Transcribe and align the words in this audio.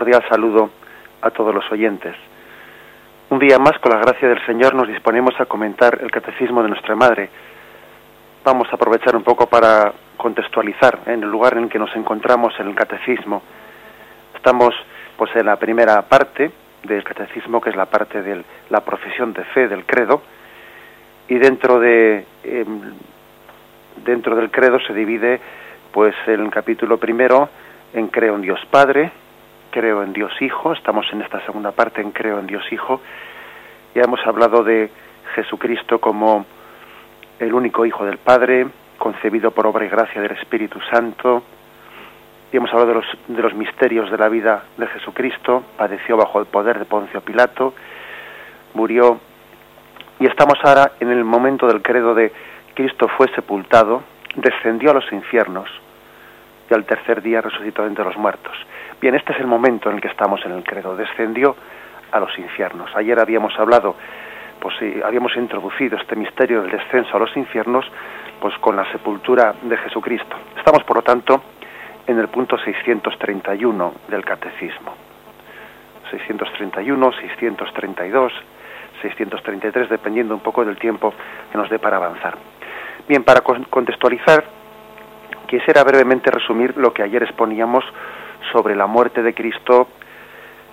cordial 0.00 0.24
saludo 0.30 0.70
a 1.20 1.30
todos 1.30 1.54
los 1.54 1.70
oyentes. 1.70 2.16
Un 3.28 3.38
día 3.38 3.58
más, 3.58 3.78
con 3.80 3.92
la 3.92 3.98
gracia 3.98 4.28
del 4.28 4.42
Señor, 4.46 4.74
nos 4.74 4.88
disponemos 4.88 5.38
a 5.38 5.44
comentar 5.44 5.98
el 6.00 6.10
catecismo 6.10 6.62
de 6.62 6.70
nuestra 6.70 6.96
Madre. 6.96 7.28
Vamos 8.42 8.66
a 8.72 8.76
aprovechar 8.76 9.14
un 9.14 9.22
poco 9.22 9.46
para 9.46 9.92
contextualizar 10.16 11.00
en 11.04 11.22
el 11.22 11.30
lugar 11.30 11.58
en 11.58 11.64
el 11.64 11.68
que 11.68 11.78
nos 11.78 11.94
encontramos 11.94 12.58
en 12.58 12.68
el 12.68 12.74
catecismo. 12.74 13.42
Estamos 14.34 14.74
pues 15.18 15.36
en 15.36 15.44
la 15.44 15.56
primera 15.56 16.00
parte 16.00 16.50
del 16.82 17.04
catecismo, 17.04 17.60
que 17.60 17.68
es 17.68 17.76
la 17.76 17.84
parte 17.84 18.22
de 18.22 18.42
la 18.70 18.80
profesión 18.80 19.34
de 19.34 19.44
fe 19.44 19.68
del 19.68 19.84
credo, 19.84 20.22
y 21.28 21.34
dentro 21.34 21.78
de 21.78 22.24
em, 22.42 22.94
dentro 24.02 24.34
del 24.34 24.50
credo 24.50 24.80
se 24.80 24.94
divide 24.94 25.40
pues 25.92 26.14
el 26.26 26.48
capítulo 26.48 26.96
primero 26.96 27.50
en 27.92 28.08
creo 28.08 28.36
en 28.36 28.40
Dios 28.40 28.60
Padre, 28.70 29.12
creo 29.70 30.02
en 30.02 30.12
Dios 30.12 30.32
Hijo, 30.40 30.72
estamos 30.72 31.06
en 31.12 31.22
esta 31.22 31.40
segunda 31.46 31.72
parte 31.72 32.00
en 32.00 32.10
creo 32.10 32.38
en 32.38 32.46
Dios 32.46 32.64
Hijo, 32.72 33.00
ya 33.94 34.02
hemos 34.02 34.24
hablado 34.26 34.62
de 34.62 34.90
Jesucristo 35.34 36.00
como 36.00 36.44
el 37.38 37.54
único 37.54 37.86
Hijo 37.86 38.04
del 38.04 38.18
Padre, 38.18 38.66
concebido 38.98 39.50
por 39.50 39.66
obra 39.66 39.84
y 39.84 39.88
gracia 39.88 40.20
del 40.20 40.32
Espíritu 40.32 40.78
Santo, 40.90 41.42
y 42.52 42.56
hemos 42.56 42.70
hablado 42.70 42.88
de 42.88 42.94
los, 42.94 43.06
de 43.28 43.42
los 43.42 43.54
misterios 43.54 44.10
de 44.10 44.18
la 44.18 44.28
vida 44.28 44.64
de 44.76 44.86
Jesucristo, 44.88 45.64
padeció 45.76 46.16
bajo 46.16 46.40
el 46.40 46.46
poder 46.46 46.78
de 46.78 46.84
Poncio 46.84 47.20
Pilato, 47.20 47.74
murió, 48.74 49.20
y 50.18 50.26
estamos 50.26 50.58
ahora 50.62 50.92
en 51.00 51.10
el 51.10 51.24
momento 51.24 51.66
del 51.66 51.80
credo 51.80 52.14
de 52.14 52.32
Cristo 52.74 53.08
fue 53.16 53.28
sepultado, 53.34 54.02
descendió 54.34 54.90
a 54.90 54.94
los 54.94 55.10
infiernos, 55.12 55.68
y 56.68 56.74
al 56.74 56.84
tercer 56.84 57.22
día 57.22 57.40
resucitó 57.40 57.86
entre 57.86 58.04
los 58.04 58.16
muertos. 58.16 58.54
Bien, 59.00 59.14
este 59.14 59.32
es 59.32 59.40
el 59.40 59.46
momento 59.46 59.88
en 59.88 59.96
el 59.96 60.02
que 60.02 60.08
estamos 60.08 60.44
en 60.44 60.52
el 60.52 60.62
credo. 60.62 60.94
Descendió 60.94 61.56
a 62.12 62.20
los 62.20 62.38
infiernos. 62.38 62.94
Ayer 62.94 63.18
habíamos 63.18 63.58
hablado, 63.58 63.96
pues 64.60 64.74
habíamos 65.02 65.34
introducido 65.36 65.96
este 65.96 66.16
misterio 66.16 66.60
del 66.60 66.70
descenso 66.70 67.16
a 67.16 67.20
los 67.20 67.34
infiernos, 67.34 67.90
pues 68.40 68.54
con 68.58 68.76
la 68.76 68.84
sepultura 68.92 69.54
de 69.62 69.76
Jesucristo. 69.78 70.36
Estamos, 70.58 70.84
por 70.84 70.96
lo 70.96 71.02
tanto, 71.02 71.42
en 72.06 72.18
el 72.18 72.28
punto 72.28 72.58
631 72.58 73.94
del 74.08 74.22
Catecismo. 74.22 74.94
631, 76.10 77.12
632, 77.12 78.32
633, 79.00 79.88
dependiendo 79.88 80.34
un 80.34 80.40
poco 80.40 80.62
del 80.62 80.76
tiempo 80.76 81.14
que 81.50 81.56
nos 81.56 81.70
dé 81.70 81.78
para 81.78 81.96
avanzar. 81.96 82.36
Bien, 83.08 83.24
para 83.24 83.40
contextualizar, 83.40 84.44
quisiera 85.46 85.84
brevemente 85.84 86.30
resumir 86.30 86.76
lo 86.76 86.92
que 86.92 87.02
ayer 87.02 87.22
exponíamos 87.22 87.84
sobre 88.52 88.74
la 88.76 88.86
muerte 88.86 89.22
de 89.22 89.34
Cristo 89.34 89.88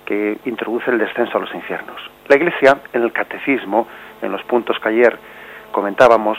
que 0.06 0.40
introduce 0.46 0.90
el 0.90 0.98
descenso 0.98 1.38
a 1.38 1.42
los 1.42 1.54
infiernos. 1.54 2.02
La 2.28 2.38
Iglesia, 2.38 2.78
en 2.94 3.04
el 3.04 3.12
catecismo, 3.12 3.88
en 4.22 4.32
los 4.32 4.42
puntos 4.44 4.80
que 4.80 4.90
ayer 4.90 5.18
comentábamos, 5.72 6.38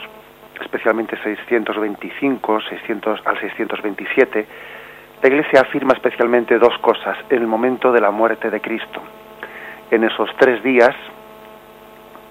especialmente 0.61 1.17
625 1.23 2.61
600, 2.63 3.21
al 3.27 3.41
627, 3.41 4.47
la 5.23 5.29
Iglesia 5.29 5.61
afirma 5.61 5.95
especialmente 5.95 6.59
dos 6.59 6.77
cosas 6.79 7.19
en 7.29 7.39
el 7.39 7.47
momento 7.47 7.93
de 7.93 8.01
la 8.01 8.11
muerte 8.11 8.51
de 8.51 8.61
Cristo. 8.61 9.03
En 9.91 10.05
esos 10.05 10.31
tres 10.39 10.63
días, 10.63 10.95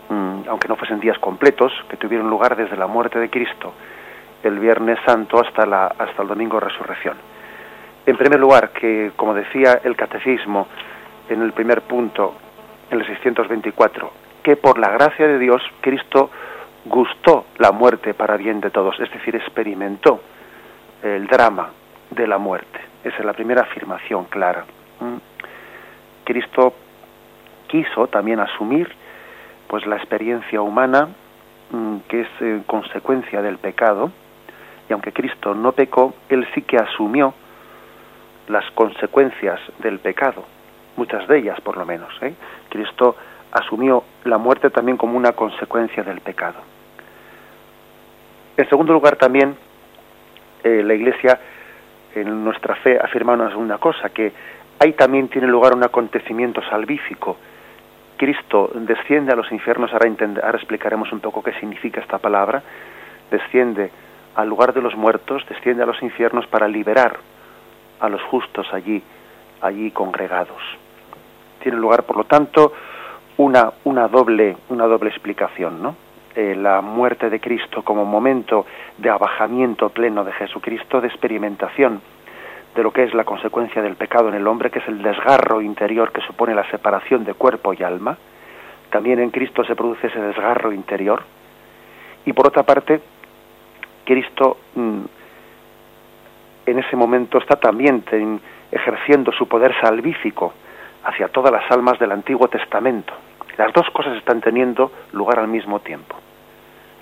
mm, 0.09 0.49
aunque 0.49 0.67
no 0.67 0.75
fuesen 0.75 0.99
días 0.99 1.19
completos, 1.19 1.71
que 1.89 1.97
tuvieron 1.97 2.29
lugar 2.29 2.55
desde 2.55 2.77
la 2.77 2.87
muerte 2.87 3.19
de 3.19 3.29
Cristo, 3.29 3.73
el 4.43 4.57
Viernes 4.59 4.99
Santo 5.05 5.39
hasta, 5.39 5.65
la, 5.65 5.85
hasta 5.85 6.21
el 6.21 6.27
Domingo 6.27 6.59
de 6.59 6.67
Resurrección. 6.67 7.17
En 8.07 8.15
primer 8.15 8.39
lugar, 8.39 8.69
que 8.69 9.11
como 9.17 9.33
decía 9.33 9.81
el 9.83 9.97
Catecismo 9.97 10.67
en 11.27 11.41
el 11.41 11.51
primer 11.51 11.81
punto, 11.81 12.35
en 12.89 13.01
el 13.01 13.05
624, 13.05 14.11
que 14.41 14.55
por 14.55 14.79
la 14.79 14.89
gracia 14.91 15.27
de 15.27 15.37
Dios 15.37 15.61
Cristo 15.81 16.31
gustó 16.85 17.47
la 17.57 17.73
muerte 17.73 18.13
para 18.13 18.37
bien 18.37 18.61
de 18.61 18.69
todos, 18.69 18.97
es 19.01 19.11
decir, 19.11 19.35
experimentó 19.35 20.21
el 21.03 21.27
drama 21.27 21.71
de 22.09 22.27
la 22.27 22.37
muerte. 22.37 22.79
Esa 23.03 23.17
es 23.17 23.25
la 23.25 23.33
primera 23.33 23.63
afirmación 23.63 24.23
clara. 24.23 24.63
¿Mm? 25.01 25.17
Cristo 26.23 26.75
quiso 27.67 28.07
también 28.07 28.39
asumir 28.39 28.89
pues 29.67 29.85
la 29.85 29.97
experiencia 29.97 30.61
humana 30.61 31.09
mm, 31.71 31.97
que 32.07 32.21
es 32.21 32.29
eh, 32.39 32.61
consecuencia 32.65 33.41
del 33.41 33.57
pecado 33.57 34.11
y 34.89 34.93
aunque 34.93 35.11
Cristo 35.11 35.53
no 35.53 35.73
pecó, 35.73 36.13
él 36.29 36.47
sí 36.55 36.61
que 36.61 36.77
asumió 36.77 37.33
las 38.47 38.69
consecuencias 38.71 39.59
del 39.79 39.99
pecado, 39.99 40.45
muchas 40.95 41.27
de 41.27 41.39
ellas 41.39 41.59
por 41.61 41.77
lo 41.77 41.85
menos. 41.85 42.13
¿eh? 42.21 42.33
Cristo 42.69 43.15
asumió 43.51 44.03
la 44.25 44.37
muerte 44.37 44.69
también 44.69 44.97
como 44.97 45.17
una 45.17 45.33
consecuencia 45.33 46.03
del 46.03 46.21
pecado. 46.21 46.59
En 48.55 48.67
segundo 48.69 48.93
lugar 48.93 49.15
también, 49.17 49.55
eh, 50.63 50.81
la 50.83 50.93
Iglesia 50.93 51.39
en 52.15 52.43
nuestra 52.43 52.75
fe 52.75 52.97
afirma 52.99 53.33
una 53.33 53.77
cosa, 53.77 54.09
que 54.09 54.33
ahí 54.79 54.93
también 54.93 55.27
tiene 55.27 55.47
lugar 55.47 55.75
un 55.75 55.83
acontecimiento 55.83 56.61
salvífico. 56.69 57.37
Cristo 58.17 58.71
desciende 58.73 59.31
a 59.31 59.35
los 59.35 59.51
infiernos, 59.51 59.93
ahora, 59.93 60.09
ahora 60.43 60.57
explicaremos 60.57 61.11
un 61.11 61.19
poco 61.19 61.43
qué 61.43 61.53
significa 61.59 62.01
esta 62.01 62.17
palabra, 62.17 62.63
desciende 63.29 63.91
al 64.35 64.49
lugar 64.49 64.73
de 64.73 64.81
los 64.81 64.95
muertos, 64.95 65.45
desciende 65.47 65.83
a 65.83 65.85
los 65.85 66.01
infiernos 66.01 66.47
para 66.47 66.67
liberar 66.67 67.17
a 67.99 68.09
los 68.09 68.21
justos 68.23 68.67
allí, 68.73 69.01
allí 69.61 69.91
congregados. 69.91 70.61
Tiene 71.61 71.77
lugar, 71.77 72.03
por 72.03 72.17
lo 72.17 72.23
tanto, 72.25 72.73
una, 73.37 73.71
una, 73.83 74.07
doble, 74.07 74.57
una 74.69 74.85
doble 74.85 75.09
explicación, 75.09 75.81
¿no? 75.81 75.95
Eh, 76.35 76.55
la 76.55 76.81
muerte 76.81 77.31
de 77.31 77.39
Cristo 77.39 77.81
como 77.83 78.05
momento 78.05 78.65
de 78.97 79.09
abajamiento 79.09 79.89
pleno 79.89 80.23
de 80.23 80.31
Jesucristo, 80.33 81.01
de 81.01 81.07
experimentación 81.07 81.99
de 82.75 82.83
lo 82.83 82.91
que 82.91 83.03
es 83.03 83.13
la 83.15 83.23
consecuencia 83.23 83.81
del 83.81 83.95
pecado 83.95 84.29
en 84.29 84.35
el 84.35 84.45
hombre, 84.45 84.69
que 84.69 84.77
es 84.77 84.87
el 84.87 85.01
desgarro 85.01 85.61
interior 85.61 86.11
que 86.11 86.21
supone 86.21 86.53
la 86.53 86.69
separación 86.69 87.25
de 87.25 87.33
cuerpo 87.33 87.73
y 87.73 87.81
alma. 87.81 88.15
También 88.91 89.19
en 89.19 89.31
Cristo 89.31 89.63
se 89.63 89.75
produce 89.75 90.07
ese 90.07 90.21
desgarro 90.21 90.71
interior. 90.71 91.23
Y 92.23 92.33
por 92.33 92.47
otra 92.47 92.61
parte, 92.61 93.01
Cristo 94.05 94.57
mm, 94.75 95.01
en 96.67 96.79
ese 96.79 96.95
momento 96.95 97.37
está 97.37 97.55
también 97.55 98.03
ejerciendo 98.71 99.31
su 99.31 99.47
poder 99.47 99.73
salvífico 99.81 100.53
hacia 101.03 101.29
todas 101.29 101.51
las 101.51 101.69
almas 101.71 101.97
del 101.97 102.11
Antiguo 102.11 102.49
Testamento. 102.49 103.13
Las 103.57 103.73
dos 103.73 103.89
cosas 103.91 104.17
están 104.17 104.41
teniendo 104.41 104.91
lugar 105.13 105.39
al 105.39 105.47
mismo 105.47 105.79
tiempo. 105.79 106.15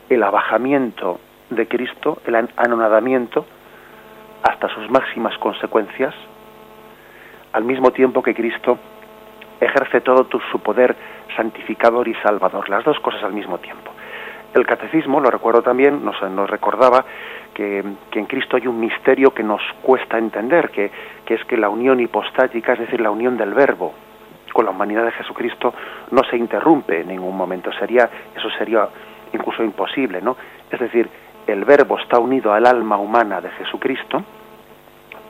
El 0.08 0.22
abajamiento 0.24 1.20
de 1.50 1.68
Cristo, 1.68 2.22
el 2.28 2.36
anonadamiento, 2.56 3.46
hasta 4.44 4.70
sus 4.70 4.90
máximas 4.92 5.36
consecuencias, 5.40 6.14
al 7.52 7.64
mismo 7.64 7.92
tiempo 7.92 8.22
que 8.22 8.36
Cristo 8.36 8.78
ejerce 9.60 10.02
todo 10.02 10.28
su 10.52 10.60
poder 10.60 10.96
santificador 11.36 12.08
y 12.08 12.14
salvador, 12.16 12.70
las 12.70 12.84
dos 12.84 13.00
cosas 13.00 13.24
al 13.24 13.34
mismo 13.34 13.58
tiempo. 13.58 13.95
El 14.56 14.66
catecismo, 14.66 15.20
lo 15.20 15.30
recuerdo 15.30 15.62
también, 15.62 16.06
nos, 16.06 16.18
recordaba 16.50 17.04
que, 17.54 17.80
en 17.80 18.26
Cristo 18.26 18.56
hay 18.56 18.68
un 18.68 18.80
misterio 18.80 19.34
que 19.34 19.44
nos 19.44 19.62
cuesta 19.82 20.18
entender, 20.18 20.70
que, 20.70 20.90
es 21.28 21.44
que 21.44 21.58
la 21.58 21.68
unión 21.68 22.00
hipostática, 22.00 22.72
es 22.72 22.80
decir, 22.80 23.02
la 23.02 23.12
unión 23.12 23.36
del 23.36 23.54
verbo 23.54 23.94
con 24.54 24.64
la 24.64 24.72
humanidad 24.72 25.04
de 25.04 25.12
Jesucristo, 25.12 25.74
no 26.12 26.24
se 26.24 26.38
interrumpe 26.38 27.02
en 27.02 27.10
ningún 27.10 27.36
momento. 27.36 27.70
Sería, 27.74 28.10
eso 28.34 28.50
sería 28.52 28.88
incluso 29.34 29.62
imposible, 29.62 30.22
¿no? 30.22 30.38
Es 30.72 30.80
decir, 30.80 31.10
el 31.48 31.66
verbo 31.66 32.00
está 32.00 32.18
unido 32.18 32.54
al 32.54 32.66
alma 32.66 32.96
humana 32.96 33.42
de 33.42 33.50
Jesucristo, 33.50 34.24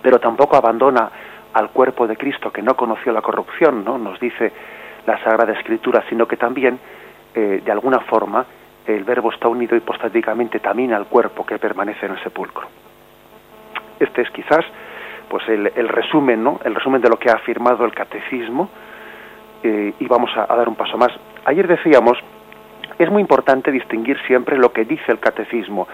pero 0.04 0.20
tampoco 0.20 0.56
abandona 0.56 1.10
al 1.52 1.72
cuerpo 1.72 2.06
de 2.06 2.16
Cristo 2.16 2.52
que 2.52 2.62
no 2.62 2.76
conoció 2.76 3.12
la 3.12 3.24
corrupción, 3.24 3.84
¿no? 3.84 3.98
Nos 3.98 4.20
dice 4.20 4.54
la 5.08 5.18
Sagrada 5.24 5.54
Escritura, 5.54 6.04
sino 6.10 6.28
que 6.28 6.38
también, 6.38 6.78
eh, 7.34 7.64
de 7.66 7.72
alguna 7.72 8.02
forma, 8.02 8.46
el 8.88 9.04
verbo 9.04 9.32
está 9.32 9.48
unido 9.48 9.76
hipostáticamente 9.76 10.60
también 10.60 10.94
al 10.94 11.08
cuerpo 11.08 11.46
que 11.46 11.58
permanece 11.58 12.06
en 12.06 12.14
el 12.14 12.24
sepulcro. 12.24 12.68
Este 14.00 14.22
es 14.22 14.30
quizás 14.32 14.66
pues 15.30 15.48
el, 15.50 15.90
resumen, 15.90 16.44
¿no? 16.44 16.60
El 16.64 16.76
resumen 16.76 17.02
de 17.02 17.10
lo 17.10 17.18
que 17.18 17.30
ha 17.30 17.34
afirmado 17.34 17.84
el 17.86 17.94
catecismo 17.94 18.70
eh, 19.64 19.94
y 20.00 20.08
vamos 20.08 20.30
a, 20.36 20.46
dar 20.56 20.70
un 20.70 20.76
paso 20.76 20.98
más. 20.98 21.12
Ayer 21.46 21.68
decíamos, 21.68 22.18
es 23.00 23.10
muy 23.10 23.22
importante 23.22 23.72
distinguir 23.72 24.18
siempre 24.28 24.58
lo 24.58 24.72
que 24.72 24.86
dice 24.86 25.12
el 25.12 25.20
catecismo 25.20 25.88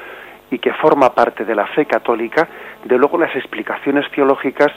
y 0.49 0.59
que 0.59 0.73
forma 0.73 1.13
parte 1.13 1.45
de 1.45 1.55
la 1.55 1.65
fe 1.67 1.85
católica, 1.85 2.47
de 2.83 2.97
luego 2.97 3.17
las 3.17 3.35
explicaciones 3.35 4.09
teológicas 4.11 4.71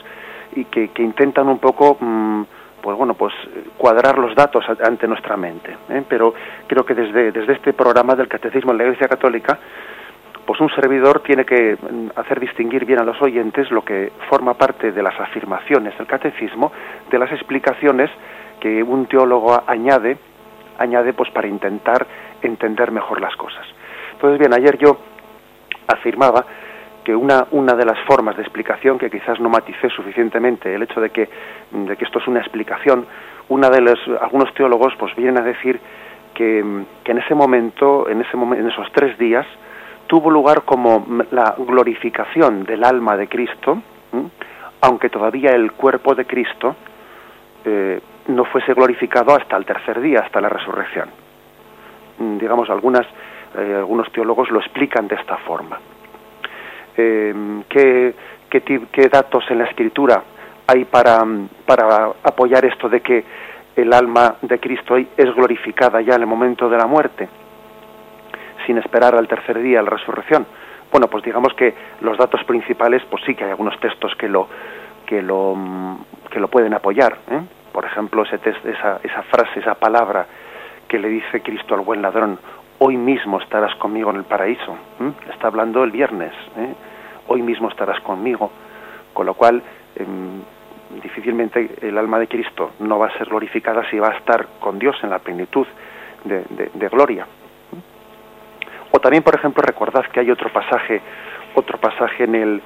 y 0.55 0.65
que, 0.65 0.89
intentan 0.99 1.49
un 1.49 1.59
poco 1.59 1.97
mm, 1.99 2.43
pues 2.85 2.99
bueno, 2.99 3.15
pues 3.15 3.33
cuadrar 3.79 4.19
los 4.19 4.35
datos 4.35 4.63
ante 4.83 5.07
nuestra 5.07 5.35
mente. 5.35 5.75
¿eh? 5.89 6.03
Pero 6.07 6.35
creo 6.67 6.85
que 6.85 6.93
desde, 6.93 7.31
desde 7.31 7.53
este 7.53 7.73
programa 7.73 8.13
del 8.13 8.27
Catecismo 8.27 8.73
en 8.73 8.77
la 8.77 8.83
Iglesia 8.83 9.07
Católica, 9.07 9.57
pues 10.45 10.61
un 10.61 10.69
servidor 10.69 11.21
tiene 11.21 11.45
que 11.45 11.75
mm, 11.81 12.09
hacer 12.15 12.39
distinguir 12.39 12.85
bien 12.85 12.99
a 12.99 13.03
los 13.03 13.19
oyentes 13.23 13.71
lo 13.71 13.83
que 13.83 14.11
forma 14.29 14.53
parte 14.53 14.91
de 14.91 15.01
las 15.01 15.19
afirmaciones 15.19 15.97
del 15.97 16.05
catecismo, 16.05 16.71
de 17.09 17.17
las 17.17 17.31
explicaciones 17.31 18.11
que 18.59 18.83
un 18.83 19.07
teólogo 19.07 19.59
añade, 19.65 20.19
añade 20.77 21.13
pues 21.13 21.31
para 21.31 21.47
intentar 21.47 22.05
entender 22.43 22.91
mejor 22.91 23.19
las 23.19 23.35
cosas. 23.35 23.65
Entonces, 24.11 24.37
bien, 24.37 24.53
ayer 24.53 24.77
yo 24.77 24.95
afirmaba 25.87 26.45
que 27.05 27.15
una, 27.15 27.47
una 27.51 27.73
de 27.75 27.85
las 27.85 27.99
formas 28.01 28.35
de 28.35 28.41
explicación 28.41 28.97
que 28.97 29.09
quizás 29.09 29.39
no 29.39 29.47
maticé 29.47 29.89
suficientemente 29.89 30.73
el 30.73 30.83
hecho 30.83 30.99
de 30.99 31.11
que, 31.11 31.29
de 31.71 31.95
que 31.95 32.03
esto 32.03 32.19
es 32.19 32.27
una 32.27 32.39
explicación, 32.39 33.05
una 33.47 33.69
de 33.69 33.79
los 33.79 33.99
algunos 34.19 34.53
teólogos 34.53 34.93
pues 34.97 35.15
vienen 35.15 35.37
a 35.37 35.41
decir 35.41 35.79
que, 36.33 36.83
que 37.03 37.11
en 37.11 37.19
ese 37.19 37.35
momento, 37.35 38.09
en 38.09 38.21
ese 38.21 38.35
momento, 38.35 38.65
en 38.65 38.71
esos 38.71 38.91
tres 38.91 39.17
días, 39.17 39.45
tuvo 40.07 40.29
lugar 40.29 40.63
como 40.63 41.05
la 41.31 41.55
glorificación 41.57 42.63
del 42.63 42.83
alma 42.83 43.15
de 43.15 43.27
Cristo, 43.27 43.81
aunque 44.81 45.09
todavía 45.09 45.51
el 45.51 45.71
cuerpo 45.71 46.15
de 46.15 46.25
Cristo 46.25 46.75
eh, 47.63 47.99
no 48.27 48.45
fuese 48.45 48.73
glorificado 48.73 49.35
hasta 49.35 49.55
el 49.55 49.65
tercer 49.65 50.01
día, 50.01 50.21
hasta 50.21 50.41
la 50.41 50.49
resurrección. 50.49 51.09
Digamos, 52.17 52.69
algunas, 52.69 53.05
eh, 53.57 53.75
algunos 53.77 54.11
teólogos 54.11 54.49
lo 54.49 54.59
explican 54.59 55.07
de 55.07 55.15
esta 55.15 55.37
forma. 55.37 55.77
Em, 56.97 57.63
¿qué, 57.63 58.13
qué, 58.49 59.09
datos 59.09 59.43
en 59.49 59.59
la 59.59 59.65
Escritura 59.65 60.23
hay 60.67 60.85
para, 60.85 61.23
para 61.65 62.11
apoyar 62.23 62.65
esto 62.65 62.89
de 62.89 63.01
que 63.01 63.23
el 63.75 63.93
alma 63.93 64.35
de 64.41 64.59
Cristo 64.59 64.95
es 64.97 65.35
glorificada 65.35 66.01
ya 66.01 66.15
en 66.15 66.21
el 66.21 66.27
momento 66.27 66.69
de 66.69 66.77
la 66.77 66.87
muerte? 66.87 67.27
sin 68.65 68.77
esperar 68.77 69.15
al 69.15 69.27
tercer 69.27 69.59
día, 69.59 69.81
la 69.81 69.89
resurrección. 69.89 70.45
Bueno, 70.91 71.07
pues 71.07 71.23
digamos 71.23 71.53
que 71.53 71.73
los 72.01 72.17
datos 72.17 72.43
principales, 72.45 73.03
pues 73.09 73.23
sí 73.25 73.35
que 73.35 73.43
hay 73.43 73.51
algunos 73.51 73.79
textos 73.79 74.15
que 74.15 74.27
lo 74.27 74.47
que 75.05 75.21
lo 75.21 75.55
mm, 75.55 75.97
que 76.31 76.39
lo 76.39 76.47
pueden 76.47 76.73
apoyar. 76.73 77.17
¿eh? 77.29 77.41
Por 77.71 77.85
ejemplo, 77.85 78.23
ese 78.23 78.39
esa, 78.45 78.99
esa 79.03 79.23
frase, 79.23 79.59
esa 79.59 79.75
palabra 79.75 80.25
que 80.87 80.99
le 80.99 81.09
dice 81.09 81.41
Cristo 81.41 81.75
al 81.75 81.81
buen 81.81 82.01
ladrón: 82.01 82.39
Hoy 82.79 82.97
mismo 82.97 83.39
estarás 83.39 83.75
conmigo 83.75 84.09
en 84.09 84.17
el 84.17 84.23
paraíso. 84.23 84.75
Está 85.31 85.47
hablando 85.47 85.83
el 85.83 85.91
viernes. 85.91 86.33
¿eh? 86.57 86.73
Hoy 87.27 87.41
mismo 87.41 87.69
estarás 87.69 87.99
conmigo. 88.01 88.51
Con 89.13 89.25
lo 89.25 89.33
cual, 89.33 89.61
em, 89.95 90.41
difícilmente 91.01 91.69
el 91.81 91.97
alma 91.97 92.19
de 92.19 92.27
Cristo 92.27 92.71
no 92.79 92.99
va 92.99 93.07
a 93.07 93.17
ser 93.17 93.27
glorificada 93.29 93.89
si 93.89 93.97
va 93.97 94.09
a 94.09 94.17
estar 94.17 94.47
con 94.59 94.77
Dios 94.77 94.95
en 95.03 95.09
la 95.09 95.19
plenitud 95.19 95.65
de 96.25 96.89
gloria. 96.89 97.25
O 98.95 98.99
también, 98.99 99.23
por 99.23 99.35
ejemplo, 99.35 99.61
recordad 99.61 100.05
que 100.05 100.21
hay 100.21 100.31
otro 100.31 100.49
pasaje, 100.53 101.01
otro 101.53 101.77
pasaje 101.77 102.23
en 102.23 102.33
el, 102.33 102.61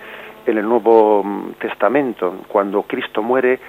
en 0.45 0.57
el 0.59 0.63
Nuevo 0.63 1.23
mm, 1.23 1.53
Testamento, 1.53 2.35
cuando 2.47 2.83
Cristo 2.83 3.23
muere 3.23 3.59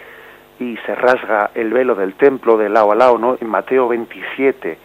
y 0.58 0.76
se 0.84 0.94
rasga 0.94 1.52
el 1.54 1.72
velo 1.72 1.94
del 1.94 2.14
templo 2.14 2.58
de 2.58 2.68
lado 2.68 2.92
a 2.92 2.94
lado, 2.94 3.16
¿no? 3.16 3.38
En 3.40 3.48
Mateo 3.48 3.88
27, 3.88 4.76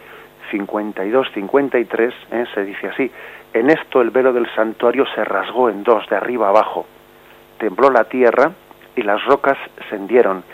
52, 0.50 1.28
53, 1.32 2.14
¿eh? 2.32 2.44
se 2.54 2.64
dice 2.64 2.88
así, 2.88 3.10
en 3.52 3.70
esto 3.70 4.00
el 4.00 4.10
velo 4.10 4.32
del 4.32 4.46
santuario 4.54 5.06
se 5.14 5.24
rasgó 5.24 5.70
en 5.70 5.82
dos, 5.82 6.08
de 6.08 6.16
arriba 6.16 6.48
abajo, 6.48 6.86
tembló 7.58 7.90
la 7.90 8.04
tierra 8.04 8.52
y 8.94 9.02
las 9.02 9.24
rocas 9.24 9.56
se 9.88 9.96
hendieron, 9.96 10.44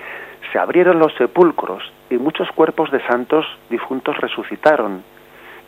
se 0.52 0.58
abrieron 0.58 0.98
los 0.98 1.14
sepulcros 1.14 1.82
y 2.10 2.16
muchos 2.16 2.50
cuerpos 2.52 2.90
de 2.90 3.00
santos 3.06 3.46
difuntos 3.70 4.16
resucitaron 4.18 5.02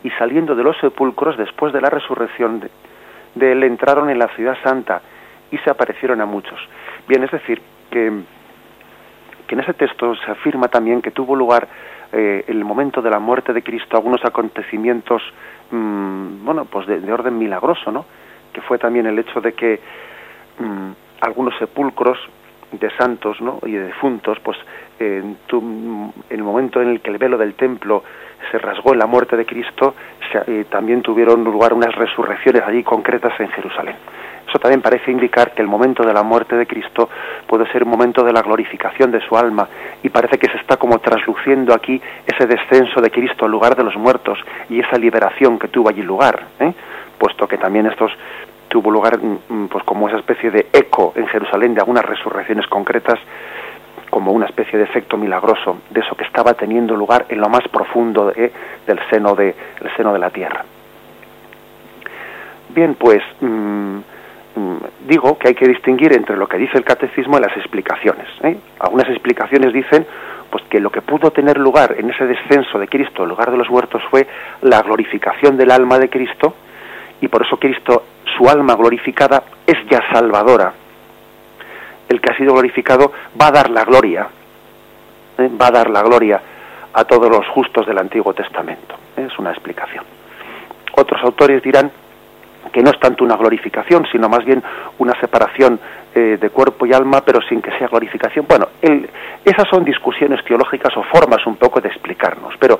y 0.03 0.11
saliendo 0.11 0.55
de 0.55 0.63
los 0.63 0.77
sepulcros 0.77 1.37
después 1.37 1.73
de 1.73 1.81
la 1.81 1.89
resurrección 1.89 2.59
de, 2.59 3.51
él 3.51 3.63
entraron 3.63 4.09
en 4.09 4.19
la 4.19 4.27
ciudad 4.29 4.55
santa 4.63 5.01
y 5.51 5.57
se 5.57 5.69
aparecieron 5.69 6.21
a 6.21 6.25
muchos. 6.25 6.59
Bien, 7.07 7.23
es 7.23 7.31
decir, 7.31 7.61
que, 7.89 8.11
que 9.47 9.55
en 9.55 9.61
ese 9.61 9.73
texto 9.73 10.15
se 10.15 10.31
afirma 10.31 10.67
también 10.67 11.01
que 11.01 11.11
tuvo 11.11 11.35
lugar 11.35 11.67
eh, 12.17 12.45
el 12.47 12.63
momento 12.63 13.01
de 13.01 13.09
la 13.09 13.19
muerte 13.19 13.51
de 13.51 13.61
Cristo 13.61 13.97
algunos 13.97 14.23
acontecimientos, 14.23 15.21
mm, 15.69 16.45
bueno, 16.45 16.63
pues 16.63 16.87
de, 16.87 17.11
orden 17.11 17.37
milagroso, 17.37 17.91
¿no? 17.91 18.05
Que 18.53 18.61
fue 18.61 18.77
también 18.77 19.05
el 19.05 19.19
hecho 19.19 19.41
de 19.41 19.51
que 19.51 19.81
mm, 20.59 20.91
algunos 21.19 21.57
sepulcros 21.57 22.17
de 22.71 22.89
santos 22.91 23.41
¿no? 23.41 23.59
y 23.65 23.73
de 23.73 23.87
difuntos, 23.87 24.39
pues 24.39 24.57
en, 24.99 25.37
el 26.29 26.43
momento 26.43 26.81
en 26.81 26.89
el 26.89 27.01
que 27.01 27.11
el 27.11 27.17
velo 27.17 27.37
del 27.37 27.53
templo 27.55 28.03
se 28.49 28.57
rasgó 28.59 28.93
en 28.93 28.99
la 28.99 29.07
muerte 29.07 29.35
de 29.35 29.45
Cristo, 29.45 29.95
eh, 30.47 30.65
también 30.69 31.01
tuvieron 31.01 31.43
lugar 31.43 31.73
unas 31.73 31.93
resurrecciones 31.95 32.63
allí 32.65 32.83
concretas 32.83 33.37
en 33.39 33.49
Jerusalén. 33.49 33.95
También 34.59 34.81
parece 34.81 35.11
indicar 35.11 35.53
que 35.53 35.61
el 35.61 35.67
momento 35.67 36.03
de 36.03 36.13
la 36.13 36.23
muerte 36.23 36.55
de 36.55 36.65
Cristo 36.65 37.09
puede 37.47 37.69
ser 37.71 37.83
un 37.83 37.89
momento 37.89 38.23
de 38.23 38.33
la 38.33 38.41
glorificación 38.41 39.11
de 39.11 39.21
su 39.21 39.37
alma 39.37 39.67
y 40.03 40.09
parece 40.09 40.37
que 40.37 40.47
se 40.47 40.57
está 40.57 40.77
como 40.77 40.99
trasluciendo 40.99 41.73
aquí 41.73 42.01
ese 42.25 42.47
descenso 42.47 43.01
de 43.01 43.11
Cristo 43.11 43.45
al 43.45 43.51
lugar 43.51 43.75
de 43.75 43.83
los 43.83 43.95
muertos 43.95 44.39
y 44.69 44.79
esa 44.79 44.97
liberación 44.97 45.59
que 45.59 45.67
tuvo 45.67 45.89
allí 45.89 46.01
lugar, 46.01 46.43
¿eh? 46.59 46.73
puesto 47.17 47.47
que 47.47 47.57
también 47.57 47.85
estos 47.85 48.11
tuvo 48.67 48.91
lugar 48.91 49.17
mm, 49.17 49.37
mm, 49.47 49.67
pues 49.67 49.83
como 49.83 50.07
esa 50.07 50.17
especie 50.17 50.51
de 50.51 50.67
eco 50.73 51.13
en 51.15 51.27
Jerusalén 51.27 51.73
de 51.73 51.81
algunas 51.81 52.05
resurrecciones 52.05 52.67
concretas 52.67 53.19
como 54.09 54.31
una 54.31 54.45
especie 54.45 54.77
de 54.77 54.85
efecto 54.85 55.17
milagroso 55.17 55.77
de 55.89 56.01
eso 56.01 56.15
que 56.15 56.23
estaba 56.23 56.53
teniendo 56.53 56.95
lugar 56.95 57.25
en 57.29 57.39
lo 57.39 57.49
más 57.49 57.67
profundo 57.69 58.31
del 58.31 58.99
seno 59.09 59.35
de 59.35 59.55
el 59.81 59.95
seno 59.95 60.13
de 60.13 60.19
la 60.19 60.29
tierra 60.29 60.63
bien 62.69 62.95
pues 62.95 63.21
mm, 63.41 63.97
digo 65.07 65.37
que 65.37 65.49
hay 65.49 65.55
que 65.55 65.67
distinguir 65.67 66.13
entre 66.13 66.37
lo 66.37 66.47
que 66.47 66.57
dice 66.57 66.77
el 66.77 66.85
catecismo 66.85 67.37
y 67.37 67.41
las 67.41 67.55
explicaciones 67.57 68.27
¿eh? 68.43 68.57
algunas 68.79 69.09
explicaciones 69.09 69.73
dicen 69.73 70.07
pues 70.49 70.63
que 70.69 70.79
lo 70.79 70.89
que 70.89 71.01
pudo 71.01 71.31
tener 71.31 71.57
lugar 71.57 71.95
en 71.97 72.09
ese 72.09 72.25
descenso 72.25 72.79
de 72.79 72.87
Cristo 72.87 73.23
al 73.23 73.29
lugar 73.29 73.51
de 73.51 73.57
los 73.57 73.69
muertos 73.69 74.01
fue 74.09 74.25
la 74.61 74.81
glorificación 74.81 75.57
del 75.57 75.71
alma 75.71 75.99
de 75.99 76.09
Cristo 76.09 76.55
y 77.21 77.27
por 77.27 77.45
eso 77.45 77.57
Cristo, 77.57 78.03
su 78.37 78.49
alma 78.49 78.75
glorificada, 78.75 79.43
es 79.65 79.77
ya 79.89 80.01
salvadora. 80.11 80.73
El 82.07 82.21
que 82.21 82.31
ha 82.31 82.37
sido 82.37 82.53
glorificado 82.53 83.11
va 83.39 83.47
a 83.47 83.51
dar 83.51 83.69
la 83.69 83.83
gloria, 83.83 84.27
¿eh? 85.37 85.49
va 85.59 85.67
a 85.67 85.71
dar 85.71 85.89
la 85.89 86.03
gloria 86.03 86.41
a 86.93 87.03
todos 87.05 87.29
los 87.29 87.47
justos 87.47 87.85
del 87.87 87.97
Antiguo 87.97 88.33
Testamento. 88.33 88.95
Es 89.17 89.37
una 89.39 89.51
explicación. 89.51 90.05
Otros 90.93 91.21
autores 91.23 91.63
dirán 91.63 91.91
que 92.75 92.83
no 92.83 92.89
es 92.89 92.99
tanto 92.99 93.23
una 93.23 93.37
glorificación, 93.37 94.05
sino 94.11 94.27
más 94.27 94.43
bien 94.43 94.61
una 94.97 95.17
separación 95.21 95.79
eh, 96.13 96.37
de 96.37 96.49
cuerpo 96.49 96.85
y 96.85 96.91
alma, 96.91 97.21
pero 97.21 97.39
sin 97.47 97.61
que 97.61 97.71
sea 97.77 97.87
glorificación. 97.87 98.45
Bueno, 98.49 98.67
esas 99.45 99.69
son 99.69 99.85
discusiones 99.85 100.43
teológicas 100.43 100.91
o 100.97 101.03
formas 101.03 101.47
un 101.47 101.55
poco 101.55 101.79
de 101.79 101.87
explicarnos, 101.87 102.53
pero 102.59 102.77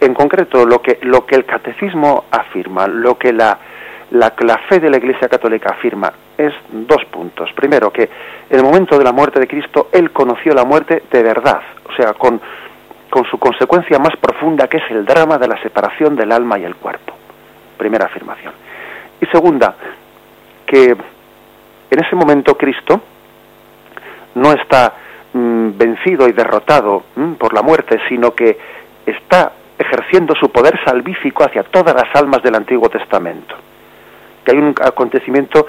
en 0.00 0.14
concreto 0.14 0.66
lo 0.66 0.82
que, 0.82 0.98
lo 1.02 1.24
que 1.24 1.36
el 1.36 1.44
catecismo 1.44 2.24
afirma, 2.28 2.88
lo 2.88 3.16
que 3.16 3.32
la, 3.32 3.56
la, 4.10 4.58
fe 4.68 4.80
de 4.80 4.90
la 4.90 4.96
Iglesia 4.96 5.28
Católica 5.28 5.70
afirma 5.70 6.12
es 6.36 6.52
dos 6.72 7.04
puntos. 7.04 7.48
Primero, 7.52 7.92
que 7.92 8.10
en 8.50 8.58
el 8.58 8.64
momento 8.64 8.98
de 8.98 9.04
la 9.04 9.12
muerte 9.12 9.38
de 9.38 9.46
Cristo, 9.46 9.90
Él 9.92 10.10
conoció 10.10 10.54
la 10.54 10.64
muerte 10.64 11.04
de 11.08 11.22
verdad, 11.22 11.60
o 11.88 11.92
sea, 11.92 12.14
con, 12.14 12.40
con 13.08 13.24
su 13.26 13.38
consecuencia 13.38 14.00
más 14.00 14.16
profunda, 14.16 14.66
que 14.66 14.78
es 14.78 14.90
el 14.90 15.04
drama 15.04 15.38
de 15.38 15.46
la 15.46 15.62
separación 15.62 16.16
del 16.16 16.32
alma 16.32 16.58
y 16.58 16.64
el 16.64 16.74
cuerpo. 16.74 17.14
Primera 17.78 18.06
afirmación. 18.06 18.65
Y 19.20 19.26
segunda, 19.26 19.74
que 20.66 20.96
en 21.90 22.04
ese 22.04 22.16
momento 22.16 22.56
Cristo 22.56 23.00
no 24.34 24.52
está 24.52 24.92
mm, 25.32 25.70
vencido 25.76 26.28
y 26.28 26.32
derrotado 26.32 27.04
mm, 27.14 27.32
por 27.34 27.54
la 27.54 27.62
muerte, 27.62 27.98
sino 28.08 28.34
que 28.34 28.58
está 29.06 29.52
ejerciendo 29.78 30.34
su 30.34 30.50
poder 30.50 30.78
salvífico 30.84 31.44
hacia 31.44 31.62
todas 31.62 31.94
las 31.94 32.14
almas 32.14 32.42
del 32.42 32.54
Antiguo 32.54 32.88
Testamento 32.88 33.56
que 34.46 34.52
hay 34.52 34.58
un 34.58 34.74
acontecimiento 34.80 35.66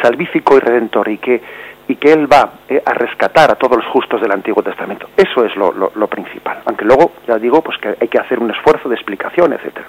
salvífico 0.00 0.56
y 0.56 0.60
redentor 0.60 1.08
y 1.08 1.18
que, 1.18 1.40
y 1.86 1.96
que 1.96 2.12
Él 2.12 2.32
va 2.32 2.54
eh, 2.68 2.82
a 2.84 2.94
rescatar 2.94 3.50
a 3.50 3.54
todos 3.54 3.76
los 3.76 3.86
justos 3.86 4.20
del 4.20 4.32
Antiguo 4.32 4.62
Testamento. 4.62 5.08
Eso 5.16 5.44
es 5.44 5.54
lo, 5.54 5.72
lo, 5.72 6.06
principal. 6.08 6.62
Aunque 6.64 6.86
luego, 6.86 7.12
ya 7.28 7.36
digo, 7.38 7.60
pues 7.60 7.76
que 7.78 7.94
hay 8.00 8.08
que 8.08 8.18
hacer 8.18 8.38
un 8.38 8.50
esfuerzo 8.50 8.88
de 8.88 8.94
explicación, 8.94 9.52
etcétera. 9.52 9.86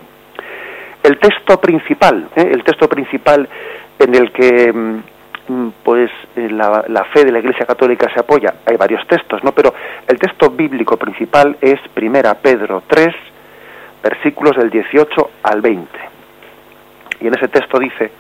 El 1.04 1.20
texto 1.20 1.60
principal, 1.60 2.30
eh, 2.36 2.50
el 2.52 2.64
texto 2.64 2.88
principal 2.88 3.48
en 4.00 4.16
el 4.16 4.32
que 4.32 4.72
mm, 4.72 5.54
mm, 5.54 5.74
pues 5.84 6.10
eh, 6.36 6.50
la, 6.50 7.06
fe 7.14 7.26
de 7.26 7.32
la 7.32 7.40
Iglesia 7.40 7.66
Católica 7.66 8.10
se 8.14 8.22
apoya, 8.22 8.56
hay 8.66 8.78
varios 8.78 9.06
textos, 9.08 9.44
¿no? 9.44 9.52
Pero 9.52 9.74
el 10.08 10.18
texto 10.18 10.50
bíblico 10.50 10.98
principal 10.98 11.58
es 11.62 11.80
Primera 11.94 12.34
Pedro 12.36 12.84
3, 12.88 13.14
versículos 14.02 14.56
del 14.56 14.70
18 14.70 15.30
al 15.44 15.62
20 15.62 16.14
y 17.24 17.28
en 17.28 17.36
ese 17.36 17.48
texto 17.48 17.80
dice, 17.80 18.12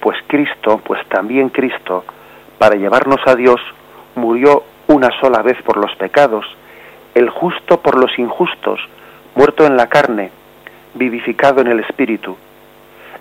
pues 0.00 0.18
Cristo, 0.26 0.80
pues 0.84 1.00
también 1.08 1.48
Cristo, 1.48 2.04
para 2.58 2.76
llevarnos 2.76 3.20
a 3.26 3.34
Dios, 3.34 3.60
murió 4.14 4.62
una 4.88 5.08
sola 5.20 5.40
vez 5.42 5.56
por 5.62 5.78
los 5.78 5.94
pecados, 5.96 6.44
el 7.14 7.30
justo 7.30 7.80
por 7.80 7.98
los 7.98 8.16
injustos, 8.18 8.78
muerto 9.34 9.66
en 9.66 9.78
la 9.78 9.88
carne, 9.88 10.30
vivificado 10.96 11.60
en 11.60 11.68
el 11.68 11.80
espíritu, 11.80 12.36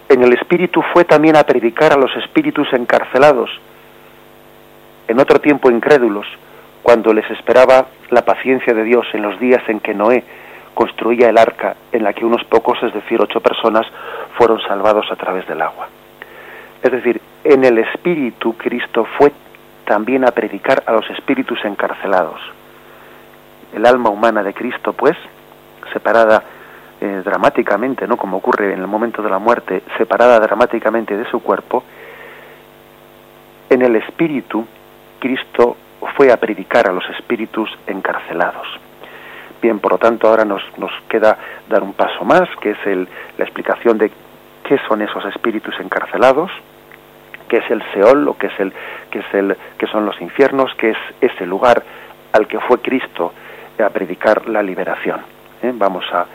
en 0.07 0.21
el 0.21 0.33
Espíritu 0.33 0.83
fue 0.93 1.03
también 1.03 1.35
a 1.35 1.43
predicar 1.43 1.93
a 1.93 1.97
los 1.97 2.15
espíritus 2.17 2.71
encarcelados, 2.73 3.49
en 5.07 5.19
otro 5.19 5.39
tiempo 5.39 5.71
incrédulos, 5.71 6.27
cuando 6.83 7.11
les 7.11 7.29
esperaba 7.31 7.87
la 8.11 8.23
paciencia 8.23 8.73
de 8.73 8.83
Dios 8.83 9.07
en 9.13 9.23
los 9.23 9.39
días 9.39 9.63
en 9.67 9.79
que 9.79 9.95
Noé 9.95 10.23
construía 10.75 11.29
el 11.29 11.37
arca 11.37 11.75
en 11.91 12.03
la 12.03 12.13
que 12.13 12.23
unos 12.23 12.43
pocos, 12.43 12.77
es 12.83 12.93
decir, 12.93 13.19
ocho 13.19 13.39
personas, 13.39 13.87
fueron 14.37 14.61
salvados 14.61 15.11
a 15.11 15.15
través 15.15 15.47
del 15.47 15.61
agua. 15.61 15.87
Es 16.83 16.91
decir, 16.91 17.19
en 17.43 17.63
el 17.63 17.79
Espíritu 17.79 18.55
Cristo 18.57 19.07
fue 19.17 19.31
también 19.85 20.23
a 20.23 20.31
predicar 20.31 20.83
a 20.85 20.91
los 20.91 21.09
espíritus 21.09 21.63
encarcelados. 21.65 22.39
El 23.73 23.85
alma 23.87 24.09
humana 24.09 24.43
de 24.43 24.53
Cristo, 24.53 24.93
pues, 24.93 25.17
separada 25.93 26.43
eh, 27.01 27.21
dramáticamente, 27.23 28.07
¿no? 28.07 28.17
Como 28.17 28.37
ocurre 28.37 28.73
en 28.73 28.79
el 28.79 28.87
momento 28.87 29.21
de 29.21 29.29
la 29.29 29.39
muerte, 29.39 29.83
separada 29.97 30.39
dramáticamente 30.39 31.17
de 31.17 31.25
su 31.25 31.41
cuerpo, 31.41 31.83
en 33.69 33.81
el 33.81 33.95
Espíritu 33.95 34.65
Cristo 35.19 35.75
fue 36.15 36.31
a 36.31 36.37
predicar 36.37 36.87
a 36.87 36.93
los 36.93 37.03
espíritus 37.09 37.69
encarcelados. 37.87 38.67
Bien, 39.61 39.79
por 39.79 39.93
lo 39.93 39.97
tanto, 39.97 40.27
ahora 40.27 40.45
nos, 40.45 40.61
nos 40.77 40.91
queda 41.09 41.37
dar 41.67 41.81
un 41.81 41.93
paso 41.93 42.23
más, 42.23 42.47
que 42.61 42.71
es 42.71 42.77
el, 42.85 43.07
la 43.37 43.43
explicación 43.43 43.97
de 43.97 44.11
qué 44.63 44.77
son 44.87 45.01
esos 45.01 45.25
espíritus 45.25 45.73
encarcelados, 45.79 46.51
qué 47.49 47.57
es 47.57 47.71
el 47.71 47.83
Seol, 47.93 48.27
o 48.27 48.37
qué 48.37 48.47
es 48.47 48.59
el, 48.59 48.73
qué 49.09 49.19
es 49.19 49.33
el, 49.33 49.57
qué 49.77 49.87
son 49.87 50.05
los 50.05 50.19
infiernos, 50.21 50.73
qué 50.75 50.91
es 50.91 50.97
ese 51.21 51.45
lugar 51.45 51.83
al 52.31 52.47
que 52.47 52.59
fue 52.59 52.79
Cristo 52.79 53.33
a 53.83 53.89
predicar 53.89 54.47
la 54.47 54.61
liberación. 54.61 55.21
¿eh? 55.61 55.71
Vamos 55.73 56.05
a, 56.13 56.25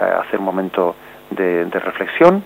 hacer 0.00 0.38
un 0.38 0.44
momento 0.44 0.96
de, 1.30 1.64
reflexión 1.70 2.42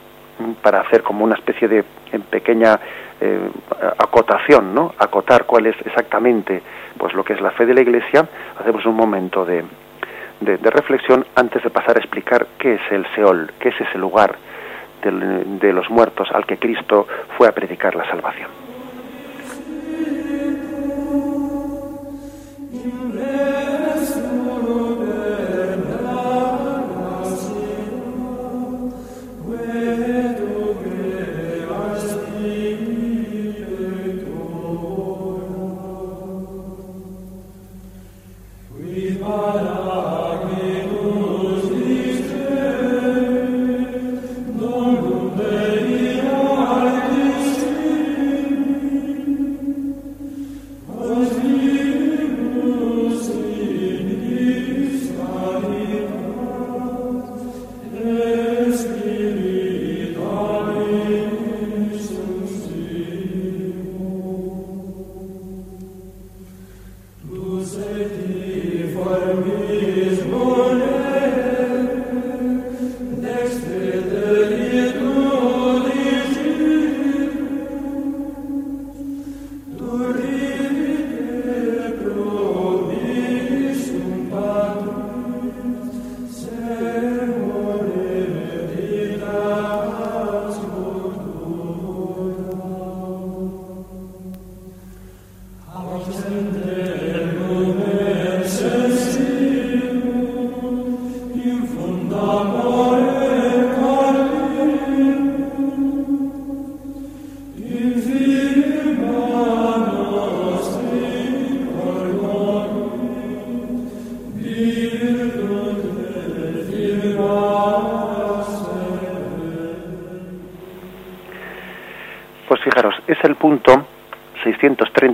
para 0.62 0.80
hacer 0.80 1.02
como 1.02 1.24
una 1.24 1.34
especie 1.34 1.68
de 1.68 1.84
pequeña 2.30 2.80
eh, 3.20 3.50
acotación, 3.98 4.74
¿no? 4.74 4.94
Acotar 4.98 5.44
cuál 5.44 5.66
es 5.66 5.76
exactamente 5.84 6.62
pues 6.96 7.12
lo 7.14 7.24
que 7.24 7.34
es 7.34 7.40
la 7.40 7.50
fe 7.50 7.66
de 7.66 7.74
la 7.74 7.82
Iglesia, 7.82 8.26
hacemos 8.58 8.84
un 8.86 8.94
momento 8.94 9.44
de, 9.44 9.64
de, 10.40 10.70
reflexión 10.70 11.26
antes 11.34 11.62
de 11.62 11.70
pasar 11.70 11.96
a 11.96 12.00
explicar 12.00 12.46
qué 12.58 12.74
es 12.74 12.80
el 12.90 13.06
Seol, 13.14 13.52
qué 13.58 13.70
es 13.70 13.80
ese 13.80 13.98
lugar 13.98 14.36
de 15.02 15.72
los 15.72 15.88
muertos 15.88 16.28
al 16.32 16.44
que 16.44 16.58
Cristo 16.58 17.06
fue 17.38 17.48
a 17.48 17.52
predicar 17.52 17.94
la 17.94 18.04
salvación. 18.04 18.50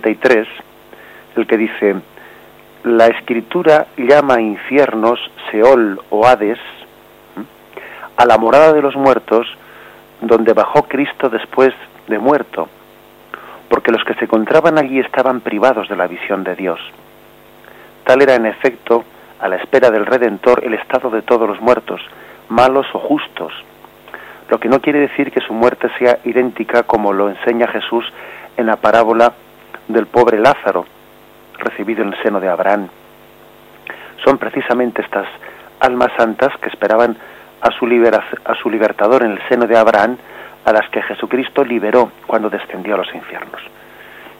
633, 0.06 0.46
el 1.36 1.46
que 1.46 1.56
dice, 1.56 1.96
la 2.84 3.08
escritura 3.08 3.86
llama 3.96 4.40
infiernos, 4.40 5.18
Seol 5.50 6.00
o 6.10 6.26
Hades, 6.26 6.58
a 8.16 8.24
la 8.24 8.38
morada 8.38 8.72
de 8.72 8.82
los 8.82 8.94
muertos, 8.94 9.46
donde 10.20 10.52
bajó 10.52 10.84
Cristo 10.84 11.28
después 11.28 11.74
de 12.06 12.18
muerto, 12.18 12.68
porque 13.68 13.90
los 13.90 14.04
que 14.04 14.14
se 14.14 14.24
encontraban 14.24 14.78
allí 14.78 15.00
estaban 15.00 15.40
privados 15.40 15.88
de 15.88 15.96
la 15.96 16.06
visión 16.06 16.44
de 16.44 16.54
Dios. 16.54 16.80
Tal 18.04 18.22
era 18.22 18.36
en 18.36 18.46
efecto, 18.46 19.04
a 19.40 19.48
la 19.48 19.56
espera 19.56 19.90
del 19.90 20.06
Redentor, 20.06 20.64
el 20.64 20.74
estado 20.74 21.10
de 21.10 21.22
todos 21.22 21.48
los 21.48 21.60
muertos, 21.60 22.00
malos 22.48 22.86
o 22.94 23.00
justos, 23.00 23.52
lo 24.48 24.60
que 24.60 24.68
no 24.68 24.80
quiere 24.80 25.00
decir 25.00 25.32
que 25.32 25.40
su 25.40 25.52
muerte 25.52 25.88
sea 25.98 26.20
idéntica 26.24 26.84
como 26.84 27.12
lo 27.12 27.28
enseña 27.28 27.66
Jesús 27.66 28.04
en 28.56 28.66
la 28.66 28.76
parábola 28.76 29.32
del 29.88 30.06
pobre 30.06 30.38
Lázaro, 30.38 30.86
recibido 31.58 32.02
en 32.02 32.12
el 32.12 32.22
seno 32.22 32.40
de 32.40 32.48
Abraham. 32.48 32.88
Son 34.24 34.38
precisamente 34.38 35.02
estas 35.02 35.26
almas 35.80 36.10
santas 36.16 36.52
que 36.60 36.68
esperaban 36.68 37.16
a 37.60 37.70
su, 37.72 37.86
a 38.44 38.54
su 38.54 38.70
libertador 38.70 39.22
en 39.22 39.32
el 39.32 39.48
seno 39.48 39.66
de 39.66 39.76
Abraham, 39.76 40.16
a 40.64 40.72
las 40.72 40.88
que 40.90 41.02
Jesucristo 41.02 41.64
liberó 41.64 42.10
cuando 42.26 42.50
descendió 42.50 42.94
a 42.94 42.98
los 42.98 43.14
infiernos. 43.14 43.62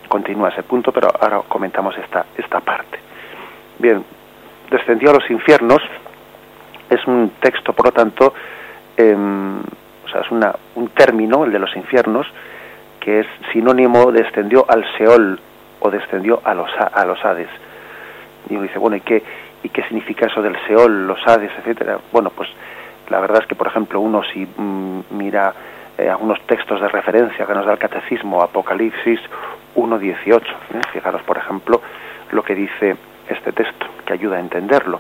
Continúa 0.09 0.49
ese 0.49 0.63
punto, 0.63 0.93
pero 0.93 1.09
ahora 1.21 1.43
comentamos 1.49 1.97
esta, 1.99 2.27
esta 2.37 2.61
parte. 2.61 2.99
Bien, 3.79 4.05
descendió 4.71 5.11
a 5.11 5.15
los 5.15 5.31
infiernos 5.31 5.83
es 6.91 7.07
un 7.07 7.33
texto, 7.41 7.73
por 7.73 7.87
lo 7.87 7.93
tanto, 7.93 8.35
eh, 8.97 9.15
o 9.15 10.09
sea, 10.09 10.21
es 10.21 10.31
una, 10.31 10.55
un 10.77 10.89
término, 10.89 11.45
el 11.45 11.53
de 11.53 11.59
los 11.59 11.75
infiernos, 11.77 12.27
que 13.07 13.21
es 13.21 13.27
sinónimo, 13.53 14.11
descendió 14.11 14.67
al 14.69 14.85
Seol 14.99 15.39
o 15.79 15.91
descendió 15.93 16.41
a 16.43 16.55
los, 16.55 16.69
a 16.77 17.05
los 17.05 17.25
Hades. 17.25 17.49
Y 18.51 18.55
uno 18.55 18.65
dice, 18.65 18.81
bueno, 18.81 18.97
¿y 18.97 19.01
qué, 19.01 19.23
¿y 19.63 19.69
qué 19.69 19.85
significa 19.85 20.27
eso 20.27 20.43
del 20.43 20.57
Seol, 20.67 21.07
los 21.07 21.25
Hades, 21.25 21.53
etcétera? 21.57 22.01
Bueno, 22.11 22.31
pues 22.31 22.49
la 23.09 23.21
verdad 23.21 23.43
es 23.43 23.47
que, 23.47 23.55
por 23.55 23.69
ejemplo, 23.69 24.01
uno 24.01 24.25
si 24.25 24.45
mm, 24.45 25.03
mira 25.11 25.55
eh, 25.97 26.11
algunos 26.11 26.41
textos 26.47 26.81
de 26.81 26.89
referencia 26.89 27.47
que 27.47 27.55
nos 27.55 27.65
da 27.65 27.75
el 27.75 27.79
Catecismo, 27.79 28.43
Apocalipsis 28.43 29.21
1.18, 29.77 30.43
¿eh? 30.43 30.81
fijaros, 30.93 31.23
por 31.23 31.39
ejemplo, 31.39 31.81
lo 32.33 32.43
que 32.43 32.57
dice 32.57 32.97
este 33.29 33.53
texto, 33.53 33.87
que 34.05 34.15
ayuda 34.15 34.39
a 34.39 34.41
entenderlo. 34.41 34.99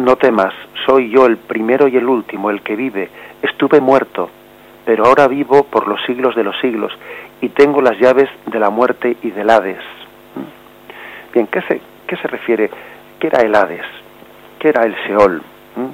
No 0.00 0.16
temas, 0.16 0.54
soy 0.86 1.10
yo 1.10 1.26
el 1.26 1.36
primero 1.36 1.86
y 1.86 1.98
el 1.98 2.08
último, 2.08 2.48
el 2.48 2.62
que 2.62 2.74
vive. 2.74 3.10
Estuve 3.42 3.82
muerto, 3.82 4.30
pero 4.86 5.04
ahora 5.04 5.28
vivo 5.28 5.64
por 5.64 5.86
los 5.86 6.00
siglos 6.06 6.34
de 6.34 6.42
los 6.42 6.58
siglos 6.58 6.90
y 7.42 7.50
tengo 7.50 7.82
las 7.82 7.98
llaves 7.98 8.30
de 8.46 8.58
la 8.58 8.70
muerte 8.70 9.18
y 9.22 9.30
del 9.30 9.50
Hades. 9.50 9.82
¿Mm? 10.36 11.34
Bien, 11.34 11.46
¿qué 11.48 11.60
se, 11.60 11.82
qué 12.06 12.16
se 12.16 12.28
refiere? 12.28 12.70
¿Qué 13.18 13.26
era 13.26 13.42
el 13.42 13.54
Hades? 13.54 13.84
¿Qué 14.58 14.68
era 14.68 14.84
el 14.84 14.96
Seol? 15.06 15.42
¿Mm? 15.76 15.90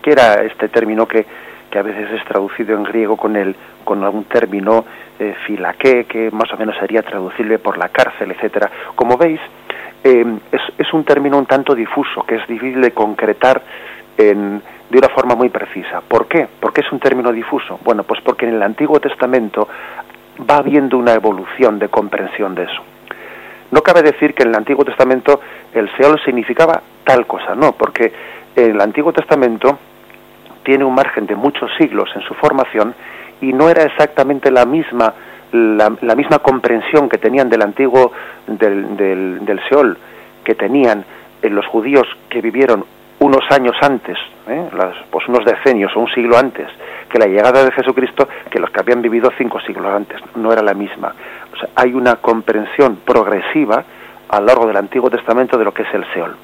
¿Qué 0.00 0.12
era 0.12 0.44
este 0.44 0.68
término 0.68 1.08
que, 1.08 1.26
que 1.72 1.78
a 1.80 1.82
veces 1.82 2.08
es 2.12 2.24
traducido 2.26 2.76
en 2.76 2.84
griego 2.84 3.16
con, 3.16 3.34
el, 3.34 3.56
con 3.82 4.04
algún 4.04 4.26
término 4.26 4.84
eh, 5.18 5.34
filaqué, 5.44 6.04
que 6.04 6.30
más 6.30 6.52
o 6.52 6.56
menos 6.56 6.76
sería 6.78 7.02
traducible 7.02 7.58
por 7.58 7.78
la 7.78 7.88
cárcel, 7.88 8.30
etcétera? 8.30 8.70
Como 8.94 9.16
veis, 9.16 9.40
eh, 10.04 10.38
es, 10.52 10.60
es, 10.78 10.92
un 10.92 11.04
término 11.04 11.38
un 11.38 11.46
tanto 11.46 11.74
difuso, 11.74 12.24
que 12.24 12.36
es 12.36 12.46
difícil 12.46 12.80
de 12.80 12.92
concretar 12.92 13.62
en, 14.16 14.62
de 14.88 14.98
una 14.98 15.08
forma 15.08 15.34
muy 15.34 15.48
precisa. 15.48 16.00
¿Por 16.00 16.26
qué? 16.26 16.48
¿Por 16.60 16.72
qué 16.72 16.80
es 16.80 16.92
un 16.92 16.98
término 16.98 17.32
difuso? 17.32 17.78
Bueno, 17.84 18.02
pues 18.04 18.20
porque 18.20 18.46
en 18.46 18.54
el 18.54 18.62
Antiguo 18.62 18.98
Testamento 19.00 19.68
va 20.48 20.56
habiendo 20.56 20.98
una 20.98 21.12
evolución 21.12 21.78
de 21.78 21.88
comprensión 21.88 22.54
de 22.54 22.64
eso. 22.64 22.82
No 23.70 23.82
cabe 23.82 24.02
decir 24.02 24.34
que 24.34 24.42
en 24.42 24.48
el 24.48 24.56
Antiguo 24.56 24.84
Testamento 24.84 25.40
el 25.72 25.88
Seol 25.96 26.20
significaba 26.24 26.82
tal 27.04 27.26
cosa, 27.26 27.54
no, 27.54 27.72
porque 27.72 28.12
el 28.56 28.80
Antiguo 28.80 29.12
Testamento 29.12 29.78
tiene 30.64 30.84
un 30.84 30.94
margen 30.94 31.26
de 31.26 31.36
muchos 31.36 31.70
siglos 31.78 32.10
en 32.14 32.22
su 32.22 32.34
formación 32.34 32.94
y 33.40 33.52
no 33.52 33.70
era 33.70 33.84
exactamente 33.84 34.50
la 34.50 34.66
misma 34.66 35.14
la, 35.52 36.14
misma 36.14 36.38
comprensión 36.38 37.08
que 37.08 37.18
tenían 37.18 37.48
del 37.48 37.62
antiguo 37.62 38.12
del, 38.46 38.96
del, 38.96 39.60
Seol 39.68 39.96
que 40.44 40.54
tenían 40.54 41.04
en 41.42 41.54
los 41.54 41.66
judíos 41.66 42.06
que 42.28 42.40
vivieron 42.40 42.84
unos 43.18 43.44
años 43.50 43.76
antes, 43.82 44.16
¿eh? 44.48 44.68
pues 45.10 45.28
unos 45.28 45.44
decenios 45.44 45.94
o 45.94 46.00
un 46.00 46.10
siglo 46.10 46.38
antes 46.38 46.68
que 47.10 47.18
la 47.18 47.26
llegada 47.26 47.64
de 47.64 47.72
Jesucristo 47.72 48.28
que 48.50 48.58
los 48.58 48.70
que 48.70 48.80
habían 48.80 49.02
vivido 49.02 49.30
cinco 49.36 49.60
siglos 49.60 49.92
antes. 49.92 50.20
No 50.36 50.52
era 50.52 50.62
la 50.62 50.74
misma. 50.74 51.14
Hay 51.74 51.92
una 51.92 52.16
comprensión 52.16 52.96
progresiva 53.04 53.84
a 54.28 54.40
lo 54.40 54.46
largo 54.46 54.66
del 54.66 54.76
Antiguo 54.76 55.10
Testamento 55.10 55.58
de 55.58 55.64
lo 55.64 55.74
que 55.74 55.82
es 55.82 55.92
el 55.92 56.04
Seol. 56.14 56.36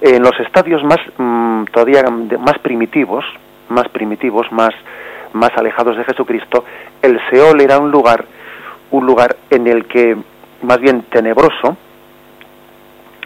En 0.00 0.22
los 0.22 0.38
estadios 0.40 0.82
más 0.82 0.98
mm, 1.16 1.64
todavía 1.64 2.02
más 2.40 2.58
primitivos, 2.58 3.24
más 3.68 3.88
primitivos, 3.88 4.50
más 4.50 4.74
más 5.32 5.50
alejados 5.56 5.96
de 5.96 6.04
Jesucristo, 6.04 6.64
el 7.00 7.20
Seol 7.30 7.60
era 7.60 7.78
un 7.78 7.90
lugar, 7.90 8.24
un 8.90 9.06
lugar 9.06 9.36
en 9.50 9.66
el 9.66 9.86
que, 9.86 10.16
más 10.62 10.80
bien 10.80 11.02
tenebroso, 11.10 11.76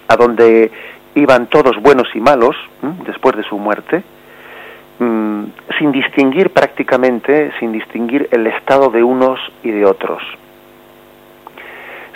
a 0.09 0.17
donde 0.17 0.71
iban 1.15 1.47
todos 1.47 1.81
buenos 1.81 2.09
y 2.15 2.21
malos 2.21 2.57
después 3.07 3.37
de 3.37 3.43
su 3.43 3.59
muerte, 3.59 4.03
mm, 4.99 5.45
sin 5.79 5.93
distinguir 5.93 6.51
prácticamente, 6.51 7.53
sin 7.59 7.73
distinguir 7.73 8.29
el 8.31 8.47
estado 8.47 8.91
de 8.91 9.03
unos 9.03 9.41
y 9.63 9.71
de 9.71 9.85
otros. 9.85 10.23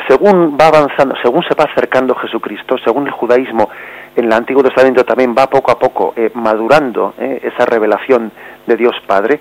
Según 0.07 0.57
va 0.61 0.69
avanzando, 0.69 1.15
según 1.23 1.43
se 1.45 1.55
va 1.55 1.65
acercando 1.65 2.15
Jesucristo, 2.15 2.77
según 2.85 3.07
el 3.07 3.13
judaísmo 3.13 3.69
en 4.17 4.25
el 4.25 4.33
Antiguo 4.33 4.63
Testamento 4.63 5.05
también 5.05 5.35
va 5.37 5.49
poco 5.49 5.71
a 5.71 5.79
poco 5.79 6.15
eh, 6.17 6.31
madurando 6.35 7.15
eh, 7.19 7.41
esa 7.45 7.65
revelación 7.65 8.33
de 8.67 8.77
Dios 8.77 8.97
Padre, 9.07 9.39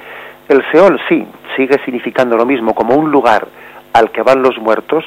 el 0.50 0.63
Seol 0.72 1.00
sí, 1.08 1.25
sigue 1.56 1.79
significando 1.86 2.36
lo 2.36 2.46
mismo, 2.46 2.74
como 2.74 2.96
un 2.96 3.12
lugar 3.12 3.48
al 3.94 4.12
que 4.12 4.24
van 4.24 4.41
los 4.41 4.58
muertos, 4.58 5.06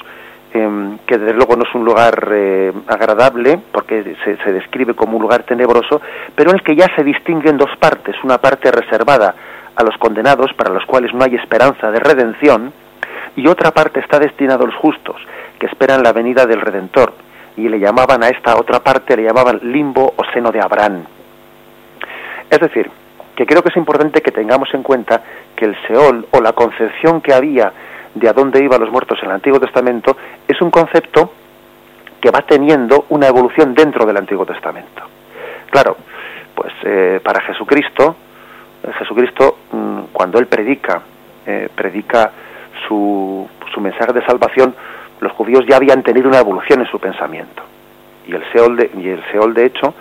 em, 0.55 0.99
que 1.07 1.19
desde 1.19 1.35
luego 1.35 1.57
no 1.57 1.65
es 1.65 1.75
un 1.75 1.85
lugar 1.85 2.29
eh, 2.31 2.73
agradable, 2.87 3.59
porque 3.73 4.17
se, 4.25 4.53
describe 4.53 4.95
como 4.95 5.17
un 5.17 5.23
lugar 5.23 5.43
tenebroso, 5.43 6.01
pero 6.35 6.51
en 6.51 6.57
el 6.57 6.63
que 6.63 6.77
ya 6.77 6.87
se 6.95 7.03
distinguen 7.03 7.57
dos 7.57 7.77
partes, 7.79 8.15
una 8.23 8.39
parte 8.39 8.71
reservada 8.71 9.35
a 9.75 9.83
los 9.83 9.97
condenados, 9.99 10.53
para 10.55 10.73
los 10.73 10.87
cuales 10.87 11.13
no 11.13 11.25
hay 11.25 11.35
esperanza 11.35 11.91
de 11.91 11.99
redención, 11.99 12.73
y 13.35 13.49
otra 13.49 13.73
parte 13.73 14.01
está 14.01 14.19
destinada 14.19 14.63
a 14.63 14.67
los 14.67 14.77
justos, 14.77 15.17
que 15.59 15.67
esperan 15.67 16.03
la 16.03 16.13
venida 16.13 16.47
del 16.47 16.61
Redentor, 16.61 17.15
y 17.57 17.69
le 17.69 17.81
llamaban 17.81 18.23
a 18.23 18.29
esta 18.29 18.57
otra 18.57 18.81
parte, 18.81 19.17
le 19.17 19.25
llamaban 19.25 19.59
limbo 19.63 20.15
o 20.17 20.25
seno 20.33 20.53
de 20.53 20.61
Abraham. 20.61 21.05
Es 22.51 22.61
decir, 22.61 22.91
que 23.37 23.47
creo 23.47 23.63
que 23.63 23.71
es 23.71 23.77
importante 23.77 24.21
que 24.21 24.31
tengamos 24.31 24.73
en 24.75 24.83
cuenta 24.83 25.23
que 25.57 25.65
el 25.65 25.77
Seol 25.87 26.27
o 26.31 26.41
la 26.41 26.53
concepción 26.53 27.21
que 27.21 27.33
había 27.33 27.73
de 28.15 28.29
a 28.29 28.33
dónde 28.33 28.63
iban 28.63 28.81
los 28.81 28.91
muertos 28.91 29.19
en 29.23 29.29
el 29.29 29.35
Antiguo 29.35 29.59
Testamento 29.59 30.17
es 30.47 30.61
un 30.61 30.71
concepto 30.71 31.33
que 32.21 32.31
va 32.31 32.43
teniendo 32.43 33.07
una 33.09 33.27
evolución 33.27 33.75
dentro 33.75 34.07
del 34.07 34.17
Antiguo 34.17 34.47
Testamento. 34.47 35.03
Claro, 35.71 35.97
pues 36.55 36.73
eh, 36.85 37.21
para 37.23 37.41
Jesucristo, 37.41 38.17
eh, 38.83 38.93
Jesucristo 38.99 39.59
mm, 39.73 40.01
cuando 40.13 40.39
él 40.39 40.47
predica, 40.47 41.03
eh, 41.47 41.69
predica 41.75 42.31
su, 42.87 43.49
su 43.73 43.81
mensaje 43.81 44.13
de 44.13 44.25
salvación, 44.25 44.75
los 45.21 45.33
judíos 45.33 45.65
ya 45.69 45.77
habían 45.77 46.03
tenido 46.03 46.29
una 46.29 46.39
evolución 46.39 46.81
en 46.81 46.87
su 46.87 46.99
pensamiento. 46.99 47.63
Y 48.27 48.35
el 48.35 48.45
Seol 48.53 48.77
de, 48.77 48.91
y 48.99 49.09
el 49.09 49.23
Seol 49.33 49.55
de 49.55 49.67
hecho, 49.67 49.95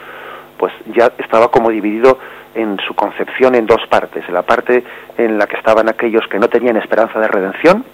pues 0.58 0.74
ya 0.94 1.12
estaba 1.18 1.50
como 1.50 1.70
dividido 1.70 2.20
en 2.56 2.78
su 2.88 2.94
concepción 2.94 3.56
en 3.56 3.66
dos 3.66 3.86
partes, 3.88 4.24
en 4.28 4.34
la 4.34 4.42
parte 4.42 4.84
en 5.18 5.38
la 5.38 5.48
que 5.48 5.58
estaban 5.58 5.90
aquellos 5.90 6.28
que 6.28 6.40
no 6.40 6.48
tenían 6.50 6.78
esperanza 6.78 7.20
de 7.20 7.28
redención, 7.28 7.86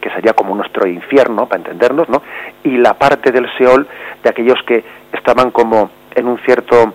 que 0.00 0.10
sería 0.10 0.32
como 0.32 0.54
nuestro 0.54 0.88
infierno, 0.88 1.46
para 1.46 1.58
entendernos, 1.58 2.08
¿no? 2.08 2.22
Y 2.64 2.76
la 2.78 2.94
parte 2.94 3.30
del 3.30 3.46
Seol 3.58 3.86
de 4.22 4.30
aquellos 4.30 4.58
que 4.66 4.84
estaban 5.12 5.50
como 5.50 5.90
en 6.14 6.26
un 6.26 6.38
cierto 6.38 6.94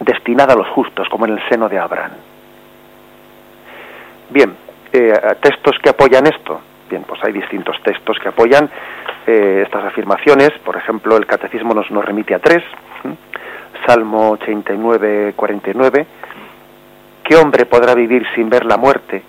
destinada 0.00 0.54
a 0.54 0.56
los 0.56 0.68
justos, 0.68 1.08
como 1.08 1.26
en 1.26 1.32
el 1.32 1.48
seno 1.48 1.68
de 1.68 1.78
Abraham. 1.78 2.12
Bien, 4.30 4.56
eh, 4.92 5.12
textos 5.40 5.78
que 5.82 5.90
apoyan 5.90 6.26
esto. 6.26 6.60
Bien, 6.88 7.04
pues 7.06 7.22
hay 7.24 7.32
distintos 7.32 7.76
textos 7.82 8.18
que 8.18 8.28
apoyan 8.28 8.68
eh, 9.26 9.62
estas 9.64 9.84
afirmaciones. 9.84 10.50
Por 10.64 10.76
ejemplo, 10.76 11.16
el 11.16 11.26
Catecismo 11.26 11.74
nos, 11.74 11.90
nos 11.90 12.04
remite 12.04 12.34
a 12.34 12.38
tres. 12.38 12.62
Salmo 13.86 14.30
89, 14.30 15.34
49, 15.36 16.06
¿qué 17.24 17.36
hombre 17.36 17.66
podrá 17.66 17.94
vivir 17.94 18.26
sin 18.34 18.48
ver 18.48 18.64
la 18.64 18.76
muerte? 18.76 19.22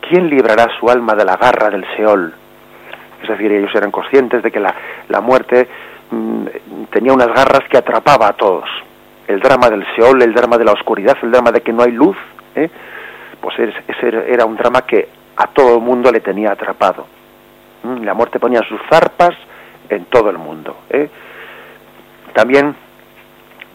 ¿Quién 0.00 0.28
librará 0.28 0.68
su 0.78 0.88
alma 0.88 1.14
de 1.14 1.24
la 1.24 1.36
garra 1.36 1.70
del 1.70 1.84
Seol? 1.96 2.32
Es 3.22 3.28
decir, 3.28 3.50
ellos 3.52 3.74
eran 3.74 3.90
conscientes 3.90 4.42
de 4.42 4.50
que 4.50 4.60
la, 4.60 4.74
la 5.08 5.20
muerte 5.20 5.68
mm, 6.10 6.44
tenía 6.90 7.12
unas 7.12 7.28
garras 7.28 7.68
que 7.68 7.76
atrapaba 7.76 8.28
a 8.28 8.32
todos. 8.32 8.68
El 9.26 9.40
drama 9.40 9.68
del 9.68 9.84
Seol, 9.94 10.22
el 10.22 10.32
drama 10.32 10.56
de 10.56 10.64
la 10.64 10.72
oscuridad, 10.72 11.16
el 11.22 11.30
drama 11.30 11.50
de 11.50 11.60
que 11.60 11.72
no 11.72 11.82
hay 11.82 11.92
luz, 11.92 12.16
¿eh? 12.54 12.70
pues 13.40 13.58
ese 13.58 14.32
era 14.32 14.44
un 14.44 14.56
drama 14.56 14.82
que 14.82 15.08
a 15.36 15.46
todo 15.48 15.76
el 15.76 15.82
mundo 15.82 16.10
le 16.10 16.20
tenía 16.20 16.52
atrapado. 16.52 17.06
Mm, 17.82 18.04
la 18.04 18.14
muerte 18.14 18.40
ponía 18.40 18.62
sus 18.68 18.80
zarpas 18.88 19.34
en 19.88 20.06
todo 20.06 20.30
el 20.30 20.38
mundo. 20.38 20.76
¿eh? 20.90 21.08
También 22.32 22.74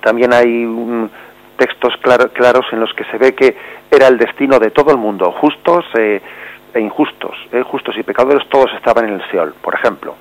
también 0.03 0.33
hay 0.33 0.67
textos 1.57 1.93
claros 2.33 2.65
en 2.71 2.79
los 2.79 2.93
que 2.93 3.05
se 3.05 3.17
ve 3.17 3.33
que 3.33 3.55
era 3.89 4.07
el 4.07 4.17
destino 4.17 4.59
de 4.59 4.71
todo 4.71 4.91
el 4.91 4.97
mundo, 4.97 5.31
justos 5.31 5.85
eh, 5.97 6.21
e 6.73 6.79
injustos, 6.79 7.37
eh, 7.51 7.63
justos 7.63 7.95
y 7.97 8.03
pecadores, 8.03 8.47
todos 8.49 8.71
estaban 8.75 9.07
en 9.07 9.13
el 9.15 9.29
Seol. 9.29 9.53
Por 9.61 9.75
ejemplo, 9.75 10.15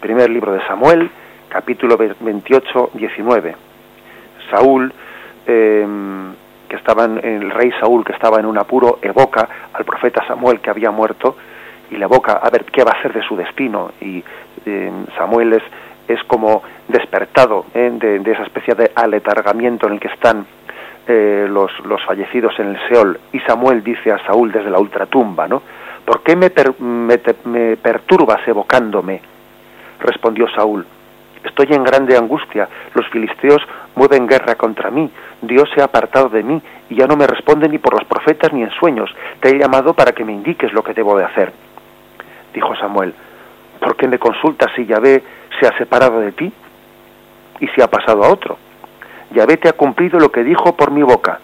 primer 0.00 0.28
libro 0.28 0.52
de 0.52 0.60
Samuel, 0.66 1.10
capítulo 1.48 1.96
28, 1.96 2.90
19. 2.94 3.56
Saúl, 4.50 4.92
em, 5.46 6.34
que 6.68 6.76
estaba 6.76 7.04
en, 7.04 7.18
el 7.24 7.50
rey 7.50 7.70
Saúl, 7.80 8.04
que 8.04 8.12
estaba 8.12 8.38
en 8.38 8.46
un 8.46 8.58
apuro, 8.58 8.98
evoca 9.00 9.48
al 9.72 9.84
profeta 9.84 10.26
Samuel 10.26 10.60
que 10.60 10.70
había 10.70 10.90
muerto 10.90 11.36
y 11.90 11.96
le 11.96 12.04
evoca 12.04 12.32
a 12.32 12.50
ver 12.50 12.64
qué 12.64 12.82
va 12.84 12.92
a 12.92 13.02
ser 13.02 13.12
de 13.12 13.22
su 13.22 13.36
destino. 13.36 13.92
Y 14.00 14.22
em, 14.66 15.06
Samuel 15.16 15.54
es 15.54 15.62
es 16.08 16.22
como 16.24 16.62
despertado 16.88 17.66
¿eh? 17.74 17.90
de, 17.92 18.32
esa 18.32 18.42
especie 18.42 18.74
de 18.74 18.90
aletargamiento 18.94 19.86
en 19.86 19.94
el 19.94 20.00
que 20.00 20.08
están 20.08 20.46
eh, 21.06 21.46
los, 21.48 21.70
los, 21.84 22.02
fallecidos 22.04 22.58
en 22.58 22.68
el 22.68 22.88
Seol. 22.88 23.18
Y 23.32 23.40
Samuel 23.40 23.82
dice 23.82 24.12
a 24.12 24.24
Saúl 24.24 24.52
desde 24.52 24.70
la 24.70 24.78
ultratumba, 24.78 25.48
¿no? 25.48 25.62
¿Por 26.04 26.22
qué 26.22 26.34
me, 26.34 26.50
me, 26.80 27.76
perturbas 27.76 28.46
evocándome? 28.46 29.20
Respondió 30.00 30.48
Saúl. 30.48 30.84
Estoy 31.44 31.68
en 31.70 31.84
grande 31.84 32.16
angustia. 32.16 32.68
Los 32.94 33.08
filisteos 33.08 33.62
mueven 33.94 34.26
guerra 34.26 34.56
contra 34.56 34.90
mí. 34.90 35.10
Dios 35.40 35.68
se 35.74 35.80
ha 35.80 35.84
apartado 35.84 36.28
de 36.28 36.42
mí 36.42 36.60
y 36.90 36.96
ya 36.96 37.06
no 37.06 37.16
me 37.16 37.26
responde 37.26 37.68
ni 37.68 37.78
por 37.78 37.94
los 37.94 38.04
profetas 38.04 38.52
ni 38.52 38.62
en 38.62 38.70
sueños. 38.70 39.14
Te 39.40 39.50
he 39.50 39.58
llamado 39.58 39.94
para 39.94 40.12
que 40.12 40.24
me 40.24 40.32
indiques 40.32 40.72
lo 40.72 40.82
que 40.82 40.94
debo 40.94 41.16
de 41.16 41.24
hacer. 41.24 41.52
Dijo 42.52 42.74
Samuel, 42.76 43.14
¿por 43.80 43.96
qué 43.96 44.08
me 44.08 44.18
consultas 44.18 44.70
si 44.74 44.86
Yahvé 44.86 45.22
se 45.62 45.68
ha 45.68 45.78
separado 45.78 46.18
de 46.18 46.32
ti 46.32 46.52
y 47.60 47.68
se 47.68 47.82
ha 47.82 47.88
pasado 47.88 48.24
a 48.24 48.28
otro. 48.30 48.58
Yahvé 49.30 49.56
te 49.58 49.68
ha 49.68 49.72
cumplido 49.74 50.18
lo 50.18 50.32
que 50.32 50.42
dijo 50.42 50.76
por 50.76 50.90
mi 50.90 51.02
boca. 51.02 51.38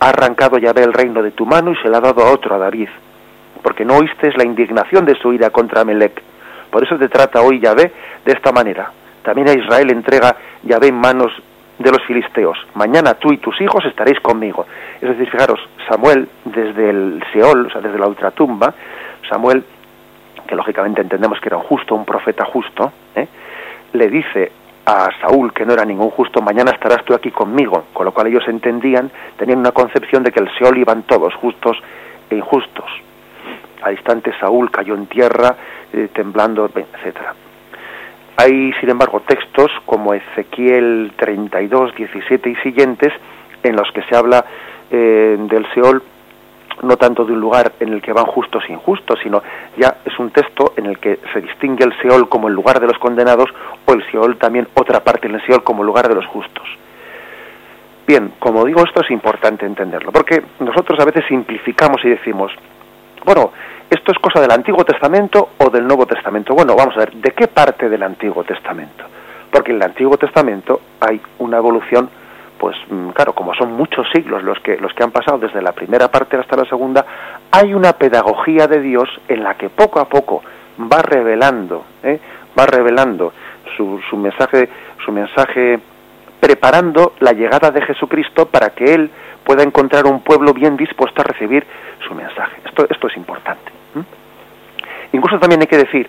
Ha 0.00 0.08
arrancado 0.08 0.58
Yahvé 0.58 0.82
el 0.82 0.92
reino 0.92 1.22
de 1.22 1.30
tu 1.30 1.46
mano 1.46 1.70
y 1.70 1.76
se 1.76 1.88
lo 1.88 1.98
ha 1.98 2.00
dado 2.00 2.22
a 2.22 2.32
otro, 2.32 2.56
a 2.56 2.58
David, 2.58 2.88
porque 3.62 3.84
no 3.84 3.98
oíste 3.98 4.32
la 4.36 4.44
indignación 4.44 5.04
de 5.04 5.14
su 5.14 5.32
ira 5.32 5.50
contra 5.50 5.84
Melec. 5.84 6.20
Por 6.70 6.82
eso 6.82 6.98
te 6.98 7.08
trata 7.08 7.42
hoy 7.42 7.60
Yahvé 7.60 7.92
de 8.24 8.32
esta 8.32 8.50
manera. 8.50 8.90
También 9.22 9.48
a 9.48 9.52
Israel 9.52 9.90
entrega 9.90 10.34
Yahvé 10.64 10.88
en 10.88 10.96
manos 10.96 11.30
de 11.78 11.90
los 11.92 12.02
filisteos. 12.04 12.58
Mañana 12.74 13.14
tú 13.14 13.32
y 13.32 13.38
tus 13.38 13.60
hijos 13.60 13.84
estaréis 13.84 14.18
conmigo. 14.18 14.66
Es 15.00 15.10
decir, 15.10 15.30
fijaros, 15.30 15.60
Samuel 15.88 16.28
desde 16.44 16.90
el 16.90 17.22
Seol, 17.32 17.66
o 17.66 17.70
sea, 17.70 17.80
desde 17.80 17.98
la 17.98 18.08
ultratumba, 18.08 18.74
Samuel 19.30 19.64
que 20.46 20.54
lógicamente 20.54 21.00
entendemos 21.00 21.40
que 21.40 21.48
era 21.48 21.56
un 21.56 21.64
justo, 21.64 21.94
un 21.94 22.04
profeta 22.04 22.44
justo, 22.44 22.92
¿eh? 23.14 23.26
le 23.92 24.08
dice 24.08 24.52
a 24.84 25.08
Saúl, 25.20 25.52
que 25.52 25.64
no 25.64 25.72
era 25.72 25.84
ningún 25.84 26.10
justo, 26.10 26.42
mañana 26.42 26.72
estarás 26.72 27.04
tú 27.04 27.14
aquí 27.14 27.30
conmigo, 27.30 27.84
con 27.92 28.04
lo 28.04 28.12
cual 28.12 28.26
ellos 28.26 28.44
entendían, 28.48 29.10
tenían 29.36 29.58
una 29.58 29.72
concepción 29.72 30.22
de 30.24 30.32
que 30.32 30.40
el 30.40 30.50
Seol 30.58 30.78
iban 30.78 31.04
todos, 31.04 31.34
justos 31.34 31.76
e 32.30 32.36
injustos. 32.36 32.90
Al 33.82 33.92
instante 33.92 34.32
Saúl 34.40 34.70
cayó 34.70 34.94
en 34.94 35.06
tierra, 35.06 35.56
eh, 35.92 36.08
temblando, 36.12 36.66
etcétera. 36.66 37.34
Hay, 38.36 38.72
sin 38.80 38.90
embargo, 38.90 39.20
textos 39.20 39.70
como 39.84 40.14
Ezequiel 40.14 41.12
32, 41.16 41.94
17 41.94 42.50
y 42.50 42.56
siguientes 42.56 43.12
en 43.62 43.76
los 43.76 43.90
que 43.92 44.02
se 44.02 44.16
habla 44.16 44.44
eh, 44.90 45.36
del 45.38 45.66
Seol 45.74 46.02
no 46.82 46.96
tanto 46.96 47.24
de 47.24 47.32
un 47.32 47.40
lugar 47.40 47.72
en 47.80 47.92
el 47.92 48.02
que 48.02 48.12
van 48.12 48.26
justos 48.26 48.64
e 48.68 48.72
injustos, 48.72 49.18
sino 49.22 49.42
ya 49.76 49.98
es 50.04 50.18
un 50.18 50.30
texto 50.30 50.74
en 50.76 50.86
el 50.86 50.98
que 50.98 51.20
se 51.32 51.40
distingue 51.40 51.84
el 51.84 51.96
Seol 52.00 52.28
como 52.28 52.48
el 52.48 52.54
lugar 52.54 52.80
de 52.80 52.86
los 52.86 52.98
condenados 52.98 53.48
o 53.86 53.92
el 53.92 54.04
Seol 54.10 54.36
también 54.36 54.68
otra 54.74 55.00
parte 55.00 55.28
del 55.28 55.40
Seol 55.46 55.62
como 55.62 55.84
lugar 55.84 56.08
de 56.08 56.14
los 56.14 56.26
justos. 56.26 56.66
Bien, 58.06 58.32
como 58.38 58.64
digo, 58.64 58.82
esto 58.84 59.00
es 59.00 59.10
importante 59.10 59.64
entenderlo, 59.64 60.10
porque 60.10 60.42
nosotros 60.58 60.98
a 61.00 61.04
veces 61.04 61.24
simplificamos 61.28 62.04
y 62.04 62.10
decimos, 62.10 62.52
bueno, 63.24 63.52
esto 63.88 64.10
es 64.10 64.18
cosa 64.18 64.40
del 64.40 64.50
Antiguo 64.50 64.84
Testamento 64.84 65.50
o 65.58 65.70
del 65.70 65.86
Nuevo 65.86 66.06
Testamento. 66.06 66.54
Bueno, 66.54 66.74
vamos 66.74 66.96
a 66.96 67.00
ver, 67.00 67.12
¿de 67.12 67.30
qué 67.30 67.46
parte 67.46 67.88
del 67.88 68.02
Antiguo 68.02 68.42
Testamento? 68.42 69.04
Porque 69.50 69.70
en 69.70 69.76
el 69.76 69.82
Antiguo 69.84 70.16
Testamento 70.16 70.80
hay 70.98 71.20
una 71.38 71.58
evolución 71.58 72.10
pues 72.62 72.76
mm, 72.88 73.08
claro, 73.08 73.32
como 73.32 73.52
son 73.54 73.72
muchos 73.72 74.06
siglos 74.12 74.44
los 74.44 74.60
que 74.60 74.76
los 74.76 74.94
que 74.94 75.02
han 75.02 75.10
pasado 75.10 75.36
desde 75.36 75.60
la 75.60 75.72
primera 75.72 76.06
parte 76.12 76.36
hasta 76.36 76.54
la 76.54 76.64
segunda, 76.64 77.04
hay 77.50 77.74
una 77.74 77.94
pedagogía 77.94 78.68
de 78.68 78.80
Dios 78.80 79.08
en 79.26 79.42
la 79.42 79.54
que 79.54 79.68
poco 79.68 79.98
a 79.98 80.04
poco 80.08 80.44
va 80.80 81.02
revelando, 81.02 81.84
¿eh? 82.04 82.20
va 82.56 82.64
revelando 82.66 83.32
su, 83.76 84.00
su 84.08 84.16
mensaje, 84.16 84.68
su 85.04 85.10
mensaje, 85.10 85.80
preparando 86.38 87.14
la 87.18 87.32
llegada 87.32 87.72
de 87.72 87.82
Jesucristo 87.82 88.46
para 88.46 88.70
que 88.70 88.94
él 88.94 89.10
pueda 89.42 89.64
encontrar 89.64 90.06
un 90.06 90.20
pueblo 90.20 90.54
bien 90.54 90.76
dispuesto 90.76 91.20
a 91.20 91.24
recibir 91.24 91.66
su 92.06 92.14
mensaje. 92.14 92.58
Esto, 92.64 92.86
esto 92.88 93.08
es 93.08 93.16
importante. 93.16 93.72
Incluso 95.10 95.40
también 95.40 95.62
hay 95.62 95.66
que 95.66 95.78
decir 95.78 96.08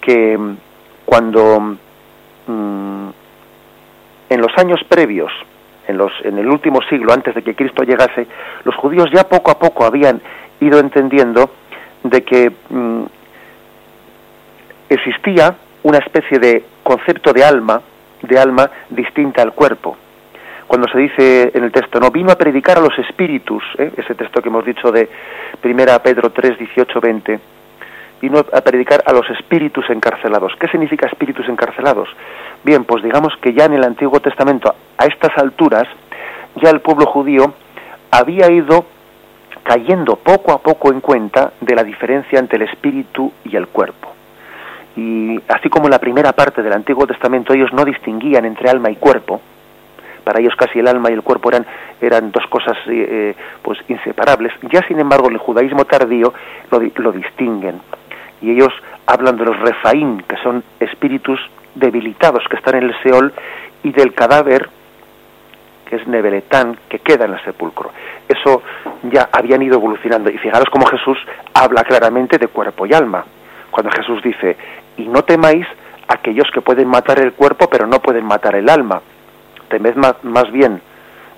que 0.00 0.36
mm, 0.36 0.56
cuando 1.04 1.76
mm, 2.48 3.08
en 4.30 4.40
los 4.40 4.50
años 4.58 4.80
previos 4.88 5.30
en, 5.86 5.98
los, 5.98 6.12
en 6.22 6.38
el 6.38 6.48
último 6.48 6.80
siglo, 6.88 7.12
antes 7.12 7.34
de 7.34 7.42
que 7.42 7.54
Cristo 7.54 7.82
llegase, 7.82 8.26
los 8.64 8.74
judíos 8.76 9.08
ya 9.12 9.24
poco 9.24 9.50
a 9.50 9.58
poco 9.58 9.84
habían 9.84 10.20
ido 10.60 10.78
entendiendo 10.78 11.50
de 12.02 12.22
que 12.22 12.52
mm, 12.68 13.02
existía 14.88 15.54
una 15.82 15.98
especie 15.98 16.38
de 16.38 16.64
concepto 16.82 17.32
de 17.32 17.44
alma, 17.44 17.80
de 18.22 18.38
alma 18.38 18.70
distinta 18.90 19.42
al 19.42 19.52
cuerpo. 19.52 19.96
Cuando 20.66 20.88
se 20.88 20.98
dice 20.98 21.52
en 21.54 21.62
el 21.62 21.70
texto, 21.70 22.00
no 22.00 22.10
vino 22.10 22.32
a 22.32 22.36
predicar 22.36 22.78
a 22.78 22.80
los 22.80 22.98
espíritus, 22.98 23.62
¿eh? 23.78 23.92
ese 23.96 24.14
texto 24.14 24.42
que 24.42 24.48
hemos 24.48 24.64
dicho 24.64 24.90
de 24.90 25.08
1 25.62 25.84
Pedro 26.02 26.30
3, 26.30 26.58
18, 26.58 27.00
20, 27.00 27.40
vino 28.20 28.38
a 28.38 28.60
predicar 28.60 29.02
a 29.06 29.12
los 29.12 29.28
espíritus 29.30 29.88
encarcelados. 29.90 30.52
¿Qué 30.58 30.68
significa 30.68 31.06
espíritus 31.06 31.48
encarcelados? 31.48 32.08
Bien, 32.64 32.84
pues 32.84 33.02
digamos 33.02 33.34
que 33.40 33.52
ya 33.52 33.66
en 33.66 33.74
el 33.74 33.84
Antiguo 33.84 34.20
Testamento, 34.20 34.74
a 34.96 35.06
estas 35.06 35.36
alturas, 35.36 35.86
ya 36.62 36.70
el 36.70 36.80
pueblo 36.80 37.06
judío 37.06 37.54
había 38.10 38.50
ido 38.50 38.86
cayendo 39.62 40.16
poco 40.16 40.52
a 40.52 40.58
poco 40.58 40.92
en 40.92 41.00
cuenta 41.00 41.52
de 41.60 41.74
la 41.74 41.82
diferencia 41.82 42.38
entre 42.38 42.56
el 42.56 42.68
espíritu 42.70 43.32
y 43.44 43.56
el 43.56 43.66
cuerpo. 43.66 44.12
Y 44.96 45.38
así 45.48 45.68
como 45.68 45.86
en 45.86 45.90
la 45.90 45.98
primera 45.98 46.32
parte 46.32 46.62
del 46.62 46.72
Antiguo 46.72 47.06
Testamento 47.06 47.52
ellos 47.52 47.72
no 47.72 47.84
distinguían 47.84 48.44
entre 48.46 48.70
alma 48.70 48.90
y 48.90 48.96
cuerpo, 48.96 49.40
para 50.24 50.40
ellos 50.40 50.54
casi 50.56 50.78
el 50.78 50.88
alma 50.88 51.10
y 51.10 51.14
el 51.14 51.22
cuerpo 51.22 51.50
eran, 51.50 51.66
eran 52.00 52.32
dos 52.32 52.46
cosas 52.48 52.76
eh, 52.86 53.06
eh, 53.08 53.34
pues 53.62 53.78
inseparables, 53.88 54.52
ya 54.72 54.82
sin 54.88 54.98
embargo 54.98 55.26
en 55.28 55.34
el 55.34 55.38
judaísmo 55.38 55.84
tardío 55.84 56.32
lo, 56.70 56.80
lo 56.96 57.12
distinguen 57.12 57.80
y 58.40 58.50
ellos 58.52 58.72
hablan 59.06 59.36
de 59.36 59.44
los 59.44 59.58
refaín, 59.58 60.22
que 60.28 60.36
son 60.38 60.62
espíritus 60.80 61.40
debilitados 61.74 62.44
que 62.48 62.56
están 62.56 62.76
en 62.76 62.84
el 62.84 63.02
Seol, 63.02 63.32
y 63.82 63.92
del 63.92 64.14
cadáver, 64.14 64.68
que 65.88 65.96
es 65.96 66.06
Nebeletán, 66.06 66.76
que 66.88 66.98
queda 66.98 67.26
en 67.26 67.34
el 67.34 67.44
sepulcro. 67.44 67.92
Eso 68.28 68.62
ya 69.04 69.28
habían 69.32 69.62
ido 69.62 69.76
evolucionando. 69.76 70.30
Y 70.30 70.38
fijaros 70.38 70.68
cómo 70.70 70.86
Jesús 70.86 71.18
habla 71.54 71.84
claramente 71.84 72.38
de 72.38 72.48
cuerpo 72.48 72.86
y 72.86 72.92
alma. 72.92 73.24
Cuando 73.70 73.92
Jesús 73.92 74.22
dice, 74.22 74.56
y 74.96 75.06
no 75.06 75.22
temáis 75.22 75.66
aquellos 76.08 76.50
que 76.52 76.60
pueden 76.60 76.88
matar 76.88 77.20
el 77.20 77.32
cuerpo, 77.32 77.68
pero 77.70 77.86
no 77.86 78.00
pueden 78.00 78.24
matar 78.24 78.56
el 78.56 78.68
alma. 78.68 79.00
Temed 79.68 79.96
más, 79.96 80.14
más 80.24 80.50
bien, 80.50 80.80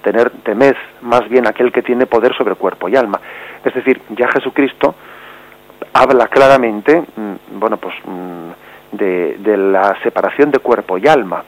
tener, 0.03 0.31
temed 0.43 0.77
más 1.03 1.29
bien 1.29 1.47
aquel 1.47 1.73
que 1.73 1.83
tiene 1.83 2.07
poder 2.07 2.35
sobre 2.37 2.55
cuerpo 2.55 2.89
y 2.89 2.97
alma. 2.97 3.21
Es 3.65 3.75
decir, 3.75 4.01
ya 4.11 4.29
Jesucristo 4.29 4.95
habla 5.93 6.29
claramente, 6.29 7.01
mm, 7.01 7.59
bueno, 7.59 7.77
pues 7.77 7.95
mm, 8.05 8.97
de, 8.97 9.57
la 9.57 9.97
separación 10.03 10.51
de 10.51 10.59
cuerpo 10.59 10.99
y 10.99 11.09
alma. 11.09 11.45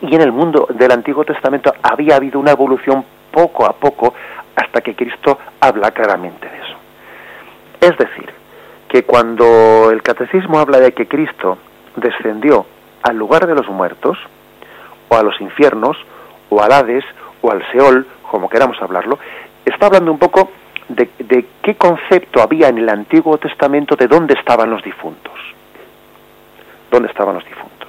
Y 0.00 0.14
en 0.14 0.20
el 0.20 0.32
mundo 0.32 0.66
del 0.70 0.92
Antiguo 0.92 1.24
Testamento 1.24 1.72
había 1.82 2.16
habido 2.16 2.38
una 2.38 2.50
evolución 2.50 3.04
poco 3.30 3.66
a 3.66 3.72
poco 3.72 4.14
hasta 4.54 4.80
que 4.80 4.94
Cristo 4.94 5.38
habla 5.60 5.90
claramente 5.90 6.48
de 6.48 6.56
eso. 6.56 6.76
Es 7.80 7.96
decir, 7.96 8.30
que 8.88 9.04
cuando 9.04 9.90
el 9.90 10.02
catecismo 10.02 10.58
habla 10.58 10.80
de 10.80 10.92
que 10.92 11.06
Cristo 11.06 11.58
descendió 11.96 12.66
al 13.02 13.16
lugar 13.16 13.46
de 13.46 13.54
los 13.54 13.68
muertos, 13.68 14.18
o 15.08 15.16
a 15.16 15.22
los 15.22 15.40
infiernos, 15.40 15.96
o 16.50 16.62
al 16.62 16.72
Hades, 16.72 17.04
o 17.42 17.50
al 17.50 17.62
Seol, 17.70 18.06
como 18.30 18.48
queramos 18.48 18.80
hablarlo, 18.82 19.18
está 19.64 19.86
hablando 19.86 20.12
un 20.12 20.18
poco 20.18 20.50
de, 20.88 21.46
qué 21.62 21.74
concepto 21.76 22.42
había 22.42 22.68
en 22.68 22.78
el 22.78 22.88
Antiguo 22.88 23.38
Testamento 23.38 23.96
de 23.96 24.06
dónde 24.06 24.34
estaban 24.34 24.70
los 24.70 24.82
difuntos. 24.82 25.34
¿Dónde 26.90 27.08
estaban 27.08 27.34
los 27.34 27.44
difuntos? 27.44 27.88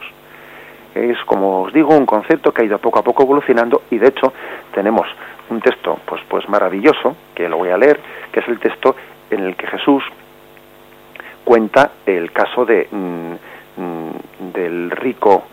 Es, 0.95 1.17
como 1.25 1.63
os 1.63 1.73
digo, 1.73 1.95
un 1.95 2.05
concepto 2.05 2.51
que 2.51 2.63
ha 2.63 2.65
ido 2.65 2.79
poco 2.79 2.99
a 2.99 3.03
poco 3.03 3.23
evolucionando 3.23 3.83
y 3.91 3.97
de 3.97 4.07
hecho 4.07 4.33
tenemos 4.73 5.07
un 5.49 5.61
texto 5.61 5.99
pues, 6.05 6.21
pues 6.27 6.49
maravilloso, 6.49 7.15
que 7.35 7.47
lo 7.47 7.57
voy 7.57 7.69
a 7.69 7.77
leer, 7.77 7.99
que 8.31 8.39
es 8.39 8.47
el 8.47 8.59
texto 8.59 8.95
en 9.29 9.41
el 9.41 9.55
que 9.55 9.67
Jesús 9.67 10.03
cuenta 11.43 11.91
el 12.05 12.31
caso 12.31 12.65
de, 12.65 12.87
mm, 12.91 13.33
mm, 13.81 14.51
del 14.53 14.91
rico 14.91 15.43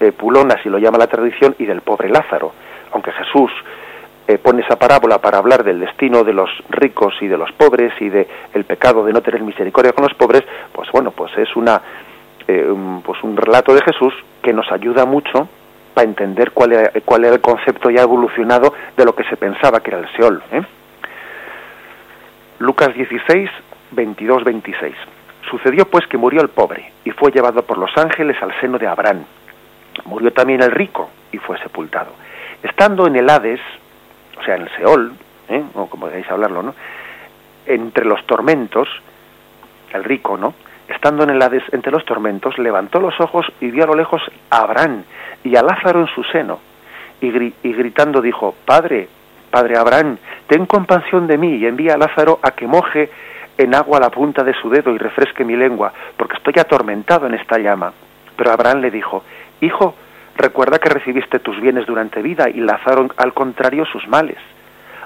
eh, 0.00 0.10
Pulón, 0.10 0.50
así 0.50 0.68
lo 0.68 0.78
llama 0.78 0.98
la 0.98 1.06
tradición, 1.06 1.54
y 1.58 1.64
del 1.64 1.82
pobre 1.82 2.08
Lázaro. 2.08 2.52
Aunque 2.92 3.12
Jesús 3.12 3.52
eh, 4.28 4.38
pone 4.38 4.62
esa 4.62 4.76
parábola 4.76 5.18
para 5.18 5.38
hablar 5.38 5.64
del 5.64 5.80
destino 5.80 6.24
de 6.24 6.32
los 6.32 6.50
ricos 6.70 7.14
y 7.20 7.26
de 7.26 7.36
los 7.36 7.50
pobres 7.52 7.92
y 8.00 8.08
de 8.08 8.28
el 8.54 8.64
pecado 8.64 9.04
de 9.04 9.12
no 9.12 9.20
tener 9.20 9.42
misericordia 9.42 9.92
con 9.92 10.04
los 10.04 10.14
pobres, 10.14 10.42
pues 10.72 10.90
bueno, 10.92 11.10
pues 11.10 11.36
es 11.38 11.54
una 11.56 11.80
eh, 12.48 12.66
un, 12.68 13.02
pues 13.02 13.22
un 13.22 13.36
relato 13.36 13.74
de 13.74 13.82
Jesús 13.82 14.14
que 14.42 14.52
nos 14.52 14.70
ayuda 14.72 15.04
mucho 15.04 15.48
para 15.94 16.08
entender 16.08 16.52
cuál 16.52 16.72
era, 16.72 16.92
cuál 17.04 17.24
era 17.24 17.34
el 17.34 17.40
concepto 17.40 17.90
ya 17.90 18.02
evolucionado 18.02 18.72
de 18.96 19.04
lo 19.04 19.14
que 19.14 19.24
se 19.24 19.36
pensaba 19.36 19.80
que 19.80 19.90
era 19.90 20.00
el 20.00 20.08
Seol. 20.16 20.42
¿eh? 20.52 20.62
Lucas 22.58 22.94
16, 22.94 23.50
22, 23.92 24.44
26. 24.44 24.94
Sucedió 25.50 25.84
pues 25.86 26.06
que 26.06 26.16
murió 26.16 26.40
el 26.40 26.48
pobre 26.48 26.92
y 27.04 27.10
fue 27.10 27.30
llevado 27.30 27.62
por 27.62 27.78
los 27.78 27.90
ángeles 27.96 28.36
al 28.42 28.58
seno 28.60 28.78
de 28.78 28.86
Abraham. 28.86 29.24
Murió 30.04 30.32
también 30.32 30.62
el 30.62 30.70
rico 30.70 31.10
y 31.30 31.38
fue 31.38 31.58
sepultado. 31.58 32.12
Estando 32.62 33.06
en 33.06 33.16
el 33.16 33.28
Hades, 33.28 33.60
o 34.42 34.44
sea, 34.44 34.56
en 34.56 34.62
el 34.62 34.70
Seol, 34.76 35.12
¿eh? 35.48 35.62
o 35.74 35.86
como 35.86 36.08
queráis 36.08 36.28
hablarlo, 36.30 36.62
¿no? 36.62 36.74
Entre 37.64 38.04
los 38.04 38.24
tormentos, 38.26 38.88
el 39.92 40.02
rico, 40.02 40.36
¿no? 40.36 40.54
Estando 40.88 41.22
en 41.22 41.30
el 41.30 41.42
entre 41.70 41.92
los 41.92 42.04
tormentos, 42.04 42.58
levantó 42.58 43.00
los 43.00 43.18
ojos 43.20 43.46
y 43.60 43.70
vio 43.70 43.84
a 43.84 43.86
lo 43.86 43.94
lejos 43.94 44.20
a 44.50 44.62
Abraham 44.62 45.04
y 45.44 45.54
a 45.56 45.62
Lázaro 45.62 46.00
en 46.00 46.08
su 46.08 46.24
seno, 46.24 46.58
y, 47.20 47.28
y 47.28 47.72
gritando 47.72 48.20
dijo, 48.20 48.54
Padre, 48.64 49.08
Padre 49.50 49.78
Abraham, 49.78 50.18
ten 50.48 50.66
compasión 50.66 51.26
de 51.28 51.38
mí 51.38 51.56
y 51.56 51.66
envía 51.66 51.94
a 51.94 51.98
Lázaro 51.98 52.40
a 52.42 52.50
que 52.50 52.66
moje 52.66 53.10
en 53.58 53.74
agua 53.74 54.00
la 54.00 54.10
punta 54.10 54.42
de 54.42 54.54
su 54.54 54.68
dedo 54.70 54.92
y 54.92 54.98
refresque 54.98 55.44
mi 55.44 55.56
lengua, 55.56 55.92
porque 56.16 56.36
estoy 56.36 56.54
atormentado 56.58 57.26
en 57.26 57.34
esta 57.34 57.58
llama. 57.58 57.92
Pero 58.36 58.50
Abraham 58.50 58.80
le 58.80 58.90
dijo, 58.90 59.22
Hijo, 59.60 59.94
Recuerda 60.36 60.78
que 60.78 60.88
recibiste 60.88 61.38
tus 61.40 61.60
bienes 61.60 61.86
durante 61.86 62.22
vida 62.22 62.48
y 62.48 62.60
Lázaro 62.60 63.08
al 63.16 63.32
contrario 63.34 63.84
sus 63.84 64.06
males. 64.08 64.38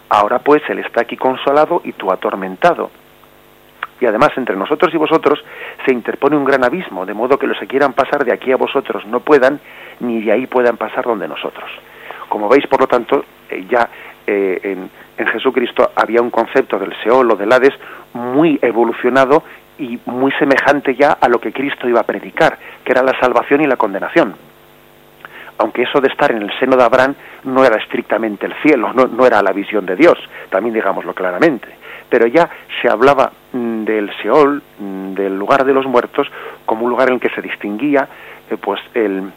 Ahora 0.08 0.38
pues 0.38 0.62
él 0.68 0.78
está 0.78 1.02
aquí 1.02 1.16
consolado 1.16 1.80
y 1.84 1.92
tú 1.92 2.12
atormentado. 2.12 2.90
Y 4.00 4.06
además 4.06 4.30
entre 4.36 4.56
nosotros 4.56 4.92
y 4.94 4.98
vosotros 4.98 5.42
se 5.84 5.92
interpone 5.92 6.36
un 6.36 6.44
gran 6.44 6.64
abismo, 6.64 7.06
de 7.06 7.14
modo 7.14 7.38
que 7.38 7.46
los 7.46 7.58
que 7.58 7.66
quieran 7.66 7.94
pasar 7.94 8.24
de 8.24 8.32
aquí 8.32 8.52
a 8.52 8.56
vosotros 8.56 9.06
no 9.06 9.20
puedan, 9.20 9.58
ni 10.00 10.22
de 10.22 10.32
ahí 10.32 10.46
puedan 10.46 10.76
pasar 10.76 11.04
donde 11.04 11.26
nosotros. 11.26 11.68
Como 12.28 12.48
veis, 12.48 12.66
por 12.66 12.80
lo 12.80 12.86
tanto, 12.86 13.24
eh, 13.48 13.64
ya 13.68 13.88
eh, 14.26 14.60
en, 14.62 14.90
en, 15.16 15.26
Jesucristo 15.28 15.92
había 15.94 16.20
un 16.20 16.30
concepto 16.30 16.78
del 16.78 16.94
Seol 17.02 17.30
o 17.30 17.36
del 17.36 17.52
Hades 17.52 17.74
muy 18.12 18.58
evolucionado 18.60 19.42
y 19.78 19.98
muy 20.06 20.30
semejante 20.32 20.94
ya 20.94 21.12
a 21.12 21.28
lo 21.28 21.40
que 21.40 21.52
Cristo 21.52 21.88
iba 21.88 22.00
a 22.00 22.06
predicar, 22.06 22.58
que 22.84 22.92
era 22.92 23.02
la 23.02 23.18
salvación 23.18 23.62
y 23.62 23.66
la 23.66 23.76
condenación 23.76 24.34
aunque 25.58 25.82
eso 25.82 26.00
de 26.00 26.08
estar 26.08 26.30
en 26.30 26.42
el 26.42 26.58
seno 26.58 26.76
de 26.76 26.84
Abraham 26.84 27.14
no 27.44 27.64
era 27.64 27.76
estrictamente 27.76 28.46
el 28.46 28.54
cielo, 28.62 28.92
no, 28.92 29.26
era 29.26 29.42
la 29.42 29.52
visión 29.52 29.86
de 29.86 29.96
Dios, 29.96 30.18
también 30.50 30.74
digámoslo 30.74 31.14
claramente. 31.14 31.68
pero 32.08 32.26
ya 32.28 32.48
se 32.80 32.88
hablaba 32.88 33.32
mm, 33.52 33.84
del 33.84 34.10
Seol, 34.22 34.62
mm, 34.78 35.14
del 35.14 35.36
lugar 35.36 35.64
de 35.64 35.72
los 35.72 35.86
muertos, 35.86 36.28
como 36.64 36.84
un 36.84 36.90
lugar 36.90 37.08
en 37.08 37.14
el 37.14 37.20
que 37.20 37.30
se 37.30 37.42
distinguía 37.42 38.08
eh, 38.48 38.56
pues 38.56 38.80
el, 38.94 39.32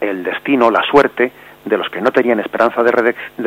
destino, 0.00 0.70
la 0.70 0.82
suerte 0.82 1.32
de 1.64 1.76
los 1.76 1.88
que 1.88 2.00
no 2.00 2.10
tenían 2.10 2.40
esperanza 2.40 2.82
de, 2.82 2.90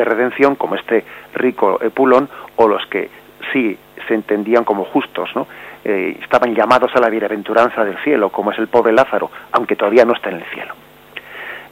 redención, 0.04 0.56
como 0.56 0.76
este 0.76 1.04
rico 1.34 1.80
Epulón, 1.82 2.30
o 2.56 2.68
los 2.68 2.86
que 2.88 3.10
sí 3.52 3.78
se 4.08 4.14
entendían 4.14 4.64
como 4.64 4.86
justos, 4.86 5.30
¿no? 5.36 5.48
Eh, 5.84 6.18
estaban 6.22 6.54
llamados 6.54 6.96
a 6.96 7.00
la 7.00 7.10
bienaventuranza 7.10 7.84
del 7.86 7.98
cielo, 8.00 8.30
como 8.30 8.52
es 8.52 8.60
el 8.60 8.68
pobre 8.68 8.92
Lázaro, 8.92 9.30
aunque 9.52 9.76
todavía 9.76 10.06
no 10.06 10.14
está 10.14 10.30
en 10.30 10.38
el 10.38 10.46
cielo. 10.46 10.74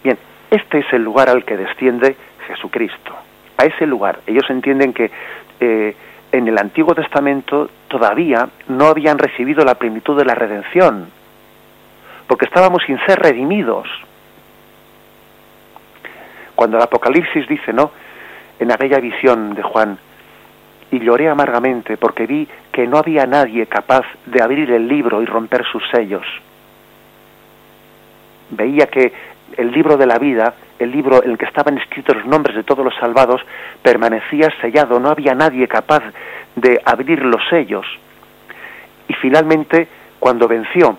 Bien, 0.05 0.19
este 0.51 0.77
es 0.77 0.93
el 0.93 1.01
lugar 1.01 1.29
al 1.29 1.43
que 1.43 1.57
desciende 1.57 2.15
Jesucristo. 2.45 3.15
A 3.57 3.65
ese 3.65 3.87
lugar. 3.87 4.19
Ellos 4.27 4.47
entienden 4.49 4.93
que 4.93 5.09
eh, 5.59 5.95
en 6.31 6.47
el 6.47 6.59
Antiguo 6.59 6.93
Testamento 6.93 7.71
todavía 7.87 8.47
no 8.67 8.85
habían 8.85 9.17
recibido 9.17 9.65
la 9.65 9.73
plenitud 9.73 10.15
de 10.15 10.25
la 10.25 10.35
redención, 10.35 11.09
porque 12.27 12.45
estábamos 12.45 12.83
sin 12.85 12.99
ser 13.07 13.17
redimidos. 13.17 13.87
Cuando 16.53 16.77
el 16.77 16.83
Apocalipsis 16.83 17.47
dice, 17.47 17.73
¿no? 17.73 17.89
En 18.59 18.71
aquella 18.71 18.99
visión 18.99 19.55
de 19.55 19.63
Juan, 19.63 19.97
y 20.91 20.99
lloré 20.99 21.29
amargamente 21.29 21.97
porque 21.97 22.27
vi 22.27 22.47
que 22.71 22.85
no 22.85 22.99
había 22.99 23.25
nadie 23.25 23.65
capaz 23.65 24.05
de 24.27 24.43
abrir 24.43 24.69
el 24.69 24.87
libro 24.87 25.23
y 25.23 25.25
romper 25.25 25.65
sus 25.65 25.81
sellos. 25.89 26.27
Veía 28.51 28.85
que 28.85 29.11
el 29.57 29.71
libro 29.71 29.97
de 29.97 30.05
la 30.05 30.17
vida, 30.17 30.53
el 30.79 30.91
libro 30.91 31.23
en 31.23 31.31
el 31.31 31.37
que 31.37 31.45
estaban 31.45 31.77
escritos 31.77 32.15
los 32.15 32.25
nombres 32.25 32.55
de 32.55 32.63
todos 32.63 32.83
los 32.83 32.95
salvados, 32.95 33.41
permanecía 33.81 34.49
sellado, 34.61 34.99
no 34.99 35.09
había 35.09 35.33
nadie 35.33 35.67
capaz 35.67 36.03
de 36.55 36.81
abrir 36.83 37.23
los 37.23 37.41
sellos. 37.49 37.85
Y 39.07 39.13
finalmente, 39.13 39.87
cuando 40.19 40.47
venció 40.47 40.97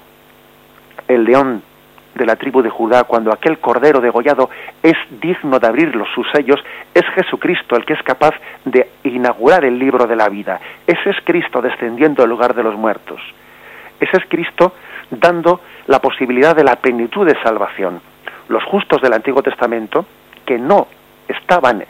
el 1.08 1.24
león 1.24 1.62
de 2.14 2.24
la 2.24 2.36
tribu 2.36 2.62
de 2.62 2.70
Judá, 2.70 3.04
cuando 3.04 3.32
aquel 3.32 3.58
cordero 3.58 4.00
degollado 4.00 4.48
es 4.82 4.96
digno 5.20 5.58
de 5.58 5.66
abrir 5.66 5.94
los 5.94 6.08
sus 6.14 6.26
sellos, 6.30 6.62
es 6.94 7.04
Jesucristo 7.14 7.76
el 7.76 7.84
que 7.84 7.92
es 7.92 8.02
capaz 8.02 8.34
de 8.64 8.88
inaugurar 9.04 9.64
el 9.64 9.78
libro 9.78 10.06
de 10.06 10.16
la 10.16 10.28
vida. 10.28 10.58
Ese 10.86 11.10
es 11.10 11.16
Cristo 11.24 11.60
descendiendo 11.60 12.22
al 12.22 12.30
lugar 12.30 12.54
de 12.54 12.62
los 12.62 12.74
muertos. 12.74 13.20
Ese 14.00 14.16
es 14.16 14.24
Cristo 14.28 14.72
dando 15.10 15.60
la 15.86 16.00
posibilidad 16.00 16.56
de 16.56 16.64
la 16.64 16.76
plenitud 16.76 17.26
de 17.26 17.40
salvación. 17.42 18.00
Los 18.48 18.64
justos 18.64 19.00
del 19.02 19.12
Antiguo 19.12 19.42
Testamento, 19.42 20.06
que 20.44 20.58
no 20.58 20.86
estaban 21.28 21.84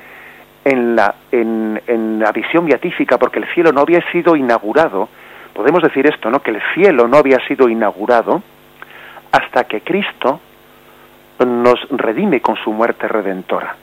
en 0.64 0.96
la, 0.96 1.14
la 1.30 2.32
visión 2.32 2.66
beatífica 2.66 3.18
porque 3.18 3.38
el 3.38 3.46
cielo 3.54 3.72
no 3.72 3.82
había 3.82 4.00
sido 4.10 4.34
inaugurado, 4.34 5.08
podemos 5.54 5.82
decir 5.82 6.06
esto, 6.06 6.30
¿no? 6.30 6.40
Que 6.40 6.50
el 6.50 6.62
cielo 6.74 7.06
no 7.06 7.18
había 7.18 7.38
sido 7.46 7.68
inaugurado, 7.68 8.42
hasta 9.30 9.64
que 9.64 9.82
Cristo 9.82 10.40
nos 11.44 11.78
redime 11.90 12.40
con 12.40 12.56
su 12.56 12.72
muerte 12.72 13.06
redentora. 13.06 13.76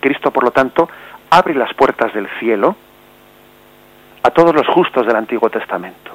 Cristo, 0.00 0.30
por 0.30 0.44
lo 0.44 0.50
tanto, 0.50 0.88
abre 1.30 1.54
las 1.54 1.72
puertas 1.74 2.12
del 2.12 2.28
cielo 2.38 2.76
a 4.22 4.30
todos 4.30 4.54
los 4.54 4.66
justos 4.68 5.06
del 5.06 5.16
Antiguo 5.16 5.48
Testamento. 5.50 6.12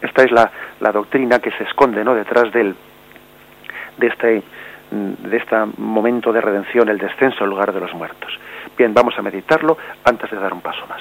Esta 0.00 0.24
es 0.24 0.32
la, 0.32 0.50
doctrina 0.92 1.38
que 1.38 1.50
se 1.52 1.64
esconde 1.64 2.04
¿no? 2.04 2.14
detrás 2.14 2.52
del, 2.52 2.74
de, 3.96 4.06
este, 4.06 4.42
de 4.90 5.36
este 5.36 5.56
momento 5.78 6.32
de 6.32 6.40
redención, 6.40 6.88
el 6.88 6.98
descenso 6.98 7.44
al 7.44 7.50
lugar 7.50 7.72
de 7.72 7.80
los 7.80 7.94
muertos. 7.94 8.38
Bien, 8.76 8.92
vamos 8.94 9.18
a 9.18 9.22
meditarlo 9.22 9.76
antes 10.04 10.30
de 10.30 10.38
dar 10.38 10.52
un 10.52 10.60
paso 10.60 10.86
más. 10.86 11.00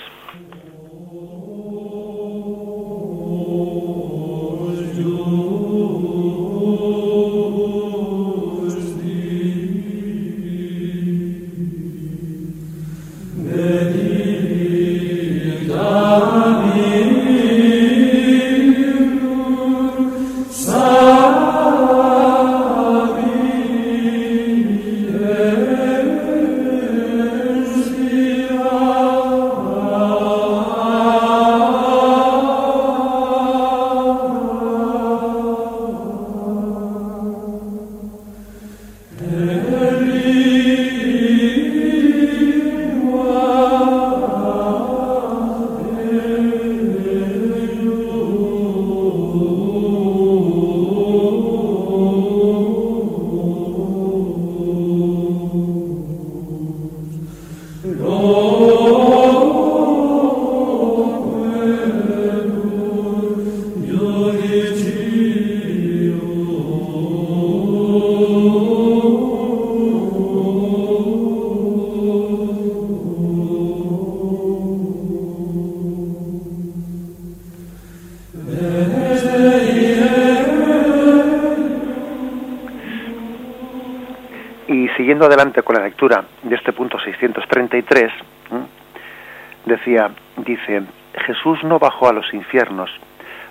Dice, 90.61 90.83
Jesús 91.25 91.63
no 91.63 91.79
bajó 91.79 92.09
a 92.09 92.13
los 92.13 92.33
infiernos 92.33 92.89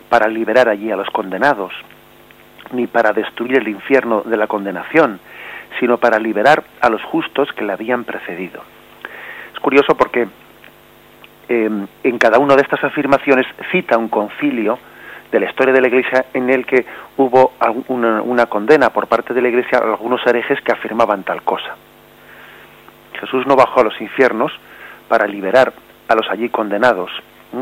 para 0.08 0.28
liberar 0.28 0.68
allí 0.68 0.90
a 0.90 0.96
los 0.96 1.08
condenados, 1.10 1.72
ni 2.72 2.86
para 2.86 3.12
destruir 3.12 3.58
el 3.58 3.68
infierno 3.68 4.22
de 4.22 4.36
la 4.36 4.46
condenación, 4.46 5.20
sino 5.78 5.98
para 5.98 6.18
liberar 6.18 6.64
a 6.80 6.88
los 6.88 7.02
justos 7.04 7.52
que 7.52 7.64
le 7.64 7.72
habían 7.72 8.04
precedido. 8.04 8.62
Es 9.54 9.60
curioso 9.60 9.94
porque 9.94 10.28
em, 11.48 11.86
en 12.02 12.18
cada 12.18 12.38
una 12.38 12.56
de 12.56 12.62
estas 12.62 12.82
afirmaciones 12.82 13.46
cita 13.70 13.98
un 13.98 14.08
concilio 14.08 14.78
de 15.30 15.40
la 15.40 15.46
historia 15.46 15.72
de 15.72 15.80
la 15.80 15.88
Iglesia 15.88 16.26
en 16.34 16.50
el 16.50 16.66
que 16.66 16.84
hubo 17.16 17.52
una, 17.88 18.46
condena 18.46 18.90
por 18.90 19.06
parte 19.06 19.32
de 19.32 19.42
la 19.42 19.48
Iglesia 19.48 19.78
a 19.78 19.84
algunos 19.84 20.26
herejes 20.26 20.60
que 20.60 20.72
afirmaban 20.72 21.22
tal 21.22 21.42
cosa. 21.42 21.76
Jesús 23.20 23.46
no 23.46 23.54
bajó 23.54 23.80
a 23.80 23.84
los 23.84 24.00
infiernos 24.00 24.52
para 25.08 25.26
liberar 25.26 25.72
a 26.10 26.14
los 26.16 26.28
allí 26.28 26.48
condenados, 26.48 27.12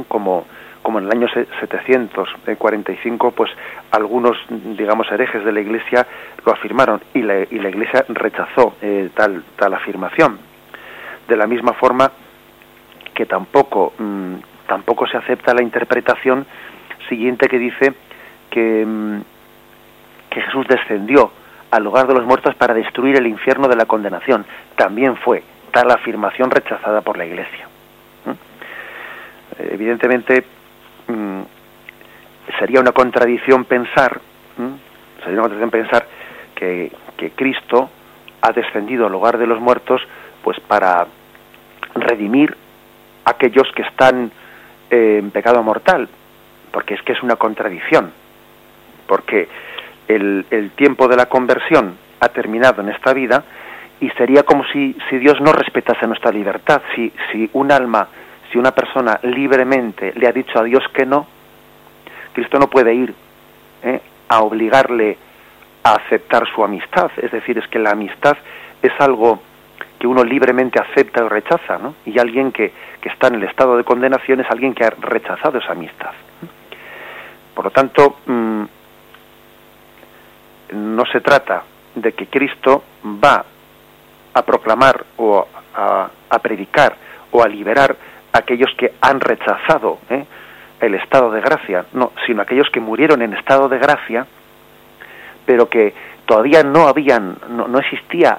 como, 0.09 0.47
como 0.83 0.99
en 0.99 1.05
el 1.05 1.11
año 1.11 1.29
745, 1.29 3.31
pues 3.33 3.51
algunos, 3.91 4.39
digamos, 4.49 5.13
herejes 5.13 5.45
de 5.45 5.53
la 5.53 5.61
Iglesia 5.61 6.07
lo 6.47 6.53
afirmaron 6.53 7.03
y 7.13 7.21
la, 7.21 7.43
y 7.43 7.59
la 7.59 7.69
Iglesia 7.69 8.07
rechazó 8.09 8.75
eh, 8.81 9.11
tal, 9.15 9.45
tal 9.57 9.75
afirmación. 9.75 10.39
De 11.29 11.37
la 11.37 11.47
misma 11.47 11.75
forma 11.75 12.11
que 13.15 13.27
tampoco, 13.27 13.93
mm, 13.99 14.37
tampoco 14.67 15.07
se 15.07 15.19
acepta 15.19 15.53
la 15.53 15.63
interpretación 15.63 16.47
siguiente 17.07 17.49
que 17.49 17.59
dice 17.59 17.93
que, 18.49 18.87
mm, 18.87 19.21
que 20.31 20.41
Jesús 20.41 20.67
descendió 20.67 21.31
al 21.71 21.85
lugar 21.85 22.07
de 22.07 22.15
los 22.15 22.25
muertos 22.25 22.55
para 22.55 22.73
destruir 22.73 23.19
el 23.19 23.27
infierno 23.27 23.69
de 23.69 23.77
la 23.77 23.85
condenación. 23.85 24.47
También 24.75 25.17
fue 25.17 25.43
tal 25.71 25.91
afirmación 25.91 26.51
rechazada 26.51 27.03
por 27.03 27.19
la 27.19 27.27
Iglesia. 27.27 27.68
Evidentemente 29.59 30.45
mm, 31.09 31.41
sería 32.59 32.81
una 32.81 32.93
contradicción 32.93 33.65
pensar, 33.65 34.21
sería 35.25 35.41
una 35.41 35.43
contradicción 35.43 35.71
pensar 35.71 36.07
que, 36.55 36.93
que 37.17 37.31
Cristo 37.31 37.91
ha 38.41 38.53
descendido 38.53 39.07
al 39.07 39.13
lugar 39.13 39.39
de 39.39 39.47
los 39.47 39.61
muertos 39.61 40.01
pues 40.43 40.59
para 40.61 41.07
redimir 41.95 42.57
a 43.25 43.31
aquellos 43.31 43.71
que 43.75 43.83
están 43.83 44.31
eh, 44.91 45.19
en 45.19 45.31
pecado 45.31 45.63
mortal, 45.63 46.09
porque 46.73 46.95
es 46.95 47.03
que 47.03 47.13
es 47.13 47.23
una 47.23 47.37
contradicción, 47.37 48.13
porque 49.07 49.49
el, 50.07 50.47
el, 50.51 50.71
tiempo 50.71 51.09
de 51.09 51.17
la 51.17 51.27
conversión 51.27 51.97
ha 52.21 52.29
terminado 52.29 52.81
en 52.83 52.89
esta 52.89 53.13
vida 53.13 53.45
y 54.01 54.09
sería 54.11 54.45
como 54.45 54.65
si, 54.73 54.97
si 55.11 55.19
Dios 55.19 55.41
no 55.41 55.53
respetase 55.53 56.07
nuestra 56.07 56.31
libertad, 56.31 56.81
si, 56.95 57.13
si 57.31 57.51
un 57.53 57.73
alma 57.73 58.09
si 58.51 58.59
una 58.59 58.73
persona 58.73 59.19
libremente 59.23 60.13
le 60.15 60.27
ha 60.27 60.33
dicho 60.33 60.59
a 60.59 60.65
Dios 60.65 60.85
que 60.95 61.07
no, 61.07 61.27
Cristo 62.33 62.59
no 62.59 62.69
puede 62.69 62.95
ir 62.95 63.15
¿eh? 63.83 64.01
a 64.29 64.41
obligarle 64.41 65.17
a 65.83 65.95
aceptar 65.95 66.47
su 66.55 66.63
amistad. 66.63 67.11
Es 67.17 67.31
decir, 67.31 67.59
es 67.59 67.67
que 67.69 67.79
la 67.79 67.91
amistad 67.91 68.37
es 68.83 68.93
algo 69.01 69.41
que 69.99 70.07
uno 70.07 70.23
libremente 70.23 70.81
acepta 70.81 71.25
o 71.25 71.29
rechaza, 71.29 71.79
¿no? 71.79 71.95
Y 72.07 72.19
alguien 72.19 72.53
que, 72.53 72.73
que 73.01 73.09
está 73.09 73.27
en 73.29 73.37
el 73.37 73.45
estado 73.45 73.77
de 73.77 73.85
condenación 73.85 74.41
es 74.41 74.51
alguien 74.51 74.75
que 74.75 74.85
ha 74.85 74.91
rechazado 74.91 75.59
esa 75.59 75.73
amistad. 75.73 76.13
Por 77.55 77.65
lo 77.65 77.71
tanto, 77.73 78.19
mm, 78.27 78.63
no 80.73 81.05
se 81.07 81.21
trata 81.21 81.65
de 81.95 82.13
que 82.13 82.27
Cristo 82.27 82.85
va 83.05 83.45
a 84.35 84.43
proclamar 84.43 85.05
o 85.17 85.47
a, 85.75 86.39
predicar 86.41 86.97
o 87.33 87.43
a 87.43 87.49
liberar 87.49 87.97
aquellos 88.39 88.73
que 88.77 88.95
han 89.01 89.21
rechazado 89.21 89.99
¿eh? 90.11 90.25
el 90.81 90.95
estado 90.95 91.31
de 91.31 91.41
gracia, 91.41 91.87
no, 91.93 92.13
sino 92.27 92.43
aquellos 92.43 92.71
que 92.71 92.81
murieron 92.81 93.23
en 93.23 93.35
estado 93.35 93.69
de 93.69 93.79
gracia, 93.79 94.27
pero 95.45 95.69
que 95.69 95.95
todavía 96.27 96.63
no 96.63 96.89
habían, 96.89 97.37
no, 97.49 97.79
existía, 97.79 98.39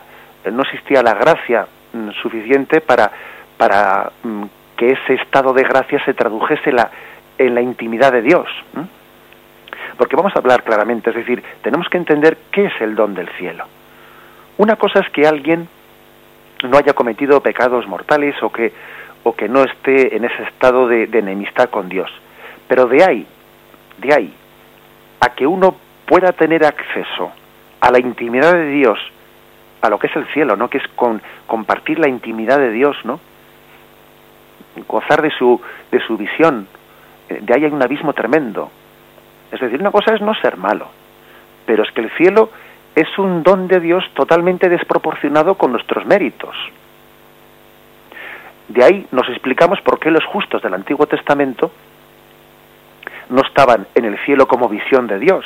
no 0.51 0.61
existía 0.63 1.01
la 1.01 1.13
gracia 1.15 1.67
mm, 1.93 2.09
suficiente 2.21 2.81
para, 2.81 3.11
para 3.57 4.11
mm, 4.23 4.43
que 4.77 4.91
ese 4.91 5.15
estado 5.15 5.53
de 5.53 5.63
gracia 5.63 6.03
se 6.05 6.13
tradujese 6.13 6.71
en 7.37 7.55
la 7.55 7.61
intimidad 7.61 8.11
de 8.11 8.21
Dios. 8.21 8.47
Porque 9.97 10.15
vamos 10.15 10.33
a 10.35 10.39
hablar 10.39 10.63
claramente, 10.63 11.09
es 11.09 11.15
decir, 11.17 11.43
tenemos 11.61 11.89
que 11.89 11.97
entender 11.97 12.37
qué 12.51 12.65
es 12.65 12.73
el 12.79 12.95
don 12.95 13.13
del 13.13 13.27
cielo. 13.37 13.65
Una 14.57 14.77
cosa 14.77 14.99
es 14.99 15.09
que 15.09 15.27
alguien 15.27 15.67
no 16.63 16.77
haya 16.77 16.93
cometido 16.93 17.41
pecados 17.41 17.87
mortales 17.87 18.35
o 18.41 18.49
que, 18.49 18.71
o 19.23 19.35
que 19.35 19.49
no 19.49 19.63
esté 19.63 20.15
en 20.15 20.25
ese 20.25 20.43
estado 20.43 20.87
de, 20.87 21.03
enemistad 21.03 21.69
con 21.69 21.89
Dios. 21.89 22.09
Pero 22.67 22.87
de 22.87 23.03
ahí, 23.03 23.27
de 23.97 24.13
ahí, 24.13 24.33
a 25.19 25.29
que 25.29 25.45
uno 25.45 25.75
pueda 26.05 26.31
tener 26.31 26.65
acceso 26.65 27.31
a 27.81 27.91
la 27.91 27.99
intimidad 27.99 28.53
de 28.53 28.67
Dios, 28.67 28.99
a 29.81 29.89
lo 29.89 29.99
que 29.99 30.07
es 30.07 30.15
el 30.15 30.25
cielo, 30.27 30.55
¿no? 30.55 30.69
Que 30.69 30.77
es 30.77 30.87
con, 30.95 31.21
compartir 31.47 31.99
la 31.99 32.09
intimidad 32.09 32.57
de 32.57 32.71
Dios, 32.71 32.97
¿no? 33.03 33.19
Gozar 34.87 35.21
de 35.21 35.31
su, 35.31 35.61
de 35.91 35.99
su 36.01 36.17
visión. 36.17 36.67
Eh, 37.29 37.39
de 37.41 37.53
ahí 37.53 37.65
hay 37.65 37.71
un 37.71 37.81
abismo 37.81 38.13
tremendo. 38.13 38.71
Es 39.51 39.59
decir, 39.59 39.79
una 39.79 39.91
cosa 39.91 40.13
es 40.13 40.21
no 40.21 40.33
ser 40.35 40.57
malo, 40.57 40.87
pero 41.65 41.83
es 41.83 41.91
que 41.91 42.01
el 42.01 42.11
cielo 42.11 42.51
es 42.95 43.17
un 43.17 43.43
don 43.43 43.67
de 43.67 43.79
Dios 43.79 44.03
totalmente 44.13 44.69
desproporcionado 44.69 45.55
con 45.55 45.71
nuestros 45.71 46.05
méritos. 46.05 46.55
De 48.69 48.83
ahí 48.83 49.07
nos 49.11 49.27
explicamos 49.29 49.81
por 49.81 49.99
qué 49.99 50.11
los 50.11 50.23
justos 50.25 50.61
del 50.61 50.73
Antiguo 50.73 51.07
Testamento 51.07 51.71
no 53.29 53.41
estaban 53.41 53.87
en 53.95 54.05
el 54.05 54.17
cielo 54.25 54.47
como 54.47 54.69
visión 54.69 55.07
de 55.07 55.19
Dios, 55.19 55.45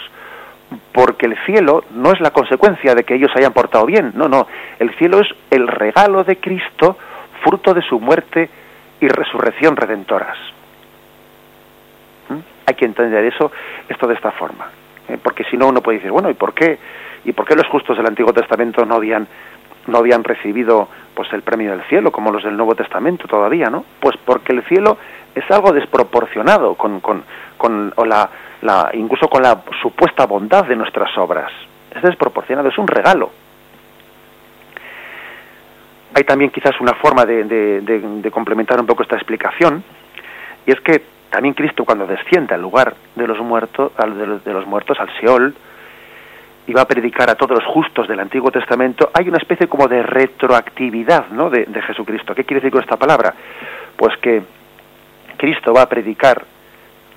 porque 0.92 1.26
el 1.26 1.38
cielo 1.46 1.84
no 1.96 2.12
es 2.12 2.20
la 2.20 2.32
consecuencia 2.32 2.96
de 2.96 3.04
que 3.04 3.16
ellos 3.16 3.32
hayan 3.36 3.54
portado 3.54 3.86
bien, 3.86 4.12
no, 4.16 4.28
no, 4.28 4.48
el 4.80 4.94
cielo 4.96 5.20
es 5.20 5.28
el 5.50 5.68
regalo 5.68 6.24
de 6.24 6.38
Cristo, 6.38 6.98
fruto 7.44 7.74
de 7.74 7.82
su 7.82 8.00
muerte 8.00 8.50
y 9.00 9.08
resurrección 9.08 9.76
redentoras. 9.76 10.38
Hay 12.66 12.76
que 12.76 12.86
entender 12.86 13.26
eso, 13.26 13.52
esto 13.90 14.08
de 14.08 14.14
esta 14.14 14.32
forma. 14.32 14.70
¿eh? 15.10 15.18
Porque 15.22 15.44
si 15.46 15.58
no, 15.58 15.68
uno 15.68 15.82
puede 15.82 15.98
decir, 15.98 16.12
bueno, 16.12 16.30
¿y 16.30 16.34
por 16.34 16.54
qué? 16.54 16.80
¿Y 17.26 17.34
por 17.34 17.46
qué 17.46 17.56
los 17.56 17.68
justos 17.68 17.98
del 17.98 18.06
Antiguo 18.06 18.32
Testamento 18.32 18.86
no 18.86 18.96
habían, 18.96 19.28
no 19.88 19.98
habían 19.98 20.24
recibido 20.24 20.88
pues 21.14 21.32
el 21.34 21.42
premio 21.42 21.72
del 21.72 21.84
cielo, 21.84 22.12
como 22.12 22.32
los 22.32 22.44
del 22.44 22.58
Nuevo 22.58 22.76
Testamento 22.76 23.28
todavía, 23.28 23.70
¿no? 23.70 23.86
Pues 24.00 24.16
porque 24.26 24.54
el 24.54 24.64
cielo 24.64 24.98
es 25.36 25.50
algo 25.52 25.72
desproporcionado 25.72 26.76
con, 26.76 27.00
con, 27.00 27.24
con 27.58 27.94
o 27.96 28.06
la, 28.06 28.30
la, 28.62 28.90
incluso 28.94 29.28
con 29.28 29.44
la 29.44 29.62
supuesta 29.82 30.26
bondad 30.26 30.66
de 30.66 30.76
nuestras 30.76 31.16
obras. 31.18 31.52
Es 31.94 32.02
desproporcionado, 32.02 32.70
es 32.70 32.78
un 32.78 32.88
regalo. 32.88 33.32
Hay 36.16 36.24
también 36.24 36.52
quizás 36.52 36.80
una 36.80 36.94
forma 36.94 37.26
de, 37.26 37.44
de, 37.44 38.32
complementar 38.32 38.80
un 38.80 38.86
poco 38.86 39.02
esta 39.02 39.16
explicación, 39.16 39.84
y 40.66 40.72
es 40.72 40.80
que 40.82 41.04
también 41.32 41.56
Cristo 41.56 41.86
cuando 41.86 42.06
desciende 42.06 42.54
al 42.54 42.62
lugar 42.62 42.94
de 43.16 43.28
los 43.28 43.40
muertos, 43.40 43.92
de 43.98 44.54
los 44.54 44.68
muertos, 44.68 45.00
al 45.00 45.10
Seol, 45.20 45.56
va 46.72 46.84
a 46.84 46.88
predicar 46.88 47.30
a 47.30 47.36
todos 47.36 47.58
los 47.62 47.66
justos 47.66 48.08
del 48.08 48.20
Antiguo 48.20 48.50
Testamento, 48.52 49.10
hay 49.14 49.28
una 49.28 49.38
especie 49.38 49.68
como 49.68 49.88
de 49.88 50.02
retroactividad 50.02 51.28
¿no? 51.30 51.50
de, 51.50 51.66
Jesucristo. 51.82 52.34
¿Qué 52.34 52.46
quiere 52.46 52.62
decir 52.62 52.72
con 52.72 52.82
esta 52.82 52.96
palabra? 52.96 53.34
Pues 53.98 54.16
que 54.18 54.42
Cristo 55.36 55.74
va 55.74 55.82
a 55.82 55.90
predicar, 55.90 56.42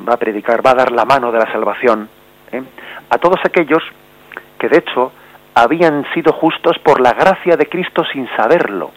va 0.07 0.15
a 0.15 0.17
predicar, 0.17 0.67
va 0.67 0.73
a 0.73 0.75
dar 0.75 0.91
la 0.91 1.05
mano 1.05 1.31
de 1.31 1.39
la 1.39 1.53
salvación 1.53 2.09
¿eh? 2.51 2.63
a 3.09 3.19
todos 3.19 3.39
aquellos 3.45 3.83
que 4.59 4.69
de 4.69 4.79
hecho 4.79 5.13
habían 5.55 6.05
sido 6.13 6.33
justos 6.33 6.79
por 6.81 7.01
la 7.01 7.13
gracia 7.13 7.57
de 7.57 7.67
Cristo 7.67 8.05
sin 8.13 8.29
saberlo. 8.37 8.91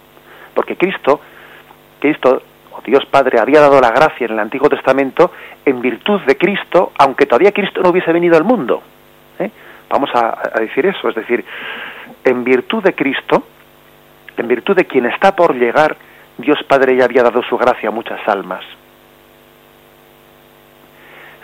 Porque 0.56 0.76
Cristo, 0.76 1.22
Cristo 2.00 2.42
Dios 2.86 3.06
Padre 3.06 3.40
había 3.40 3.62
dado 3.62 3.80
la 3.80 3.92
gracia 3.92 4.26
en 4.26 4.34
el 4.34 4.40
Antiguo 4.40 4.70
Testamento 4.70 5.32
en 5.66 5.82
virtud 5.82 6.22
de 6.22 6.38
Cristo, 6.38 6.92
aunque 6.98 7.26
todavía 7.26 7.52
Cristo 7.52 7.82
no 7.82 7.90
hubiese 7.90 8.12
venido 8.12 8.38
al 8.38 8.44
mundo. 8.44 8.82
¿eh? 9.40 9.52
Vamos 9.90 10.10
a, 10.14 10.60
decir 10.60 10.86
eso, 10.86 11.10
es 11.10 11.16
decir, 11.16 11.44
en 12.24 12.44
virtud 12.44 12.84
de 12.84 12.94
Cristo, 12.94 13.44
en 14.38 14.48
virtud 14.48 14.76
de 14.76 14.86
quien 14.86 15.08
está 15.08 15.36
por 15.36 15.56
llegar, 15.56 15.98
Dios 16.38 16.60
Padre 16.68 16.96
ya 16.96 17.06
había 17.06 17.24
dado 17.24 17.42
su 17.44 17.58
gracia 17.58 17.90
a 17.90 17.92
muchas 17.92 18.26
almas. 18.28 18.64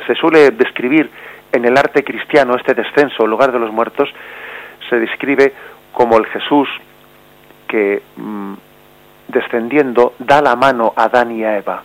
Se 0.05 0.13
suele 0.15 0.51
describir 0.51 1.09
en 1.51 1.65
el 1.65 1.75
arte 1.77 2.03
cristiano 2.03 2.55
este 2.55 2.75
descenso 2.75 3.23
al 3.23 3.29
lugar 3.29 3.51
de 3.51 3.59
los 3.59 3.71
muertos, 3.71 4.09
se 4.89 4.99
describe 4.99 5.53
como 5.91 6.17
el 6.17 6.25
Jesús 6.27 6.69
que 7.67 8.03
mm, 8.15 8.53
descendiendo, 9.27 10.13
da 10.19 10.41
la 10.41 10.55
mano 10.55 10.93
a 10.95 11.05
Adán 11.05 11.31
y 11.31 11.43
a 11.43 11.57
Eva. 11.57 11.81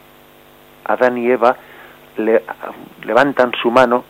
Adán 0.84 1.16
y 1.16 1.30
Eva 1.30 1.56
le, 2.18 2.42
levantan 3.04 3.52
su 3.62 3.70
mano 3.70 4.04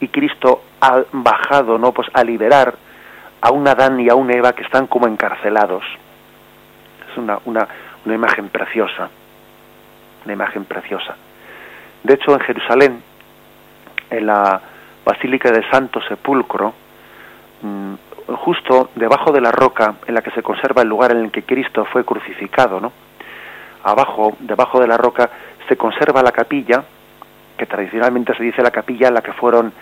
y 0.00 0.08
Cristo 0.08 0.62
ha 0.80 1.02
bajado, 1.12 1.78
¿no? 1.78 1.92
Pues 1.92 2.08
a 2.12 2.24
liberar 2.24 2.74
a 3.40 3.50
un 3.50 3.66
Adán 3.66 4.00
y 4.00 4.08
a 4.08 4.14
una 4.14 4.34
Eva 4.34 4.52
que 4.52 4.62
están 4.62 4.86
como 4.86 5.06
encarcelados. 5.06 5.84
Es 7.10 7.16
una, 7.16 7.38
una, 7.44 7.66
una 8.04 8.14
imagen 8.14 8.48
preciosa, 8.48 9.08
una 10.24 10.32
imagen 10.32 10.64
preciosa. 10.64 11.16
De 12.02 12.14
hecho, 12.14 12.32
en 12.32 12.40
Jerusalén, 12.40 13.02
en 14.10 14.26
la 14.26 14.60
Basílica 15.04 15.50
del 15.50 15.68
Santo 15.70 16.00
Sepulcro, 16.02 16.72
mm, 17.62 17.94
justo 18.36 18.90
debajo 18.94 19.32
de 19.32 19.40
la 19.40 19.50
roca 19.50 19.94
en 20.06 20.14
la 20.14 20.22
que 20.22 20.30
se 20.30 20.42
conserva 20.42 20.82
el 20.82 20.88
lugar 20.88 21.12
en 21.12 21.24
el 21.24 21.30
que 21.30 21.42
Cristo 21.42 21.84
fue 21.86 22.04
crucificado, 22.04 22.80
¿no? 22.80 22.92
Abajo, 23.82 24.36
debajo 24.40 24.80
de 24.80 24.86
la 24.86 24.96
roca, 24.96 25.30
se 25.68 25.76
conserva 25.76 26.22
la 26.22 26.32
capilla, 26.32 26.84
que 27.56 27.66
tradicionalmente 27.66 28.34
se 28.34 28.42
dice 28.42 28.62
la 28.62 28.70
capilla 28.70 29.08
en 29.08 29.14
la 29.14 29.22
que 29.22 29.32
fueron 29.32 29.72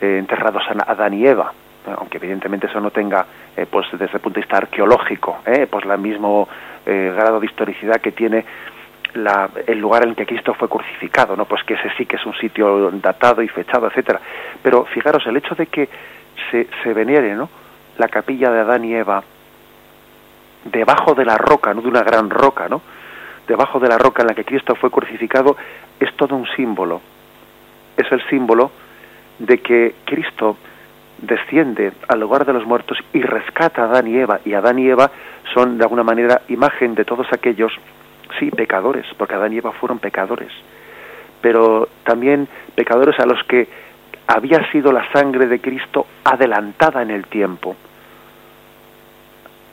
eh, 0.00 0.18
enterrados 0.18 0.62
Adán 0.86 1.14
y 1.14 1.26
Eva, 1.26 1.52
aunque 1.96 2.18
evidentemente 2.18 2.66
eso 2.66 2.80
no 2.80 2.90
tenga, 2.90 3.26
eh, 3.56 3.66
pues 3.70 3.86
desde 3.92 4.16
el 4.16 4.20
punto 4.20 4.38
de 4.38 4.42
vista 4.42 4.58
arqueológico, 4.58 5.40
eh, 5.46 5.66
pues 5.70 5.84
el 5.84 5.98
mismo 5.98 6.48
grado 6.84 7.38
de 7.38 7.46
historicidad 7.46 8.00
que 8.00 8.10
tiene 8.10 8.44
la, 9.14 9.48
el 9.66 9.78
lugar 9.78 10.02
en 10.02 10.10
el 10.10 10.16
que 10.16 10.26
Cristo 10.26 10.54
fue 10.54 10.68
crucificado, 10.68 11.36
¿no? 11.36 11.44
Pues 11.44 11.62
que 11.62 11.74
ese 11.74 11.90
sí 11.96 12.06
que 12.06 12.16
es 12.16 12.26
un 12.26 12.34
sitio 12.34 12.90
datado 12.92 13.42
y 13.42 13.48
fechado, 13.48 13.86
etcétera. 13.86 14.18
Pero 14.62 14.86
fijaros, 14.86 15.24
el 15.26 15.36
hecho 15.36 15.54
de 15.54 15.66
que 15.66 15.88
se, 16.50 16.66
se 16.82 16.92
venere, 16.94 17.34
¿no? 17.34 17.48
la 18.00 18.08
capilla 18.08 18.50
de 18.50 18.60
Adán 18.60 18.84
y 18.84 18.94
Eva 18.94 19.22
debajo 20.64 21.14
de 21.14 21.24
la 21.24 21.36
roca, 21.36 21.74
no 21.74 21.82
de 21.82 21.88
una 21.88 22.02
gran 22.02 22.30
roca, 22.30 22.68
¿no? 22.68 22.80
Debajo 23.46 23.78
de 23.78 23.88
la 23.88 23.98
roca 23.98 24.22
en 24.22 24.28
la 24.28 24.34
que 24.34 24.44
Cristo 24.44 24.74
fue 24.74 24.90
crucificado 24.90 25.56
es 25.98 26.14
todo 26.16 26.34
un 26.34 26.46
símbolo. 26.56 27.00
Es 27.96 28.10
el 28.10 28.26
símbolo 28.28 28.70
de 29.40 29.58
que 29.58 29.94
Cristo 30.04 30.56
desciende 31.18 31.92
al 32.08 32.20
lugar 32.20 32.46
de 32.46 32.52
los 32.52 32.64
muertos 32.64 32.98
y 33.12 33.20
rescata 33.22 33.82
a 33.82 33.84
Adán 33.86 34.06
y 34.06 34.16
Eva. 34.16 34.40
Y 34.44 34.54
Adán 34.54 34.78
y 34.78 34.88
Eva 34.88 35.10
son 35.52 35.76
de 35.76 35.84
alguna 35.84 36.04
manera 36.04 36.42
imagen 36.48 36.94
de 36.94 37.04
todos 37.04 37.26
aquellos, 37.32 37.72
sí, 38.38 38.50
pecadores, 38.50 39.04
porque 39.18 39.34
Adán 39.34 39.52
y 39.52 39.58
Eva 39.58 39.72
fueron 39.72 39.98
pecadores, 39.98 40.52
pero 41.40 41.88
también 42.04 42.48
pecadores 42.74 43.18
a 43.18 43.26
los 43.26 43.42
que 43.44 43.68
había 44.26 44.70
sido 44.70 44.92
la 44.92 45.10
sangre 45.12 45.46
de 45.46 45.60
Cristo 45.60 46.06
adelantada 46.24 47.02
en 47.02 47.10
el 47.10 47.26
tiempo 47.26 47.76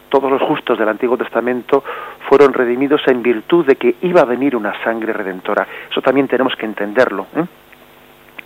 todos 0.09 0.31
los 0.31 0.41
justos 0.41 0.77
del 0.77 0.89
Antiguo 0.89 1.17
Testamento 1.17 1.83
fueron 2.29 2.53
redimidos 2.53 3.01
en 3.07 3.21
virtud 3.21 3.65
de 3.65 3.75
que 3.75 3.95
iba 4.01 4.21
a 4.21 4.25
venir 4.25 4.55
una 4.55 4.73
sangre 4.83 5.13
redentora. 5.13 5.67
Eso 5.89 6.01
también 6.01 6.27
tenemos 6.27 6.55
que 6.55 6.65
entenderlo. 6.65 7.27
¿eh? 7.35 7.43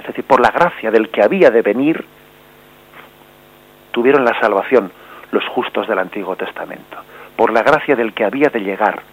Es 0.02 0.08
decir, 0.08 0.26
por 0.26 0.42
la 0.42 0.50
gracia 0.50 0.90
del 0.90 1.10
que 1.10 1.22
había 1.22 1.52
de 1.52 1.62
venir, 1.62 2.04
tuvieron 3.92 4.26
la 4.26 4.40
salvación 4.40 4.92
los 5.32 5.46
justos 5.48 5.88
del 5.88 6.00
Antiguo 6.00 6.36
Testamento. 6.36 6.98
Por 7.36 7.54
la 7.54 7.62
gracia 7.62 7.96
del 7.96 8.14
que 8.14 8.26
había 8.26 8.50
de 8.50 8.62
llegar, 8.62 9.04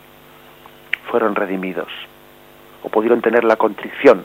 fueron 1.11 1.35
redimidos. 1.35 1.89
o 2.83 2.89
pudieron 2.89 3.21
tener 3.21 3.43
la 3.45 3.57
contrición 3.57 4.25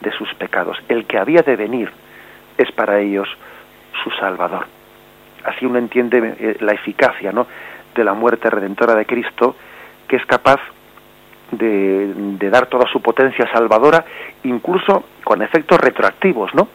de 0.00 0.10
sus 0.10 0.34
pecados. 0.34 0.76
El 0.88 1.06
que 1.06 1.16
había 1.16 1.42
de 1.42 1.54
venir 1.54 1.90
es 2.58 2.70
para 2.72 2.98
ellos 2.98 3.28
su 4.02 4.10
Salvador. 4.10 4.66
Así 5.44 5.64
uno 5.64 5.78
entiende 5.78 6.34
eh, 6.38 6.56
la 6.60 6.72
eficacia 6.72 7.30
¿no? 7.30 7.46
de 7.94 8.04
la 8.04 8.12
muerte 8.12 8.50
redentora 8.50 8.94
de 8.96 9.06
Cristo, 9.06 9.54
que 10.08 10.16
es 10.16 10.26
capaz 10.26 10.60
de, 11.58 12.50
dar 12.50 12.66
toda 12.66 12.86
su 12.86 13.00
potencia 13.00 13.50
salvadora, 13.52 14.04
incluso 14.44 15.04
con 15.22 15.42
efectos 15.42 15.78
retroactivos, 15.80 16.54
¿no? 16.54 16.68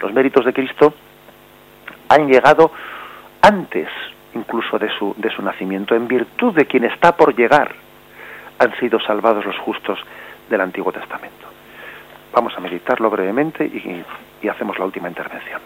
Los 0.00 0.12
méritos 0.12 0.44
de 0.44 0.52
Cristo 0.52 0.94
han 2.08 2.26
llegado 2.26 2.72
antes 3.42 3.88
incluso 4.34 4.78
de 4.78 4.88
su, 4.98 5.14
de 5.16 5.30
su 5.30 5.42
nacimiento, 5.42 5.94
en 5.94 6.06
virtud 6.06 6.54
de 6.54 6.66
quien 6.66 6.84
está 6.84 7.16
por 7.16 7.34
llegar, 7.34 7.74
han 8.58 8.76
sido 8.78 9.00
salvados 9.00 9.44
los 9.44 9.58
justos 9.58 9.98
del 10.48 10.60
Antiguo 10.60 10.92
Testamento. 10.92 11.48
Vamos 12.32 12.56
a 12.56 12.60
meditarlo 12.60 13.10
brevemente 13.10 13.64
y, 13.64 14.04
y 14.42 14.48
hacemos 14.48 14.78
la 14.78 14.84
última 14.84 15.08
intervención. 15.08 15.60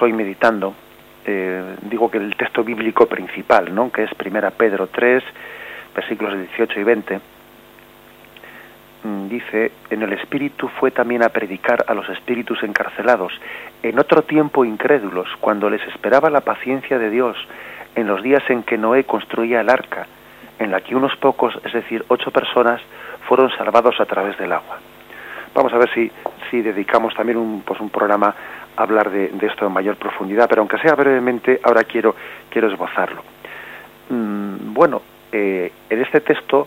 Hoy 0.00 0.12
meditando, 0.12 0.74
eh, 1.24 1.76
digo 1.82 2.10
que 2.10 2.18
el 2.18 2.34
texto 2.36 2.64
bíblico 2.64 3.06
principal, 3.06 3.74
¿no? 3.74 3.90
que 3.90 4.04
es 4.04 4.14
Primera 4.14 4.50
Pedro 4.50 4.88
3, 4.88 5.22
versículos 5.94 6.34
18 6.34 6.80
y 6.80 6.82
20, 6.82 7.20
mm, 9.04 9.28
dice, 9.28 9.72
en 9.90 10.02
el 10.02 10.12
Espíritu 10.12 10.68
fue 10.68 10.90
también 10.90 11.22
a 11.22 11.28
predicar 11.28 11.84
a 11.86 11.94
los 11.94 12.08
espíritus 12.08 12.62
encarcelados, 12.62 13.32
en 13.82 13.98
otro 13.98 14.22
tiempo 14.22 14.64
incrédulos, 14.64 15.28
cuando 15.40 15.70
les 15.70 15.82
esperaba 15.88 16.30
la 16.30 16.40
paciencia 16.40 16.98
de 16.98 17.10
Dios, 17.10 17.36
en 17.94 18.06
los 18.06 18.22
días 18.22 18.42
en 18.48 18.62
que 18.62 18.78
Noé 18.78 19.04
construía 19.04 19.60
el 19.60 19.70
arca, 19.70 20.06
en 20.58 20.70
la 20.70 20.80
que 20.80 20.94
unos 20.94 21.16
pocos, 21.16 21.58
es 21.64 21.72
decir, 21.72 22.04
ocho 22.08 22.30
personas, 22.30 22.80
fueron 23.26 23.50
salvados 23.56 24.00
a 24.00 24.06
través 24.06 24.36
del 24.38 24.52
agua. 24.52 24.78
Vamos 25.54 25.72
a 25.72 25.78
ver 25.78 25.90
si, 25.92 26.10
si 26.50 26.62
dedicamos 26.62 27.14
también 27.14 27.38
un, 27.38 27.62
pues 27.62 27.80
un 27.80 27.90
programa 27.90 28.34
hablar 28.76 29.10
de, 29.10 29.30
esto 29.42 29.66
en 29.66 29.72
mayor 29.72 29.96
profundidad, 29.96 30.48
pero 30.48 30.62
aunque 30.62 30.78
sea 30.78 30.94
brevemente, 30.94 31.60
ahora 31.62 31.84
quiero, 31.84 32.14
quiero 32.48 32.68
esbozarlo. 32.70 33.22
Mm, 34.08 34.72
bueno, 34.72 35.02
eh, 35.32 35.72
en 35.88 36.02
este 36.02 36.20
texto, 36.20 36.66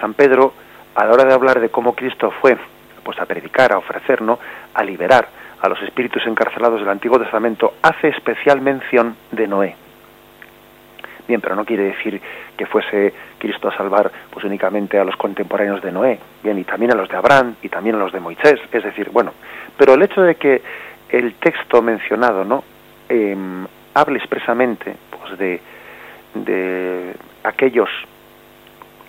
San 0.00 0.14
Pedro, 0.14 0.52
a 0.94 1.04
la 1.04 1.12
hora 1.12 1.24
de 1.24 1.34
hablar 1.34 1.60
de 1.60 1.68
cómo 1.68 1.94
Cristo 1.94 2.30
fue 2.40 2.56
pues 3.02 3.18
a 3.18 3.26
predicar, 3.26 3.72
a 3.72 3.78
ofrecer, 3.78 4.22
¿no? 4.22 4.38
a 4.74 4.84
liberar 4.84 5.28
a 5.60 5.68
los 5.68 5.80
espíritus 5.82 6.26
encarcelados 6.26 6.80
del 6.80 6.88
Antiguo 6.88 7.18
Testamento, 7.18 7.74
hace 7.82 8.08
especial 8.08 8.60
mención 8.60 9.16
de 9.30 9.46
Noé. 9.46 9.76
Bien, 11.28 11.40
pero 11.40 11.54
no 11.54 11.64
quiere 11.64 11.84
decir 11.84 12.20
que 12.56 12.66
fuese 12.66 13.12
Cristo 13.38 13.68
a 13.68 13.76
salvar 13.76 14.10
pues 14.30 14.44
únicamente 14.44 14.98
a 14.98 15.04
los 15.04 15.16
contemporáneos 15.16 15.82
de 15.82 15.92
Noé, 15.92 16.18
bien, 16.42 16.58
y 16.58 16.64
también 16.64 16.92
a 16.92 16.96
los 16.96 17.08
de 17.08 17.16
Abraham 17.16 17.56
y 17.62 17.68
también 17.68 17.96
a 17.96 17.98
los 17.98 18.12
de 18.12 18.20
Moisés, 18.20 18.60
es 18.72 18.82
decir, 18.82 19.10
bueno, 19.10 19.32
pero 19.76 19.94
el 19.94 20.02
hecho 20.02 20.22
de 20.22 20.34
que 20.34 20.62
el 21.12 21.34
texto 21.34 21.82
mencionado 21.82 22.44
no 22.44 22.64
eh, 23.08 23.36
habla 23.94 24.18
expresamente 24.18 24.96
pues, 25.10 25.38
de, 25.38 25.60
de 26.34 27.14
aquellos 27.44 27.88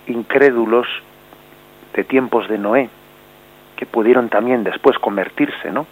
incrédulos 0.06 0.86
de 1.94 2.04
tiempos 2.04 2.48
de 2.48 2.58
Noé 2.58 2.88
que 3.76 3.86
pudieron 3.86 4.28
también 4.28 4.64
después 4.64 4.98
convertirse, 4.98 5.70
¿no? 5.70 5.86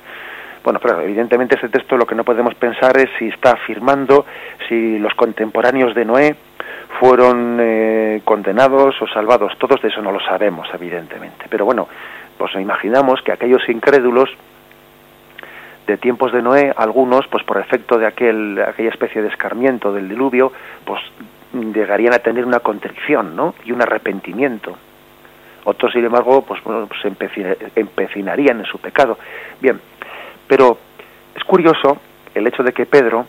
Bueno, 0.63 0.79
claro, 0.79 1.01
evidentemente 1.01 1.57
ese 1.57 1.71
texto 1.71 1.97
lo 1.97 2.07
que 2.07 2.15
no 2.15 2.25
podemos 2.25 2.55
pensar 2.55 2.97
es 2.99 3.09
si 3.19 3.29
está 3.29 3.53
afirmando 3.53 4.27
si 4.69 4.99
los 4.99 5.15
contemporáneos 5.15 5.95
de 5.95 6.05
Noé 6.05 6.37
fueron 6.99 7.57
eh, 7.61 8.21
condenados 8.25 9.01
o 9.01 9.07
salvados. 9.07 9.57
Todos 9.59 9.81
de 9.81 9.89
eso 9.89 10.03
no 10.03 10.13
lo 10.13 10.21
sabemos, 10.21 10.69
evidentemente. 10.75 11.47
Pero 11.49 11.65
bueno, 11.65 11.89
pues 12.37 12.55
imaginamos 12.57 13.23
que 13.23 13.33
aquellos 13.33 13.67
incrédulos 13.69 14.29
de 15.91 15.99
tiempos 15.99 16.33
de 16.33 16.41
Noé, 16.41 16.73
algunos, 16.77 17.27
pues 17.27 17.43
por 17.45 17.59
efecto 17.59 17.99
de 17.99 18.07
aquel, 18.07 18.63
aquella 18.67 18.91
especie 18.91 19.23
de 19.23 19.29
escarmiento 19.29 19.93
del 19.93 20.09
diluvio, 20.09 20.53
pues 20.85 21.01
llegarían 21.53 22.15
a 22.15 22.21
tener 22.21 22.47
una 22.47 22.61
contrición, 22.61 23.35
¿no? 23.35 23.55
Y 23.65 23.73
un 23.73 23.83
arrepentimiento. 23.83 24.77
Otros, 25.65 25.93
sin 25.93 26.05
embargo, 26.05 26.43
pues, 26.43 26.63
bueno, 26.63 26.87
pues 26.87 27.01
empecinarían 27.75 28.61
en 28.61 28.67
su 28.67 28.79
pecado. 28.79 29.19
Bien, 29.61 29.81
pero 30.47 30.79
es 31.35 31.45
curioso 31.45 31.99
el 32.35 32.47
hecho 32.47 32.63
de 32.63 32.73
que 32.73 32.87
Pedro 32.87 33.27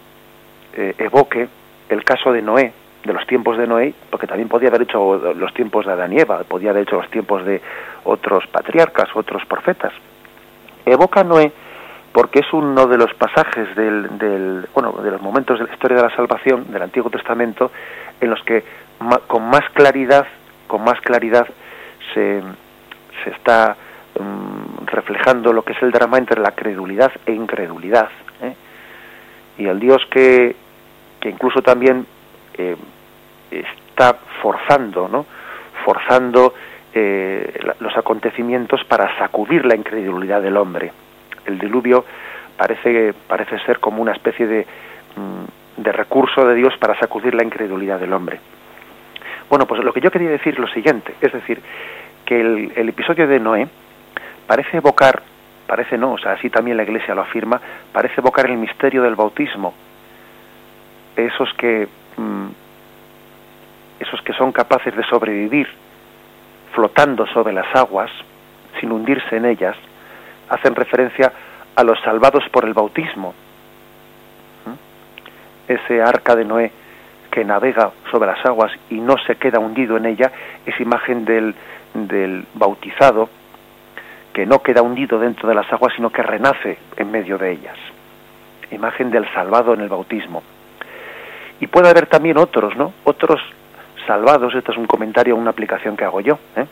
eh, 0.76 0.94
evoque 1.00 1.48
el 1.90 2.04
caso 2.04 2.32
de 2.32 2.44
Noé, 2.44 2.72
de 3.04 3.14
los 3.14 3.26
tiempos 3.26 3.58
de 3.58 3.66
Noé, 3.66 3.94
porque 4.12 4.28
también 4.28 4.48
podía 4.48 4.70
haber 4.70 4.84
hecho 4.84 5.34
los 5.34 5.54
tiempos 5.56 5.88
de 5.88 5.94
Adán 5.94 6.14
y 6.14 6.20
Eva, 6.20 6.44
podía 6.48 6.70
haber 6.70 6.84
hecho 6.84 6.98
los 6.98 7.10
tiempos 7.10 7.44
de 7.44 7.60
otros 8.04 8.46
patriarcas, 8.48 9.10
otros 9.16 9.44
profetas. 9.46 9.92
Evoca 10.86 11.22
a 11.22 11.24
Noé 11.24 11.52
porque 12.14 12.40
es 12.40 12.54
uno 12.54 12.88
de 12.88 12.98
los 12.98 13.14
pasajes 13.14 13.76
del, 13.76 14.68
bueno, 14.74 14.92
de 15.02 15.12
los 15.12 15.22
momentos 15.22 15.60
de 15.60 15.66
la 15.66 15.74
historia 15.74 15.98
de 15.98 16.04
la 16.04 16.16
salvación 16.16 16.72
del 16.72 16.82
Antiguo 16.82 17.10
Testamento 17.10 17.72
en 18.20 18.30
los 18.30 18.42
que 18.44 18.64
con 19.28 19.50
más 19.50 19.68
claridad, 19.74 20.28
con 20.68 20.84
más 20.84 21.00
claridad 21.02 21.48
se, 22.14 22.42
se 23.24 23.30
está 23.30 23.76
mm, 24.20 24.86
reflejando 24.86 25.54
lo 25.54 25.64
que 25.64 25.74
es 25.74 25.82
el 25.82 25.92
drama 25.92 26.18
entre 26.18 26.40
la 26.42 26.52
credulidad 26.52 27.12
e 27.26 27.32
incredulidad. 27.32 28.10
¿eh? 28.42 28.56
Y 29.58 29.66
el 29.68 29.80
Dios 29.80 30.06
que, 30.12 30.56
que 31.20 31.30
incluso 31.30 31.62
también 31.62 32.06
eh, 32.58 32.76
está 33.52 34.18
forzando, 34.42 35.08
¿no? 35.08 35.26
Forzando 35.86 36.54
eh, 36.94 37.60
los 37.80 37.96
acontecimientos 37.98 38.84
para 38.86 39.18
sacudir 39.18 39.66
la 39.66 39.76
incredulidad 39.76 40.42
del 40.42 40.58
hombre. 40.58 40.92
El 41.52 41.60
diluvio 41.60 42.06
parece, 42.58 43.14
parece 43.28 43.60
ser 43.60 43.80
como 43.80 44.02
una 44.02 44.14
especie 44.14 44.48
de, 44.48 44.66
mm, 45.16 45.82
de 45.82 45.92
recurso 45.92 46.46
de 46.46 46.56
Dios 46.56 46.76
para 46.78 46.98
sacudir 47.00 47.36
la 47.36 47.44
incredulidad 47.44 48.00
del 48.00 48.14
hombre. 48.14 48.40
Bueno, 49.50 49.66
pues 49.66 49.84
lo 49.84 49.92
que 49.92 50.02
yo 50.02 50.12
quería 50.12 50.30
decir 50.30 50.54
es 50.54 50.60
lo 50.60 50.68
siguiente, 50.68 51.14
es 51.20 51.34
decir, 51.34 51.62
que 52.26 52.40
el, 52.40 52.72
el 52.76 52.90
episodio 52.90 53.28
de 53.28 53.40
Noé 53.40 53.68
parece 54.48 54.78
evocar, 54.78 55.22
parece 55.68 55.98
no, 55.98 56.14
o 56.14 56.18
sea, 56.18 56.34
así 56.34 56.50
también 56.50 56.78
la 56.78 56.84
Iglesia 56.84 57.16
lo 57.16 57.22
afirma, 57.22 57.60
parece 57.92 58.22
evocar 58.22 58.50
el 58.50 58.58
misterio 58.58 59.04
del 59.04 59.16
bautismo, 59.16 59.74
esos 61.16 61.54
que 61.56 61.88
mm, 62.18 62.48
esos 64.00 64.22
que 64.22 64.34
son 64.34 64.52
capaces 64.52 64.96
de 64.96 65.04
sobrevivir 65.04 65.68
flotando 66.74 67.28
sobre 67.28 67.54
las 67.54 67.68
aguas 67.76 68.10
sin 68.80 68.92
hundirse 68.92 69.38
en 69.38 69.46
ellas 69.46 69.76
hacen 70.52 70.76
referencia 70.76 71.32
a 71.76 71.84
los 71.84 72.00
salvados 72.02 72.44
por 72.52 72.66
el 72.66 72.74
bautismo 72.74 73.34
ese 75.68 76.02
arca 76.02 76.36
de 76.36 76.46
Noé 76.46 76.72
que 77.32 77.46
navega 77.46 77.92
sobre 78.12 78.28
las 78.28 78.46
aguas 78.46 78.72
y 78.90 78.96
no 78.96 79.16
se 79.26 79.38
queda 79.38 79.60
hundido 79.60 79.96
en 79.96 80.06
ella 80.06 80.32
es 80.66 80.80
imagen 80.82 81.24
del, 81.24 81.56
del 81.94 82.46
bautizado 82.56 83.30
que 84.34 84.46
no 84.46 84.60
queda 84.62 84.82
hundido 84.82 85.18
dentro 85.18 85.48
de 85.48 85.56
las 85.56 85.72
aguas 85.72 85.94
sino 85.96 86.10
que 86.10 86.24
renace 86.24 86.78
en 86.98 87.10
medio 87.10 87.38
de 87.38 87.52
ellas 87.52 87.78
imagen 88.72 89.12
del 89.12 89.32
salvado 89.34 89.74
en 89.74 89.82
el 89.82 89.90
bautismo 89.90 90.44
y 91.62 91.68
puede 91.68 91.90
haber 91.90 92.08
también 92.08 92.38
otros, 92.38 92.76
¿no? 92.76 92.92
Otros 93.04 93.40
salvados, 94.08 94.54
esto 94.56 94.72
es 94.72 94.78
un 94.80 94.88
comentario, 94.88 95.36
una 95.36 95.52
aplicación 95.52 95.96
que 95.96 96.04
hago 96.04 96.20
yo, 96.20 96.40
¿eh? 96.56 96.66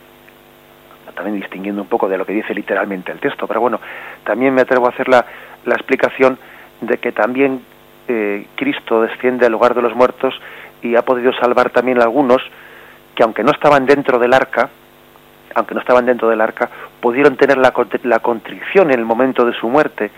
También 1.13 1.39
distinguiendo 1.39 1.81
un 1.81 1.87
poco 1.87 2.07
de 2.07 2.17
lo 2.17 2.25
que 2.25 2.33
dice 2.33 2.53
literalmente 2.53 3.11
el 3.11 3.19
texto, 3.19 3.47
pero 3.47 3.61
bueno, 3.61 3.79
también 4.23 4.53
me 4.53 4.61
atrevo 4.61 4.87
a 4.87 4.89
hacer 4.89 5.07
la, 5.07 5.25
la 5.65 5.75
explicación 5.75 6.37
de 6.81 6.97
que 6.97 7.11
también 7.11 7.61
eh, 8.07 8.47
Cristo 8.55 9.01
desciende 9.01 9.45
al 9.45 9.51
lugar 9.51 9.73
de 9.73 9.81
los 9.81 9.95
muertos 9.95 10.33
y 10.81 10.95
ha 10.95 11.03
podido 11.03 11.33
salvar 11.33 11.69
también 11.69 11.99
a 11.99 12.03
algunos 12.03 12.41
que 13.15 13.23
aunque 13.23 13.43
no 13.43 13.51
estaban 13.51 13.85
dentro 13.85 14.17
del 14.17 14.33
arca, 14.33 14.69
aunque 15.55 15.75
no 15.75 15.81
estaban 15.81 16.05
dentro 16.05 16.29
del 16.29 16.41
arca, 16.41 16.69
pudieron 17.01 17.35
tener 17.35 17.57
la, 17.57 17.73
la 18.03 18.19
contrición 18.19 18.91
en 18.91 18.99
el 18.99 19.05
momento 19.05 19.45
de 19.45 19.53
su 19.53 19.67
muerte 19.67 20.09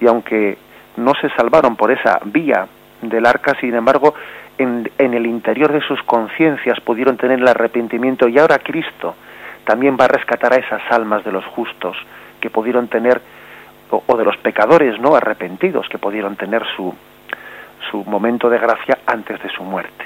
y 0.00 0.06
aunque 0.06 0.56
no 0.96 1.12
se 1.20 1.28
salvaron 1.30 1.76
por 1.76 1.90
esa 1.90 2.20
vía 2.24 2.66
del 3.02 3.26
arca, 3.26 3.54
sin 3.60 3.74
embargo, 3.74 4.14
en, 4.58 4.90
en 4.98 5.14
el 5.14 5.26
interior 5.26 5.72
de 5.72 5.80
sus 5.80 6.02
conciencias 6.02 6.80
pudieron 6.80 7.16
tener 7.16 7.38
el 7.38 7.48
arrepentimiento 7.48 8.28
y 8.28 8.38
ahora 8.38 8.58
Cristo 8.58 9.14
también 9.64 9.96
va 10.00 10.06
a 10.06 10.08
rescatar 10.08 10.52
a 10.52 10.56
esas 10.56 10.82
almas 10.90 11.24
de 11.24 11.32
los 11.32 11.44
justos 11.46 11.96
que 12.40 12.50
pudieron 12.50 12.88
tener 12.88 13.20
o, 13.90 14.16
de 14.16 14.24
los 14.24 14.36
pecadores 14.38 14.98
no 15.00 15.14
arrepentidos 15.14 15.88
que 15.88 15.98
pudieron 15.98 16.36
tener 16.36 16.62
su 16.76 16.94
su 17.90 18.04
momento 18.04 18.48
de 18.48 18.58
gracia 18.58 18.98
antes 19.06 19.42
de 19.42 19.48
su 19.50 19.64
muerte. 19.64 20.04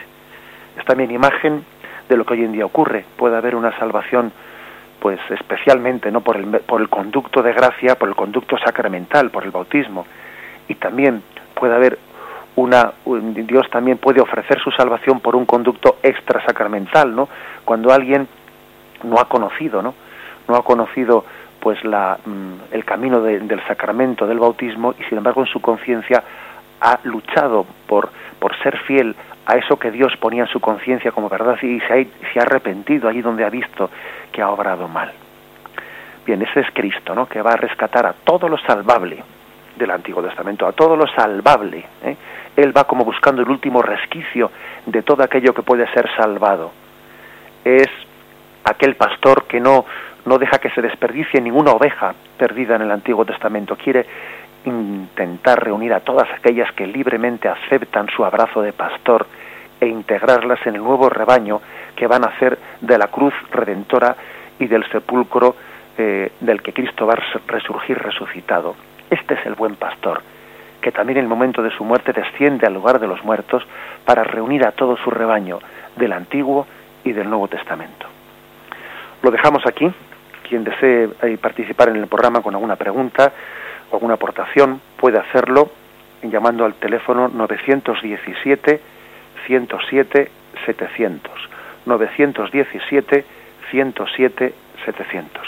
Es 0.79 0.85
también 0.85 1.11
imagen 1.11 1.65
de 2.09 2.17
lo 2.17 2.25
que 2.25 2.35
hoy 2.35 2.45
en 2.45 2.53
día 2.53 2.65
ocurre. 2.65 3.05
Puede 3.17 3.37
haber 3.37 3.55
una 3.55 3.77
salvación 3.79 4.33
pues 4.99 5.21
especialmente 5.31 6.11
no 6.11 6.23
por 6.23 6.37
el, 6.37 6.47
por 6.61 6.81
el 6.81 6.89
conducto 6.89 7.43
de 7.43 7.53
gracia, 7.53 7.97
por 7.97 8.09
el 8.09 8.15
conducto 8.15 8.57
sacramental, 8.59 9.31
por 9.31 9.45
el 9.45 9.51
bautismo, 9.51 10.07
y 10.69 10.75
también 10.75 11.23
puede 11.55 11.75
haber 11.75 11.99
una 12.57 12.93
Dios 13.05 13.69
también 13.71 13.99
puede 13.99 14.21
ofrecer 14.21 14.59
su 14.61 14.71
salvación 14.71 15.21
por 15.21 15.37
un 15.37 15.45
conducto 15.45 15.99
extra 16.03 16.45
sacramental, 16.45 17.15
¿no? 17.15 17.29
Cuando 17.65 17.93
alguien 17.93 18.27
no 19.07 19.19
ha 19.19 19.29
conocido, 19.29 19.83
¿no? 19.83 19.95
No 20.49 20.57
ha 20.57 20.63
conocido 20.63 21.25
pues 21.61 21.83
la, 21.85 22.19
mm, 22.25 22.75
el 22.75 22.85
camino 22.85 23.21
del 23.21 23.61
sacramento 23.67 24.27
del 24.27 24.39
bautismo 24.39 24.95
y 24.99 25.05
sin 25.05 25.19
embargo 25.19 25.41
en 25.41 25.49
su 25.49 25.61
conciencia 25.61 26.23
ha 26.81 27.01
luchado 27.05 27.67
por, 27.87 28.11
por 28.39 28.57
ser 28.63 28.79
fiel 28.79 29.17
a 29.47 29.57
eso 29.57 29.79
que 29.79 29.91
Dios 29.91 30.17
ponía 30.19 30.43
en 30.43 30.49
su 30.49 30.61
conciencia 30.61 31.13
como 31.13 31.29
verdad 31.29 31.57
y 31.63 31.81
se 31.81 31.93
ha, 31.93 32.41
ha 32.41 32.43
arrepentido 32.43 33.09
allí 33.09 33.23
donde 33.23 33.45
ha 33.45 33.51
visto 33.51 33.91
que 34.33 34.43
ha 34.43 34.51
obrado 34.51 34.89
mal. 34.89 35.13
Bien, 36.27 36.43
ese 36.43 36.61
es 36.61 36.67
Cristo, 36.73 37.15
¿no? 37.15 37.27
Que 37.27 37.41
va 37.41 37.53
a 37.53 37.57
rescatar 37.57 38.07
a 38.07 38.13
todo 38.13 38.49
lo 38.49 38.59
salvable 38.59 39.23
del 39.77 39.91
Antiguo 39.91 40.23
Testamento, 40.23 40.67
a 40.67 40.73
todo 40.73 40.97
lo 40.97 41.07
salvable. 41.07 41.85
¿eh? 42.03 42.17
Él 42.57 42.77
va 42.77 42.85
como 42.85 43.05
buscando 43.05 43.43
el 43.43 43.49
último 43.49 43.83
resquicio 43.83 44.51
de 44.87 45.03
todo 45.03 45.23
aquello 45.23 45.55
que 45.55 45.63
puede 45.63 45.87
ser 45.93 46.09
salvado. 46.17 46.73
Es 47.65 47.89
aquel 48.67 48.97
pastor 48.97 49.45
que 49.45 49.61
no, 49.61 49.85
no 50.25 50.39
deja 50.39 50.59
que 50.59 50.71
se 50.71 50.83
desperdicie 50.83 51.41
ninguna 51.41 51.73
oveja 51.73 52.15
perdida 52.37 52.77
en 52.77 52.83
el 52.83 52.91
Antiguo 52.91 53.25
Testamento. 53.25 53.77
Quiere 53.77 54.07
intentar 54.65 55.63
reunir 55.63 55.95
a 55.95 56.01
todas 56.01 56.29
aquellas 56.33 56.71
que 56.73 56.87
libremente 56.87 57.49
aceptan 57.49 58.09
su 58.09 58.25
abrazo 58.25 58.61
de 58.63 58.73
pastor 58.73 59.27
e 59.81 59.87
integrarlas 59.87 60.67
en 60.67 60.75
el 60.75 60.83
nuevo 60.83 61.09
rebaño 61.09 61.61
que 61.95 62.07
van 62.07 62.25
a 62.25 62.29
hacer 62.29 62.59
de 62.81 62.99
la 62.99 63.07
cruz 63.07 63.35
redentora 63.53 64.17
y 64.59 64.67
del 64.67 64.89
sepulcro 64.91 65.55
eh, 65.97 66.33
del 66.41 66.63
que 66.63 66.73
Cristo 66.73 67.07
va 67.07 67.15
a 67.15 67.41
resurgir 67.47 67.99
resucitado. 67.99 68.75
Este 69.09 69.35
es 69.35 69.47
el 69.47 69.55
buen 69.55 69.77
pastor 69.77 70.23
que 70.87 70.93
también 70.93 71.19
en 71.19 71.25
el 71.25 71.29
momento 71.29 71.63
de 71.65 71.71
su 71.73 71.83
muerte 71.83 72.13
desciende 72.13 72.65
al 72.65 72.75
lugar 72.75 73.01
de 73.01 73.09
los 73.09 73.25
muertos 73.25 73.67
para 74.05 74.23
reunir 74.23 74.65
a 74.65 74.71
todo 74.71 74.97
su 74.97 75.11
rebaño 75.11 75.59
del 75.97 76.13
Antiguo 76.13 76.65
y 77.03 77.11
del 77.11 77.29
Nuevo 77.29 77.49
Testamento. 77.49 78.16
Lo 79.23 79.31
dejamos 79.31 79.67
aquí. 79.67 79.91
Quien 80.49 80.65
desee 80.65 81.09
eh, 81.23 81.39
participar 81.39 81.89
en 81.89 81.97
el 81.97 82.07
programa 82.07 82.41
con 82.41 82.55
alguna 82.55 82.77
pregunta 82.77 83.33
o 83.91 83.97
alguna 83.97 84.15
aportación 84.15 84.81
puede 84.97 85.19
hacerlo 85.19 85.71
llamando 86.23 86.65
al 86.65 86.75
teléfono 86.75 87.29
917 87.29 88.81
107 89.47 90.31
700. 90.65 91.33
917 91.87 93.25
107 93.71 94.55
700. 94.85 95.43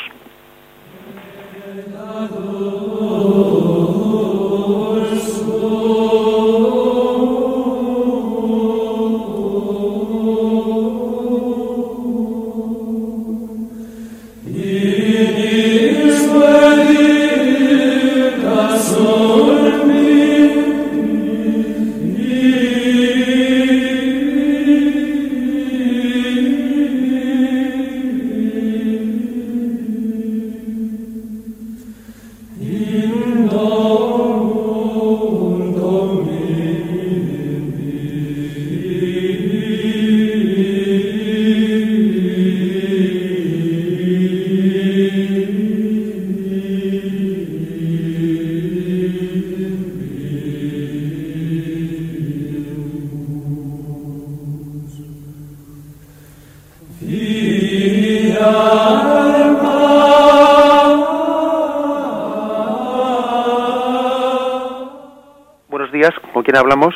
Quién 66.45 66.57
hablamos? 66.57 66.95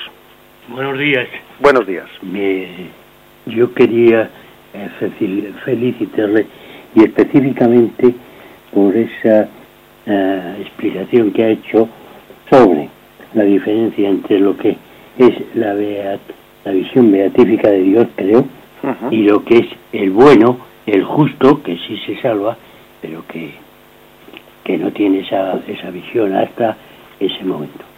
Buenos 0.68 0.98
días. 0.98 1.28
Buenos 1.58 1.86
días. 1.86 2.06
yo 3.46 3.74
quería 3.74 4.30
eh, 4.72 5.50
felicitarle 5.64 6.46
y 6.94 7.02
específicamente 7.02 8.14
por 8.72 8.96
esa 8.96 9.48
eh, 10.06 10.56
explicación 10.60 11.32
que 11.32 11.42
ha 11.42 11.48
hecho 11.48 11.88
sobre 12.48 12.88
la 13.34 13.42
diferencia 13.42 14.08
entre 14.08 14.38
lo 14.38 14.56
que 14.56 14.76
es 15.18 15.34
la, 15.54 15.74
la 15.74 16.72
visión 16.72 17.10
beatífica 17.10 17.70
de 17.70 17.82
Dios, 17.82 18.06
creo, 18.14 18.44
y 19.10 19.24
lo 19.24 19.44
que 19.44 19.58
es 19.58 19.66
el 19.92 20.10
bueno, 20.10 20.58
el 20.86 21.02
justo, 21.02 21.60
que 21.62 21.76
sí 21.76 21.98
se 22.06 22.20
salva, 22.20 22.56
pero 23.00 23.24
que, 23.26 23.52
que 24.62 24.78
no 24.78 24.92
tiene 24.92 25.20
esa, 25.20 25.60
esa 25.66 25.90
visión 25.90 26.34
hasta 26.36 26.76
ese 27.18 27.42
momento. 27.44 27.91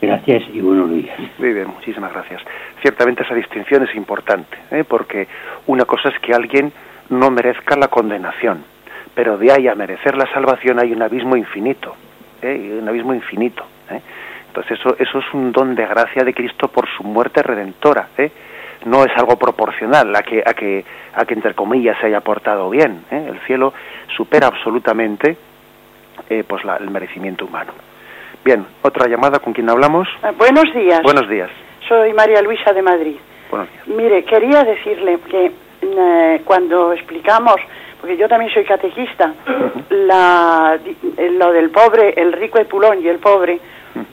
Gracias 0.00 0.44
y 0.52 0.60
buenos 0.60 0.90
días. 0.90 1.18
Muy 1.38 1.52
bien, 1.52 1.66
muchísimas 1.66 2.12
gracias. 2.12 2.40
Ciertamente 2.82 3.24
esa 3.24 3.34
distinción 3.34 3.82
es 3.82 3.94
importante, 3.96 4.56
¿eh? 4.70 4.84
porque 4.84 5.26
una 5.66 5.84
cosa 5.86 6.10
es 6.10 6.18
que 6.20 6.32
alguien 6.32 6.72
no 7.08 7.30
merezca 7.30 7.76
la 7.76 7.88
condenación, 7.88 8.64
pero 9.14 9.36
de 9.36 9.50
ahí 9.50 9.66
a 9.66 9.74
merecer 9.74 10.16
la 10.16 10.30
salvación 10.32 10.78
hay 10.78 10.92
un 10.92 11.02
abismo 11.02 11.36
infinito, 11.36 11.96
¿eh? 12.42 12.78
un 12.80 12.88
abismo 12.88 13.12
infinito. 13.12 13.64
¿eh? 13.90 14.00
Entonces 14.46 14.78
eso, 14.78 14.94
eso 15.00 15.18
es 15.18 15.34
un 15.34 15.50
don 15.50 15.74
de 15.74 15.86
gracia 15.86 16.22
de 16.22 16.32
Cristo 16.32 16.68
por 16.68 16.88
su 16.88 17.02
muerte 17.02 17.42
redentora. 17.42 18.08
¿eh? 18.16 18.30
No 18.86 19.02
es 19.02 19.10
algo 19.16 19.36
proporcional 19.36 20.14
a 20.14 20.22
que, 20.22 20.44
a 20.46 20.54
que, 20.54 20.84
a 21.14 21.24
que 21.24 21.34
entre 21.34 21.54
comillas 21.54 21.98
se 22.00 22.06
haya 22.06 22.20
portado 22.20 22.70
bien. 22.70 23.02
El 23.10 23.40
cielo 23.40 23.74
supera 24.16 24.46
absolutamente 24.46 25.36
pues 26.46 26.64
la, 26.64 26.76
el 26.76 26.90
merecimiento 26.90 27.46
humano. 27.46 27.72
Bien, 28.48 28.64
otra 28.80 29.06
llamada 29.06 29.40
con 29.40 29.52
quien 29.52 29.68
hablamos. 29.68 30.08
Ah, 30.22 30.32
buenos 30.34 30.72
días. 30.72 31.02
Buenos 31.02 31.28
días. 31.28 31.50
Soy 31.86 32.14
María 32.14 32.40
Luisa 32.40 32.72
de 32.72 32.80
Madrid. 32.80 33.16
Buenos 33.50 33.68
días. 33.70 33.86
Mire, 33.88 34.24
quería 34.24 34.64
decirle 34.64 35.18
que 35.30 35.52
eh, 35.82 36.40
cuando 36.46 36.94
explicamos, 36.94 37.56
porque 38.00 38.16
yo 38.16 38.26
también 38.26 38.50
soy 38.50 38.64
catequista, 38.64 39.34
la, 39.90 40.78
eh, 41.18 41.30
lo 41.32 41.52
del 41.52 41.68
pobre, 41.68 42.14
el 42.16 42.32
rico, 42.32 42.58
el 42.58 42.64
pulón 42.64 43.02
y 43.02 43.08
el 43.08 43.18
pobre, 43.18 43.60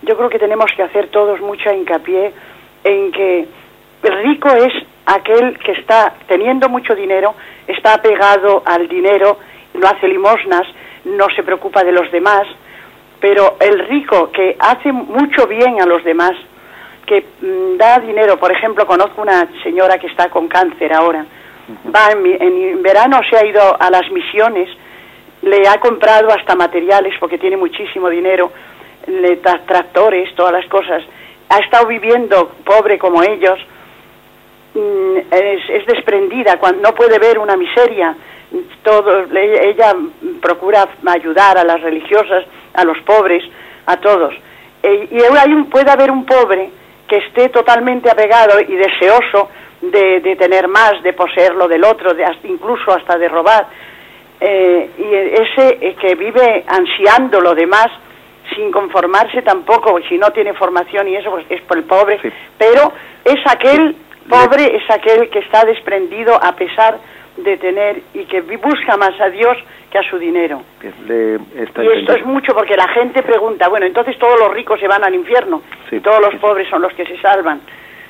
yo 0.02 0.18
creo 0.18 0.28
que 0.28 0.38
tenemos 0.38 0.70
que 0.76 0.84
hacer 0.84 1.08
todos 1.12 1.40
mucha 1.40 1.74
hincapié 1.74 2.34
en 2.84 3.14
que 3.14 3.48
el 4.04 4.18
rico 4.22 4.50
es 4.50 4.74
aquel 5.06 5.58
que 5.60 5.72
está 5.72 6.14
teniendo 6.28 6.68
mucho 6.68 6.94
dinero, 6.94 7.36
está 7.68 7.94
apegado 7.94 8.64
al 8.66 8.90
dinero, 8.90 9.38
no 9.76 9.88
hace 9.88 10.10
limosnas, 10.10 10.68
no 11.06 11.28
se 11.34 11.42
preocupa 11.42 11.86
de 11.86 11.94
los 11.94 12.12
demás, 12.12 12.46
pero 13.26 13.58
el 13.60 13.80
rico 13.88 14.32
que 14.32 14.56
hace 14.60 14.92
mucho 14.92 15.48
bien 15.48 15.82
a 15.82 15.88
los 15.88 16.04
demás, 16.04 16.34
que 17.08 17.26
mm, 17.42 17.76
da 17.76 17.98
dinero, 17.98 18.38
por 18.38 18.52
ejemplo, 18.52 18.86
conozco 18.86 19.20
una 19.20 19.50
señora 19.64 19.98
que 19.98 20.06
está 20.06 20.30
con 20.30 20.48
cáncer 20.48 20.94
ahora, 20.94 21.26
va 21.88 22.12
en, 22.12 22.24
en 22.40 22.84
verano 22.84 23.20
se 23.28 23.36
ha 23.36 23.44
ido 23.44 23.82
a 23.82 23.90
las 23.90 24.12
misiones, 24.12 24.70
le 25.42 25.68
ha 25.68 25.80
comprado 25.80 26.30
hasta 26.30 26.56
materiales 26.56 27.16
porque 27.20 27.40
tiene 27.40 27.58
muchísimo 27.58 28.12
dinero, 28.12 28.52
le 29.08 29.38
da 29.38 29.60
tractores, 29.66 30.36
todas 30.36 30.54
las 30.54 30.68
cosas, 30.68 31.02
ha 31.50 31.58
estado 31.58 31.88
viviendo 31.88 32.52
pobre 32.64 33.00
como 33.00 33.24
ellos, 33.24 33.58
mm, 34.76 35.18
es, 35.32 35.62
es 35.68 35.86
desprendida, 35.88 36.60
cuando 36.60 36.80
no 36.84 36.94
puede 36.94 37.18
ver 37.18 37.40
una 37.40 37.58
miseria, 37.58 38.16
todo, 38.84 39.26
ella 39.34 39.96
procura 40.42 40.88
ayudar 41.08 41.58
a 41.58 41.64
las 41.64 41.82
religiosas, 41.82 42.46
a 42.74 42.84
los 42.84 42.98
pobres, 43.00 43.44
a 43.86 43.98
todos. 43.98 44.34
E- 44.84 45.08
y 45.12 45.18
hay 45.38 45.52
un- 45.54 45.70
puede 45.70 45.90
haber 45.92 46.12
un 46.12 46.26
pobre 46.26 46.70
que 47.08 47.18
esté 47.18 47.50
totalmente 47.50 48.10
apegado 48.10 48.60
y 48.60 48.76
deseoso 48.76 49.50
de, 49.82 50.20
de 50.22 50.36
tener 50.36 50.68
más, 50.68 51.02
de 51.04 51.14
poseer 51.14 51.54
lo 51.56 51.68
del 51.68 51.84
otro, 51.84 52.14
de 52.14 52.26
incluso 52.46 52.92
hasta 52.94 53.18
de 53.18 53.28
robar. 53.28 53.68
Eh, 54.40 54.90
y 54.98 55.14
ese 55.42 55.78
eh, 55.82 55.96
que 56.00 56.16
vive 56.16 56.64
ansiando 56.68 57.40
lo 57.42 57.56
demás, 57.56 57.88
sin 58.56 58.72
conformarse 58.72 59.42
tampoco, 59.42 59.98
si 60.08 60.18
no 60.18 60.32
tiene 60.32 60.54
formación 60.54 61.08
y 61.08 61.16
eso, 61.16 61.32
pues 61.32 61.46
es 61.50 61.62
por 61.62 61.78
el 61.78 61.84
pobre, 61.86 62.20
Sí. 62.22 62.30
pero 62.58 62.92
es 63.24 63.40
aquel 63.50 63.96
pobre, 64.30 64.76
es 64.76 64.90
aquel 64.90 65.30
que 65.30 65.40
está 65.40 65.64
desprendido 65.66 66.36
a 66.42 66.52
pesar 66.56 66.98
de 67.38 67.58
tener 67.58 68.02
y 68.14 68.26
que 68.26 68.42
busca 68.42 68.98
más 68.98 69.20
a 69.20 69.30
Dios 69.30 69.58
que 69.92 69.98
a 70.00 70.04
su 70.10 70.18
dinero. 70.18 70.62
Bien, 70.82 70.94
le 71.08 71.64
está 71.64 71.84
Y 71.84 71.88
esto 72.00 72.14
es 72.14 72.26
mucho 72.26 72.54
porque 72.54 72.76
la 72.76 72.88
gente 72.90 73.22
pregunta, 73.24 73.68
bueno, 73.70 73.86
entonces 73.86 74.18
todos 74.18 74.40
los 74.40 74.54
ricos 74.54 74.80
se 74.80 74.88
van 74.88 75.04
al 75.04 75.14
infierno 75.14 75.62
Sí, 75.90 75.98
y 75.98 76.00
todos 76.00 76.20
los 76.22 76.32
sí, 76.32 76.38
pobres 76.38 76.68
son 76.70 76.82
los 76.82 76.94
que 76.94 77.06
se 77.06 77.18
salvan. 77.22 77.62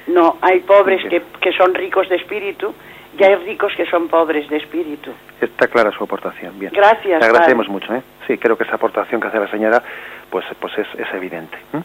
No, 0.08 0.38
hay 0.42 0.60
pobres 0.60 1.04
que, 1.10 1.22
que 1.42 1.52
son 1.54 1.74
ricos 1.74 2.08
de 2.10 2.18
espíritu 2.18 2.74
y 3.18 3.24
hay 3.24 3.36
ricos 3.36 3.74
que 3.76 3.86
son 3.88 4.08
pobres 4.08 4.48
de 4.50 4.58
espíritu. 4.58 5.12
Está 5.42 5.68
clara 5.68 5.92
su 5.92 6.04
aportación. 6.04 6.60
Bien. 6.60 6.72
Gracias, 6.74 7.20
Le 7.20 7.26
agradecemos 7.26 7.68
padre. 7.68 7.80
mucho. 7.80 7.96
¿eh? 7.96 8.02
Sí, 8.28 8.38
creo 8.38 8.58
que 8.58 8.64
esa 8.66 8.76
aportación 8.76 9.20
que 9.22 9.28
hace 9.28 9.40
la 9.40 9.50
señora 9.50 9.82
pues, 10.30 10.46
pues 10.60 10.78
es, 10.78 10.88
es 11.00 11.14
evidente. 11.14 11.58
¿eh? 11.74 11.82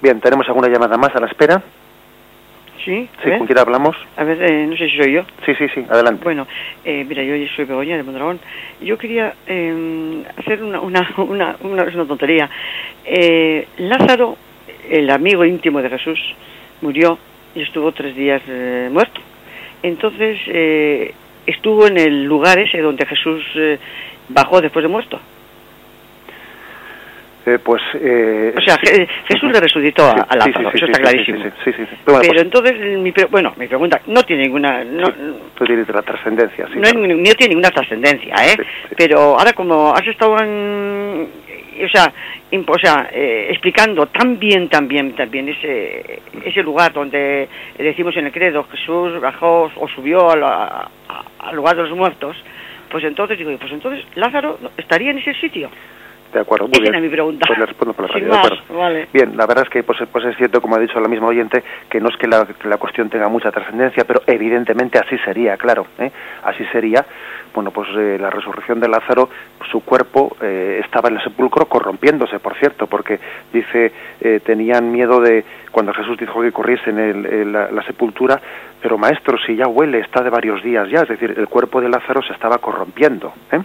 Bien, 0.00 0.20
¿tenemos 0.20 0.46
alguna 0.48 0.68
llamada 0.68 0.96
más 0.96 1.14
a 1.16 1.20
la 1.20 1.26
espera? 1.26 1.62
Sí, 2.84 3.08
Sí, 3.22 3.30
¿con 3.38 3.46
quién 3.46 3.58
hablamos? 3.58 3.96
a 4.16 4.24
ver, 4.24 4.42
eh, 4.42 4.66
no 4.66 4.76
sé 4.76 4.88
si 4.90 4.96
soy 4.98 5.12
yo. 5.12 5.22
Sí, 5.46 5.54
sí, 5.54 5.66
sí, 5.74 5.84
adelante. 5.88 6.22
Bueno, 6.22 6.46
eh, 6.84 7.04
mira, 7.08 7.22
yo 7.22 7.34
soy 7.56 7.64
Begoña 7.64 7.96
de 7.96 8.02
Mondragón. 8.02 8.38
Yo 8.82 8.98
quería 8.98 9.34
eh, 9.46 10.22
hacer 10.36 10.62
una, 10.62 10.80
una, 10.80 11.08
una, 11.16 11.56
una, 11.62 11.82
una 11.84 12.04
tontería. 12.06 12.50
Eh, 13.04 13.66
Lázaro, 13.78 14.36
el 14.90 15.08
amigo 15.08 15.44
íntimo 15.46 15.80
de 15.80 15.88
Jesús, 15.88 16.20
murió 16.82 17.18
y 17.54 17.62
estuvo 17.62 17.90
tres 17.92 18.14
días 18.14 18.42
eh, 18.48 18.88
muerto. 18.92 19.20
Entonces, 19.82 20.38
eh, 20.48 21.14
estuvo 21.46 21.86
en 21.86 21.96
el 21.98 22.24
lugar 22.24 22.58
ese 22.58 22.80
donde 22.80 23.06
Jesús 23.06 23.42
bajó 24.28 24.60
después 24.60 24.82
de 24.82 24.88
muerto. 24.88 25.18
Eh, 27.46 27.58
pues... 27.62 27.82
eh, 27.94 28.54
O 28.56 28.60
sea, 28.62 28.76
Jesús 28.78 29.52
le 29.52 29.60
resucitó 29.60 30.04
a, 30.04 30.12
a 30.12 30.32
sí, 30.32 30.38
Lázaro, 30.50 30.70
sí, 30.70 30.76
eso 30.76 30.86
está 30.86 30.98
clarísimo. 31.00 31.38
Sí. 31.64 31.70
Bueno, 32.06 32.20
Pero 32.20 32.32
pues, 32.32 32.42
entonces, 32.42 32.98
mi, 33.00 33.12
pre- 33.12 33.26
bueno, 33.26 33.52
mi 33.58 33.66
pregunta, 33.66 34.00
no 34.06 34.22
tiene 34.22 34.44
ninguna... 34.44 34.82
No, 34.82 35.10
tú 35.54 35.64
tienes 35.66 35.86
la 35.88 36.00
trascendencia, 36.02 36.66
sí. 36.68 36.76
no, 36.76 36.80
claro. 36.80 36.98
no 37.00 37.34
tiene 37.34 37.48
ninguna 37.50 37.70
trascendencia, 37.70 38.34
¿eh? 38.46 38.56
Pero 38.96 39.38
ahora 39.38 39.52
como 39.52 39.92
has 39.92 40.06
estado 40.06 40.38
en, 40.42 41.28
o 41.84 41.88
sea, 41.88 42.10
imp- 42.50 42.70
o 42.70 42.78
sea 42.78 43.08
eh, 43.12 43.48
explicando 43.50 44.06
tan 44.06 44.38
bien, 44.38 44.68
tan 44.70 44.88
bien, 44.88 45.14
tan 45.14 45.30
bien 45.30 45.48
ese, 45.50 46.20
ese 46.46 46.62
lugar 46.62 46.92
donde 46.94 47.48
decimos 47.76 48.16
en 48.16 48.26
el 48.26 48.32
credo 48.32 48.64
Jesús 48.70 49.20
bajó 49.20 49.70
o 49.76 49.88
subió 49.88 50.30
a 50.30 50.36
la- 50.36 50.88
a- 51.08 51.48
al 51.48 51.56
lugar 51.56 51.76
de 51.76 51.82
los 51.82 51.92
muertos, 51.92 52.36
pues 52.90 53.04
entonces 53.04 53.36
digo, 53.36 53.50
pues 53.58 53.72
entonces 53.72 54.02
Lázaro 54.14 54.58
estaría 54.78 55.10
en 55.10 55.18
ese 55.18 55.34
sitio. 55.34 55.68
De 56.34 56.40
acuerdo, 56.40 56.66
muy 56.66 56.80
bien. 56.80 56.92
era 56.94 57.00
mi 57.00 57.08
pregunta. 57.08 57.44
Pues 57.46 57.58
le 57.58 57.66
respondo 57.66 57.94
por 57.94 58.10
la 58.10 58.18
Sin 58.18 58.28
más, 58.28 58.50
vale. 58.68 59.08
Bien, 59.12 59.36
la 59.36 59.46
verdad 59.46 59.64
es 59.64 59.70
que 59.70 59.82
pues, 59.84 59.98
pues 60.12 60.24
es 60.24 60.36
cierto, 60.36 60.60
como 60.60 60.74
ha 60.76 60.80
dicho 60.80 60.98
la 61.00 61.08
misma 61.08 61.28
oyente, 61.28 61.62
que 61.88 62.00
no 62.00 62.08
es 62.08 62.16
que 62.16 62.26
la, 62.26 62.44
que 62.44 62.68
la 62.68 62.76
cuestión 62.76 63.08
tenga 63.08 63.28
mucha 63.28 63.50
trascendencia, 63.52 64.04
pero 64.04 64.20
evidentemente 64.26 64.98
así 64.98 65.16
sería, 65.18 65.56
claro. 65.56 65.86
¿eh? 65.98 66.10
Así 66.42 66.64
sería. 66.72 67.04
Bueno, 67.54 67.70
pues 67.70 67.88
eh, 67.96 68.18
la 68.20 68.30
resurrección 68.30 68.80
de 68.80 68.88
Lázaro, 68.88 69.28
su 69.70 69.84
cuerpo 69.84 70.36
eh, 70.42 70.80
estaba 70.84 71.08
en 71.08 71.16
el 71.18 71.22
sepulcro 71.22 71.66
corrompiéndose, 71.66 72.40
por 72.40 72.56
cierto, 72.56 72.88
porque 72.88 73.20
dice, 73.52 73.92
eh, 74.20 74.40
tenían 74.44 74.90
miedo 74.90 75.20
de, 75.20 75.44
cuando 75.70 75.92
Jesús 75.94 76.18
dijo 76.18 76.42
que 76.42 76.50
corriesen 76.50 76.98
el, 76.98 77.26
el- 77.26 77.52
la, 77.52 77.70
la 77.70 77.82
sepultura, 77.84 78.40
pero 78.82 78.98
maestro, 78.98 79.38
si 79.46 79.54
ya 79.54 79.68
huele, 79.68 80.00
está 80.00 80.20
de 80.24 80.30
varios 80.30 80.64
días 80.64 80.88
ya, 80.90 81.02
es 81.02 81.08
decir, 81.08 81.32
el 81.36 81.46
cuerpo 81.46 81.80
de 81.80 81.88
Lázaro 81.88 82.22
se 82.22 82.32
estaba 82.32 82.58
corrompiendo. 82.58 83.32
¿eh? 83.52 83.60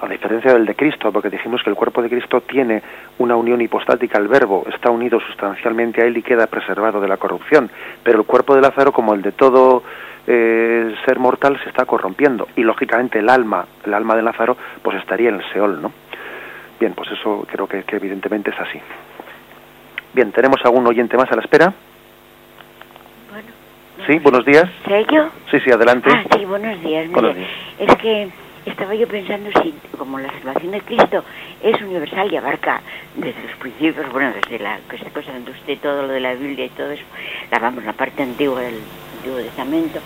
A 0.00 0.08
diferencia 0.08 0.52
del 0.52 0.66
de 0.66 0.74
Cristo, 0.74 1.10
porque 1.12 1.30
dijimos 1.30 1.62
que 1.62 1.70
el 1.70 1.76
cuerpo 1.76 2.02
de 2.02 2.08
Cristo 2.08 2.40
tiene 2.42 2.82
una 3.18 3.36
unión 3.36 3.60
hipostática 3.60 4.18
al 4.18 4.28
verbo, 4.28 4.64
está 4.72 4.90
unido 4.90 5.20
sustancialmente 5.20 6.02
a 6.02 6.06
él 6.06 6.16
y 6.16 6.22
queda 6.22 6.46
preservado 6.46 7.00
de 7.00 7.08
la 7.08 7.16
corrupción, 7.16 7.70
pero 8.02 8.20
el 8.20 8.26
cuerpo 8.26 8.54
de 8.54 8.60
Lázaro, 8.60 8.92
como 8.92 9.14
el 9.14 9.22
de 9.22 9.32
todo 9.32 9.82
eh, 10.26 10.94
ser 11.04 11.18
mortal, 11.18 11.58
se 11.62 11.70
está 11.70 11.84
corrompiendo, 11.84 12.48
y 12.56 12.62
lógicamente 12.62 13.18
el 13.18 13.28
alma, 13.28 13.66
el 13.84 13.94
alma 13.94 14.14
de 14.14 14.22
Lázaro, 14.22 14.56
pues 14.82 14.98
estaría 14.98 15.30
en 15.30 15.36
el 15.36 15.52
Seol, 15.52 15.82
¿no? 15.82 15.92
Bien, 16.78 16.94
pues 16.94 17.10
eso 17.10 17.44
creo 17.50 17.66
que, 17.66 17.82
que 17.82 17.96
evidentemente 17.96 18.50
es 18.50 18.60
así. 18.60 18.80
Bien, 20.12 20.30
¿tenemos 20.32 20.60
algún 20.64 20.86
oyente 20.86 21.16
más 21.16 21.30
a 21.32 21.34
la 21.36 21.42
espera? 21.42 21.72
Bueno, 23.30 23.48
Sí, 24.06 24.18
buenos 24.20 24.44
días. 24.44 24.64
¿soy 24.84 25.04
yo? 25.10 25.28
Sí, 25.50 25.58
sí, 25.60 25.72
adelante. 25.72 26.08
Ah, 26.12 26.24
sí, 26.36 26.44
buenos 26.44 26.80
días. 26.80 27.08
Mire, 27.08 27.20
Buenos 27.20 27.36
días. 27.36 27.50
Es 27.80 27.96
que 27.96 28.28
estaba 28.66 28.94
yo 28.94 29.06
pensando 29.08 29.50
si, 29.62 29.74
como 29.96 30.18
la 30.18 30.30
salvación 30.30 30.72
de 30.72 30.80
Cristo 30.80 31.24
es 31.62 31.80
universal 31.80 32.32
y 32.32 32.36
abarca 32.36 32.80
desde 33.16 33.42
los 33.42 33.52
principios, 33.58 34.10
bueno, 34.12 34.32
desde 34.40 34.62
la 34.62 34.78
que 34.88 34.96
esta 34.96 35.10
cosa 35.10 35.32
de 35.32 35.50
usted, 35.50 35.78
todo 35.78 36.02
lo 36.02 36.08
de 36.08 36.20
la 36.20 36.34
Biblia 36.34 36.66
y 36.66 36.70
todo 36.70 36.90
eso, 36.90 37.04
la 37.50 37.58
vamos, 37.58 37.84
la 37.84 37.92
parte 37.92 38.22
antigua 38.22 38.60
del 38.60 38.80
Antiguo 39.16 39.38
Testamento, 39.38 40.00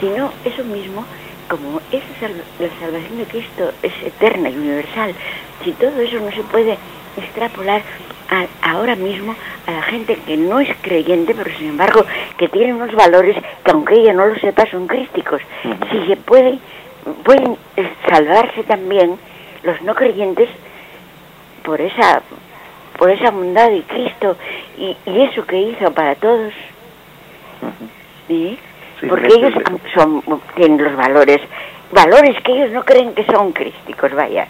si 0.00 0.06
no, 0.06 0.32
eso 0.44 0.64
mismo, 0.64 1.04
como 1.48 1.80
esa 1.90 2.28
la 2.28 2.68
salvación 2.80 3.18
de 3.18 3.24
Cristo 3.24 3.72
es 3.82 3.92
eterna 4.04 4.50
y 4.50 4.56
universal, 4.56 5.14
si 5.64 5.72
todo 5.72 5.98
eso 6.00 6.18
no 6.20 6.30
se 6.30 6.42
puede 6.42 6.76
extrapolar 7.16 7.82
a- 8.30 8.46
ahora 8.72 8.94
mismo 8.94 9.34
a 9.66 9.70
la 9.72 9.82
gente 9.82 10.16
que 10.26 10.36
no 10.36 10.60
es 10.60 10.68
creyente, 10.82 11.34
pero 11.34 11.50
sin 11.56 11.68
embargo 11.70 12.04
que 12.36 12.48
tiene 12.48 12.74
unos 12.74 12.94
valores 12.94 13.36
que 13.64 13.70
aunque 13.70 13.94
ella 13.94 14.12
no 14.12 14.26
lo 14.26 14.36
sepa 14.36 14.66
son 14.70 14.86
crísticos. 14.86 15.40
Si 15.90 16.06
se 16.06 16.16
puede, 16.16 16.58
pueden 17.14 17.56
eh, 17.76 17.90
salvarse 18.08 18.62
también 18.64 19.18
los 19.62 19.80
no 19.82 19.94
creyentes 19.94 20.48
por 21.62 21.80
esa 21.80 22.22
por 22.98 23.10
esa 23.10 23.30
bondad 23.30 23.70
de 23.70 23.82
Cristo 23.82 24.36
y, 24.76 24.96
y 25.06 25.20
eso 25.22 25.46
que 25.46 25.56
hizo 25.56 25.92
para 25.92 26.16
todos. 26.16 26.52
¿sí? 28.26 28.58
Sí, 29.00 29.06
Porque 29.06 29.28
ellos 29.28 29.54
son, 29.94 30.22
tienen 30.56 30.82
los 30.82 30.96
valores, 30.96 31.40
valores 31.92 32.36
que 32.42 32.52
ellos 32.52 32.72
no 32.72 32.84
creen 32.84 33.14
que 33.14 33.24
son 33.26 33.52
crísticos, 33.52 34.12
vaya. 34.12 34.48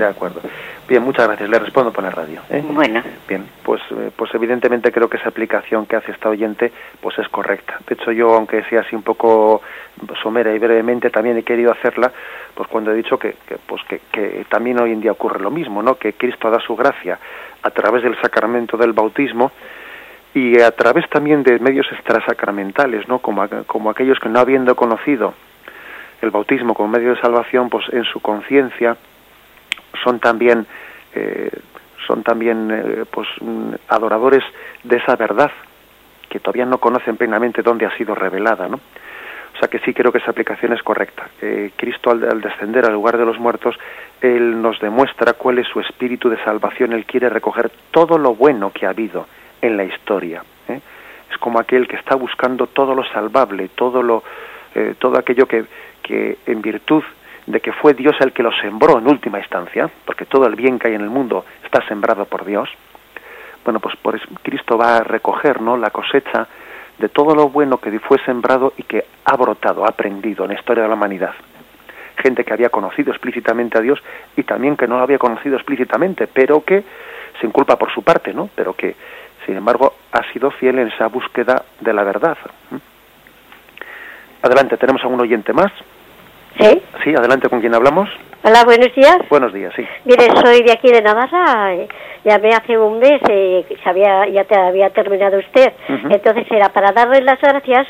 De 0.00 0.06
acuerdo. 0.06 0.40
Bien, 0.88 1.02
muchas 1.02 1.26
gracias. 1.26 1.48
Le 1.50 1.58
respondo 1.58 1.92
por 1.92 2.02
la 2.02 2.10
radio. 2.10 2.40
¿eh? 2.48 2.64
Bueno. 2.66 3.02
Bien, 3.28 3.44
pues, 3.62 3.82
eh, 3.90 4.10
pues 4.16 4.34
evidentemente 4.34 4.90
creo 4.90 5.10
que 5.10 5.18
esa 5.18 5.28
aplicación 5.28 5.84
que 5.84 5.96
hace 5.96 6.12
esta 6.12 6.30
oyente 6.30 6.72
pues 7.00 7.18
es 7.18 7.28
correcta. 7.28 7.78
De 7.86 7.94
hecho, 7.94 8.10
yo, 8.10 8.34
aunque 8.34 8.62
sea 8.64 8.80
así 8.80 8.96
un 8.96 9.02
poco 9.02 9.60
somera 10.22 10.54
y 10.54 10.58
brevemente, 10.58 11.10
también 11.10 11.36
he 11.36 11.42
querido 11.42 11.70
hacerla, 11.70 12.10
pues 12.54 12.66
cuando 12.68 12.92
he 12.92 12.94
dicho 12.94 13.18
que, 13.18 13.36
que 13.46 13.58
pues 13.66 13.82
que, 13.84 14.00
que 14.10 14.46
también 14.48 14.80
hoy 14.80 14.92
en 14.92 15.02
día 15.02 15.12
ocurre 15.12 15.38
lo 15.40 15.50
mismo, 15.50 15.82
¿no? 15.82 15.96
Que 15.96 16.14
Cristo 16.14 16.50
da 16.50 16.60
su 16.60 16.74
gracia 16.74 17.18
a 17.62 17.70
través 17.70 18.02
del 18.02 18.18
sacramento 18.22 18.78
del 18.78 18.94
bautismo 18.94 19.52
y 20.32 20.58
a 20.60 20.70
través 20.70 21.10
también 21.10 21.42
de 21.42 21.58
medios 21.58 21.86
extrasacramentales, 21.92 23.06
¿no? 23.06 23.18
Como, 23.18 23.46
como 23.66 23.90
aquellos 23.90 24.18
que 24.18 24.30
no 24.30 24.40
habiendo 24.40 24.74
conocido 24.74 25.34
el 26.22 26.30
bautismo 26.30 26.72
como 26.72 26.88
medio 26.88 27.14
de 27.14 27.20
salvación, 27.20 27.68
pues 27.68 27.84
en 27.92 28.04
su 28.04 28.20
conciencia 28.20 28.96
son 30.02 30.20
también 30.20 30.66
eh, 31.14 31.50
son 32.06 32.22
también 32.22 32.70
eh, 32.70 33.04
pues 33.10 33.28
mm, 33.40 33.74
adoradores 33.88 34.42
de 34.82 34.96
esa 34.96 35.16
verdad 35.16 35.50
que 36.28 36.40
todavía 36.40 36.64
no 36.66 36.78
conocen 36.78 37.16
plenamente 37.16 37.62
dónde 37.62 37.86
ha 37.86 37.96
sido 37.96 38.14
revelada, 38.14 38.68
¿no? 38.68 38.80
O 39.54 39.58
sea 39.58 39.68
que 39.68 39.80
sí 39.80 39.92
creo 39.92 40.12
que 40.12 40.18
esa 40.18 40.30
aplicación 40.30 40.72
es 40.72 40.82
correcta. 40.82 41.28
Eh, 41.42 41.72
Cristo 41.76 42.10
al, 42.10 42.40
descender 42.40 42.86
al 42.86 42.94
lugar 42.94 43.18
de 43.18 43.26
los 43.26 43.38
muertos, 43.38 43.76
Él 44.20 44.62
nos 44.62 44.80
demuestra 44.80 45.34
cuál 45.34 45.58
es 45.58 45.66
su 45.66 45.80
espíritu 45.80 46.30
de 46.30 46.42
salvación. 46.44 46.92
Él 46.92 47.04
quiere 47.04 47.28
recoger 47.28 47.70
todo 47.90 48.16
lo 48.16 48.34
bueno 48.34 48.72
que 48.72 48.86
ha 48.86 48.90
habido 48.90 49.26
en 49.60 49.76
la 49.76 49.84
historia. 49.84 50.42
Es 50.68 51.38
como 51.38 51.60
aquel 51.60 51.86
que 51.86 51.96
está 51.96 52.14
buscando 52.14 52.68
todo 52.68 52.94
lo 52.94 53.04
salvable, 53.04 53.68
todo 53.74 54.02
lo, 54.02 54.24
eh, 54.74 54.94
todo 54.98 55.18
aquello 55.18 55.46
que, 55.46 55.64
que 56.02 56.38
en 56.46 56.62
virtud 56.62 57.04
de 57.50 57.60
que 57.60 57.72
fue 57.72 57.94
Dios 57.94 58.14
el 58.20 58.32
que 58.32 58.42
lo 58.42 58.52
sembró 58.52 58.98
en 58.98 59.08
última 59.08 59.38
instancia, 59.38 59.90
porque 60.04 60.24
todo 60.24 60.46
el 60.46 60.54
bien 60.54 60.78
que 60.78 60.88
hay 60.88 60.94
en 60.94 61.00
el 61.00 61.10
mundo 61.10 61.44
está 61.64 61.86
sembrado 61.86 62.24
por 62.24 62.44
Dios. 62.44 62.68
Bueno, 63.64 63.80
pues 63.80 63.96
por 63.96 64.18
Cristo 64.42 64.78
va 64.78 64.96
a 64.96 65.00
recoger, 65.00 65.60
¿no? 65.60 65.76
La 65.76 65.90
cosecha 65.90 66.46
de 66.98 67.08
todo 67.08 67.34
lo 67.34 67.48
bueno 67.48 67.78
que 67.78 67.98
fue 68.00 68.18
sembrado 68.24 68.72
y 68.76 68.82
que 68.84 69.04
ha 69.24 69.36
brotado, 69.36 69.84
ha 69.84 69.88
aprendido 69.88 70.44
en 70.44 70.52
la 70.52 70.58
historia 70.58 70.82
de 70.82 70.88
la 70.88 70.94
humanidad. 70.94 71.34
Gente 72.16 72.44
que 72.44 72.52
había 72.52 72.68
conocido 72.68 73.10
explícitamente 73.10 73.78
a 73.78 73.80
Dios 73.80 74.00
y 74.36 74.42
también 74.42 74.76
que 74.76 74.86
no 74.86 74.96
lo 74.96 75.02
había 75.02 75.18
conocido 75.18 75.56
explícitamente, 75.56 76.26
pero 76.26 76.62
que 76.62 76.84
se 77.40 77.46
inculpa 77.46 77.76
por 77.76 77.92
su 77.92 78.02
parte, 78.02 78.34
¿no? 78.34 78.50
Pero 78.54 78.74
que, 78.74 78.94
sin 79.46 79.56
embargo, 79.56 79.94
ha 80.12 80.22
sido 80.32 80.50
fiel 80.50 80.78
en 80.78 80.88
esa 80.88 81.08
búsqueda 81.08 81.64
de 81.80 81.92
la 81.92 82.04
verdad. 82.04 82.36
Adelante, 84.42 84.76
¿tenemos 84.76 85.02
algún 85.02 85.20
oyente 85.20 85.52
más? 85.52 85.72
Sí. 86.58 86.82
Sí, 87.04 87.14
adelante, 87.14 87.48
¿con 87.48 87.60
quién 87.60 87.74
hablamos? 87.74 88.08
Hola, 88.42 88.64
buenos 88.64 88.94
días. 88.94 89.18
Buenos 89.28 89.52
días, 89.52 89.72
sí. 89.76 89.86
Mire, 90.04 90.28
soy 90.42 90.62
de 90.62 90.72
aquí 90.72 90.90
de 90.90 91.02
Navarra. 91.02 91.74
eh, 91.74 91.88
Llamé 92.24 92.50
hace 92.50 92.76
un 92.76 92.98
mes, 92.98 93.20
eh, 93.30 93.64
sabía, 93.82 94.26
ya 94.28 94.44
te 94.44 94.54
había 94.58 94.90
terminado 94.90 95.38
usted. 95.38 95.72
Entonces 95.88 96.46
era 96.50 96.68
para 96.68 96.92
darle 96.92 97.22
las 97.22 97.40
gracias 97.40 97.86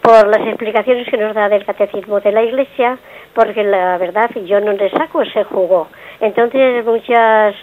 por 0.00 0.26
las 0.26 0.46
explicaciones 0.46 1.06
que 1.08 1.16
nos 1.18 1.34
da 1.34 1.48
del 1.48 1.64
catecismo 1.66 2.20
de 2.20 2.32
la 2.32 2.42
Iglesia, 2.42 2.98
porque 3.34 3.62
la 3.62 3.98
verdad 3.98 4.30
yo 4.46 4.60
no 4.60 4.72
le 4.72 4.90
saco 4.90 5.22
ese 5.22 5.44
jugo. 5.44 5.88
Entonces 6.20 6.84
muchas 6.84 7.54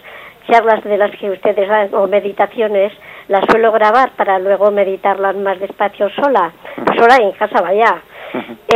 charlas 0.48 0.84
de 0.84 0.98
las 0.98 1.12
que 1.18 1.30
ustedes 1.32 1.68
dan, 1.68 1.94
o 1.94 2.08
meditaciones, 2.08 2.92
las 3.28 3.46
suelo 3.50 3.72
grabar 3.72 4.12
para 4.12 4.38
luego 4.40 4.70
meditarlas 4.72 5.36
más 5.36 5.60
despacio 5.60 6.10
sola, 6.10 6.52
sola 6.98 7.18
en 7.18 7.32
casa, 7.32 7.62
vaya. 7.62 8.02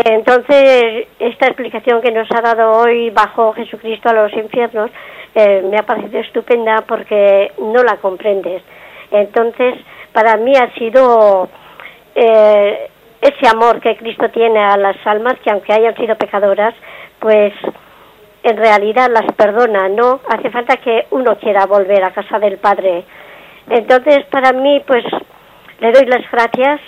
Entonces, 0.06 1.08
esta 1.20 1.48
explicación 1.48 2.02
que 2.02 2.12
nos 2.12 2.28
ha 2.32 2.42
dado 2.42 2.72
hoy 2.72 3.10
bajo 3.10 3.54
Jesucristo 3.54 4.10
a 4.10 4.14
los 4.14 4.34
infiernos 4.34 4.92
eh, 5.34 5.62
me 5.70 5.78
ha 5.78 5.84
parecido 5.84 6.20
estupenda 6.20 6.84
porque 6.88 7.52
no 7.60 7.84
la 7.84 7.98
comprendes. 7.98 8.62
Entonces, 9.12 9.76
para 10.12 10.38
mí 10.38 10.54
ha 10.56 10.74
sido 10.76 11.50
eh, 12.16 12.90
ese 13.22 13.48
amor 13.48 13.80
que 13.82 13.98
Cristo 13.98 14.30
tiene 14.30 14.60
a 14.60 14.78
las 14.78 14.96
almas, 15.06 15.36
que 15.44 15.52
aunque 15.52 15.74
hayan 15.74 15.96
sido 15.96 16.16
pecadoras, 16.16 16.74
pues 17.20 17.54
en 18.44 18.58
realidad 18.58 19.10
las 19.12 19.34
perdona, 19.36 19.90
¿no? 19.90 20.22
Hace 20.30 20.50
falta 20.52 20.78
que 20.78 21.08
uno 21.12 21.38
quiera 21.38 21.66
volver 21.66 22.04
a 22.04 22.12
casa 22.12 22.38
del 22.40 22.58
Padre. 22.58 23.04
Entonces, 23.70 24.26
para 24.30 24.54
mí, 24.54 24.84
pues 24.86 25.04
le 25.80 25.92
doy 25.92 26.06
las 26.06 26.30
gracias 26.32 26.80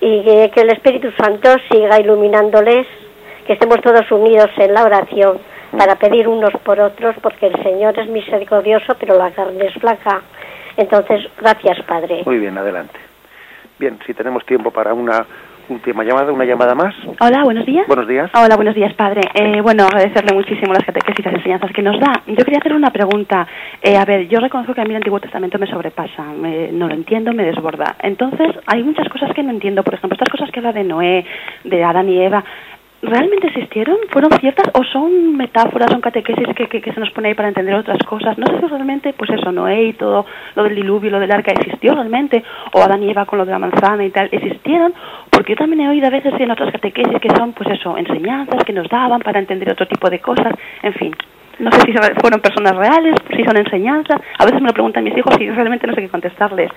y 0.00 0.22
que, 0.22 0.50
que 0.54 0.60
el 0.60 0.70
Espíritu 0.70 1.10
Santo 1.12 1.48
siga 1.70 2.00
iluminándoles, 2.00 2.86
que 3.46 3.54
estemos 3.54 3.80
todos 3.80 4.10
unidos 4.10 4.50
en 4.58 4.74
la 4.74 4.84
oración 4.84 5.38
para 5.76 5.96
pedir 5.96 6.28
unos 6.28 6.52
por 6.64 6.80
otros, 6.80 7.16
porque 7.22 7.46
el 7.46 7.62
Señor 7.62 7.98
es 7.98 8.08
misericordioso, 8.08 8.94
pero 8.98 9.16
la 9.16 9.30
carne 9.30 9.66
es 9.66 9.74
flaca. 9.74 10.22
Entonces, 10.76 11.26
gracias, 11.38 11.80
Padre. 11.86 12.22
Muy 12.24 12.38
bien, 12.38 12.56
adelante. 12.56 12.98
Bien, 13.78 13.98
si 14.06 14.14
tenemos 14.14 14.44
tiempo 14.46 14.70
para 14.70 14.94
una 14.94 15.26
última 15.68 16.04
llamada, 16.04 16.32
una 16.32 16.44
llamada 16.44 16.74
más. 16.74 16.94
Hola, 17.20 17.42
buenos 17.44 17.66
días. 17.66 17.86
Buenos 17.86 18.06
días. 18.08 18.30
Hola, 18.34 18.56
buenos 18.56 18.74
días, 18.74 18.92
padre. 18.94 19.20
Eh, 19.34 19.60
bueno, 19.60 19.84
agradecerle 19.84 20.34
muchísimo 20.34 20.72
las 20.72 20.84
catequesis 20.84 21.20
y 21.20 21.22
las 21.22 21.34
enseñanzas 21.34 21.72
que 21.72 21.82
nos 21.82 21.98
da. 21.98 22.12
Yo 22.26 22.36
quería 22.44 22.58
hacer 22.58 22.74
una 22.74 22.90
pregunta. 22.90 23.46
Eh, 23.82 23.96
a 23.96 24.04
ver, 24.04 24.28
yo 24.28 24.38
reconozco 24.40 24.74
que 24.74 24.80
a 24.80 24.84
mí 24.84 24.90
el 24.90 24.96
Antiguo 24.96 25.20
Testamento 25.20 25.58
me 25.58 25.66
sobrepasa, 25.66 26.22
me- 26.22 26.70
no 26.72 26.88
lo 26.88 26.94
entiendo, 26.94 27.32
me 27.32 27.44
desborda. 27.44 27.96
Entonces, 28.02 28.48
hay 28.66 28.82
muchas 28.82 29.08
cosas 29.08 29.32
que 29.34 29.42
no 29.42 29.50
entiendo. 29.50 29.82
Por 29.82 29.94
ejemplo, 29.94 30.14
estas 30.14 30.30
cosas 30.30 30.50
que 30.50 30.60
habla 30.60 30.72
de 30.72 30.84
Noé, 30.84 31.24
de 31.64 31.84
Adán 31.84 32.08
y 32.08 32.20
Eva. 32.20 32.44
¿Realmente 33.06 33.46
existieron? 33.46 33.98
¿Fueron 34.10 34.32
ciertas 34.40 34.66
o 34.74 34.82
son 34.82 35.36
metáforas, 35.36 35.92
son 35.92 36.00
catequesis 36.00 36.48
que, 36.56 36.66
que, 36.66 36.92
se 36.92 36.98
nos 36.98 37.10
pone 37.12 37.28
ahí 37.28 37.34
para 37.34 37.46
entender 37.46 37.76
otras 37.76 38.02
cosas? 38.04 38.36
No 38.36 38.46
sé 38.48 38.58
si 38.58 38.66
realmente, 38.66 39.12
pues 39.12 39.30
eso, 39.30 39.52
Noé 39.52 39.84
y 39.84 39.92
todo 39.92 40.26
lo 40.56 40.64
del 40.64 40.74
diluvio, 40.74 41.12
lo 41.12 41.20
del 41.20 41.30
arca 41.30 41.52
existió 41.52 41.94
realmente, 41.94 42.42
o 42.72 42.82
Adán 42.82 43.04
y 43.04 43.10
Eva 43.10 43.24
con 43.24 43.38
lo 43.38 43.44
de 43.44 43.52
la 43.52 43.60
manzana 43.60 44.04
y 44.04 44.10
tal, 44.10 44.28
existieron, 44.32 44.92
porque 45.30 45.52
yo 45.52 45.58
también 45.58 45.82
he 45.82 45.88
oído 45.88 46.08
a 46.08 46.10
veces 46.10 46.34
en 46.36 46.50
otras 46.50 46.72
catequesis 46.72 47.20
que 47.20 47.30
son, 47.30 47.52
pues 47.52 47.70
eso, 47.70 47.96
enseñanzas 47.96 48.64
que 48.64 48.72
nos 48.72 48.88
daban 48.88 49.20
para 49.20 49.38
entender 49.38 49.70
otro 49.70 49.86
tipo 49.86 50.10
de 50.10 50.18
cosas, 50.18 50.52
en 50.82 50.94
fin. 50.94 51.14
No 51.60 51.70
sé 51.70 51.80
si 51.82 51.92
fueron 52.20 52.40
personas 52.40 52.74
reales, 52.74 53.14
si 53.34 53.44
son 53.44 53.56
enseñanzas. 53.56 54.20
A 54.38 54.44
veces 54.44 54.60
me 54.60 54.66
lo 54.66 54.74
preguntan 54.74 55.04
mis 55.04 55.16
hijos 55.16 55.34
y 55.40 55.48
realmente 55.48 55.86
no 55.86 55.94
sé 55.94 56.02
qué 56.02 56.08
contestarles. 56.08 56.70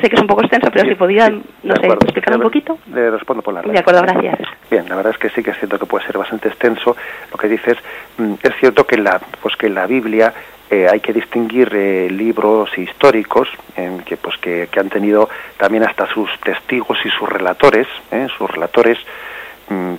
Sé 0.00 0.08
que 0.08 0.16
es 0.16 0.20
un 0.22 0.26
poco 0.26 0.42
extenso, 0.42 0.68
pero 0.72 0.88
si 0.88 0.94
podía, 0.94 1.26
Sí, 1.28 1.42
no 1.64 1.74
sé, 1.76 1.80
acuerdo. 1.84 2.04
explicar 2.06 2.36
un 2.36 2.42
poquito. 2.42 2.78
Le 2.92 3.10
respondo 3.10 3.42
por 3.42 3.54
la 3.54 3.60
radio. 3.62 3.72
De 3.72 3.78
acuerdo, 3.80 4.02
gracias. 4.02 4.38
Bien, 4.70 4.88
la 4.88 4.96
verdad 4.96 5.12
es 5.12 5.18
que 5.18 5.28
sí 5.30 5.42
que 5.42 5.50
es 5.50 5.58
cierto 5.58 5.78
que 5.78 5.86
puede 5.86 6.06
ser 6.06 6.16
bastante 6.18 6.48
extenso. 6.48 6.96
Lo 7.30 7.36
que 7.38 7.48
dices, 7.48 7.76
mm, 8.18 8.34
es 8.42 8.54
cierto 8.58 8.86
que 8.86 8.94
en 8.96 9.04
la, 9.04 9.20
pues 9.42 9.56
que 9.56 9.68
la 9.68 9.86
Biblia 9.86 10.32
eh, 10.70 10.86
hay 10.90 11.00
que 11.00 11.12
distinguir 11.12 11.68
eh, 11.74 12.08
libros 12.10 12.70
históricos 12.78 13.48
en 13.76 14.00
que, 14.02 14.16
pues 14.16 14.36
que, 14.38 14.68
que 14.70 14.80
han 14.80 14.88
tenido 14.88 15.28
también 15.58 15.82
hasta 15.84 16.06
sus 16.06 16.30
testigos 16.40 16.98
y 17.04 17.10
sus 17.10 17.28
relatores, 17.28 17.88
¿eh? 18.12 18.28
sus 18.38 18.48
relatores 18.50 18.98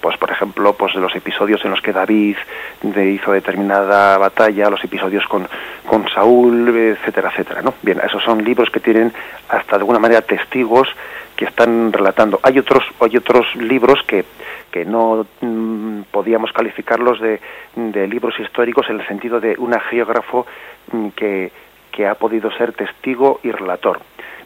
pues 0.01 0.17
por 0.17 0.29
ejemplo 0.31 0.73
pues 0.73 0.95
los 0.95 1.15
episodios 1.15 1.63
en 1.63 1.71
los 1.71 1.81
que 1.81 1.93
David 1.93 2.35
de- 2.81 3.11
hizo 3.11 3.31
determinada 3.31 4.17
batalla 4.17 4.69
los 4.69 4.83
episodios 4.83 5.25
con, 5.27 5.47
con 5.85 6.07
Saúl 6.09 6.67
etcétera 6.75 7.29
etcétera 7.29 7.61
no 7.61 7.73
bien 7.81 8.01
esos 8.05 8.21
son 8.23 8.43
libros 8.43 8.69
que 8.69 8.79
tienen 8.81 9.13
hasta 9.47 9.77
de 9.77 9.81
alguna 9.81 9.99
manera 9.99 10.21
testigos 10.21 10.89
que 11.37 11.45
están 11.45 11.93
relatando 11.93 12.39
hay 12.43 12.59
otros 12.59 12.83
hay 12.99 13.15
otros 13.15 13.45
libros 13.55 14.01
que 14.05 14.25
que 14.71 14.83
no 14.85 15.25
mm, 15.41 16.01
podíamos 16.11 16.51
calificarlos 16.51 17.19
de, 17.21 17.39
de 17.75 18.07
libros 18.07 18.37
históricos 18.39 18.89
en 18.89 18.99
el 18.99 19.07
sentido 19.07 19.39
de 19.39 19.55
un 19.57 19.73
geógrafo 19.89 20.45
mm, 20.91 21.07
que, 21.09 21.51
que 21.91 22.07
ha 22.07 22.15
podido 22.15 22.49
ser 22.51 22.71
testigo 22.71 23.41
y 23.43 23.51
relator. 23.51 23.99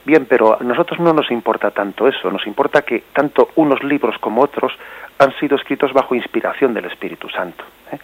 Bien, 0.05 0.27
pero 0.27 0.61
a 0.61 0.63
nosotros 0.63 0.99
no 0.99 1.13
nos 1.13 1.31
importa 1.31 1.71
tanto 1.71 2.07
eso, 2.07 2.29
nos 2.29 2.45
importa 2.45 2.83
que 2.83 3.05
tanto 3.11 3.49
unos 3.55 3.83
libros 3.83 4.15
como 4.19 4.41
otros 4.43 4.71
han 5.17 5.33
sido 5.39 5.55
escritos 5.55 5.93
bajo 5.93 6.13
inspiración 6.13 6.75
del 6.75 6.85
Espíritu 6.85 7.27
Santo. 7.29 7.63
¿eh? 7.91 7.97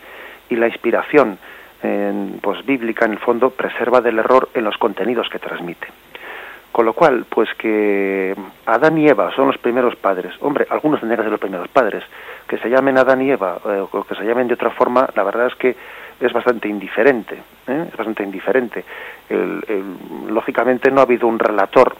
Y 0.49 0.55
la 0.55 0.67
inspiración 0.67 1.37
eh, 1.83 2.39
pues, 2.41 2.65
bíblica, 2.65 3.05
en 3.05 3.11
el 3.11 3.19
fondo, 3.19 3.51
preserva 3.51 4.01
del 4.01 4.17
error 4.17 4.49
en 4.55 4.63
los 4.63 4.77
contenidos 4.77 5.29
que 5.29 5.37
transmite. 5.37 5.87
Con 6.71 6.85
lo 6.85 6.93
cual, 6.93 7.25
pues 7.29 7.49
que 7.55 8.33
Adán 8.65 8.97
y 8.97 9.07
Eva 9.07 9.31
son 9.35 9.47
los 9.47 9.57
primeros 9.57 9.95
padres. 9.95 10.33
Hombre, 10.39 10.65
algunos 10.69 11.01
tendrían 11.01 11.17
que 11.17 11.23
ser 11.23 11.31
los 11.31 11.39
primeros 11.39 11.67
padres. 11.67 12.03
Que 12.47 12.57
se 12.57 12.69
llamen 12.69 12.97
Adán 12.97 13.21
y 13.21 13.29
Eva 13.29 13.59
eh, 13.65 13.85
o 13.91 14.03
que 14.05 14.15
se 14.15 14.23
llamen 14.23 14.47
de 14.47 14.55
otra 14.55 14.71
forma, 14.71 15.07
la 15.15 15.23
verdad 15.23 15.47
es 15.47 15.55
que 15.55 15.75
es 16.21 16.31
bastante 16.33 16.67
indiferente. 16.69 17.35
¿eh? 17.67 17.85
Es 17.91 17.97
bastante 17.97 18.23
indiferente. 18.23 18.83
Lógicamente 20.29 20.91
no 20.91 20.99
ha 21.01 21.03
habido 21.03 21.27
un 21.27 21.39
relator, 21.39 21.95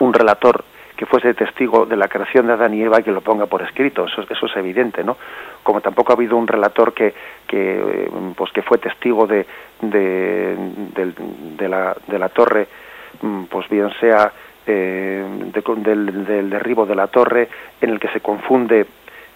un 0.00 0.12
relator 0.12 0.64
que 0.96 1.06
fuese 1.06 1.32
testigo 1.34 1.86
de 1.86 1.96
la 1.96 2.08
creación 2.08 2.48
de 2.48 2.54
Adán 2.54 2.74
y 2.74 2.82
Eva 2.82 2.98
y 2.98 3.04
que 3.04 3.12
lo 3.12 3.20
ponga 3.20 3.46
por 3.46 3.62
escrito. 3.62 4.06
Eso, 4.06 4.22
es 4.22 4.56
evidente, 4.56 5.04
¿no? 5.04 5.16
Como 5.62 5.80
tampoco 5.80 6.12
ha 6.12 6.16
habido 6.16 6.36
un 6.36 6.46
relator 6.48 6.92
que, 6.92 7.14
que 7.46 7.78
eh, 7.78 8.10
pues 8.36 8.50
que 8.52 8.62
fue 8.62 8.78
testigo 8.78 9.26
de, 9.26 9.46
de, 9.80 10.56
de 11.56 11.68
la, 11.68 11.96
de 12.06 12.18
la 12.18 12.28
torre 12.30 12.66
mm, 13.22 13.44
pues 13.44 13.68
bien 13.68 13.90
sea 14.00 14.32
eh, 14.66 15.24
de- 15.52 15.74
del, 15.82 16.24
del 16.24 16.50
derribo 16.50 16.84
de 16.84 16.96
la 16.96 17.06
torre 17.06 17.48
en 17.80 17.90
el 17.90 18.00
que 18.00 18.08
se 18.08 18.20
confunde 18.20 18.84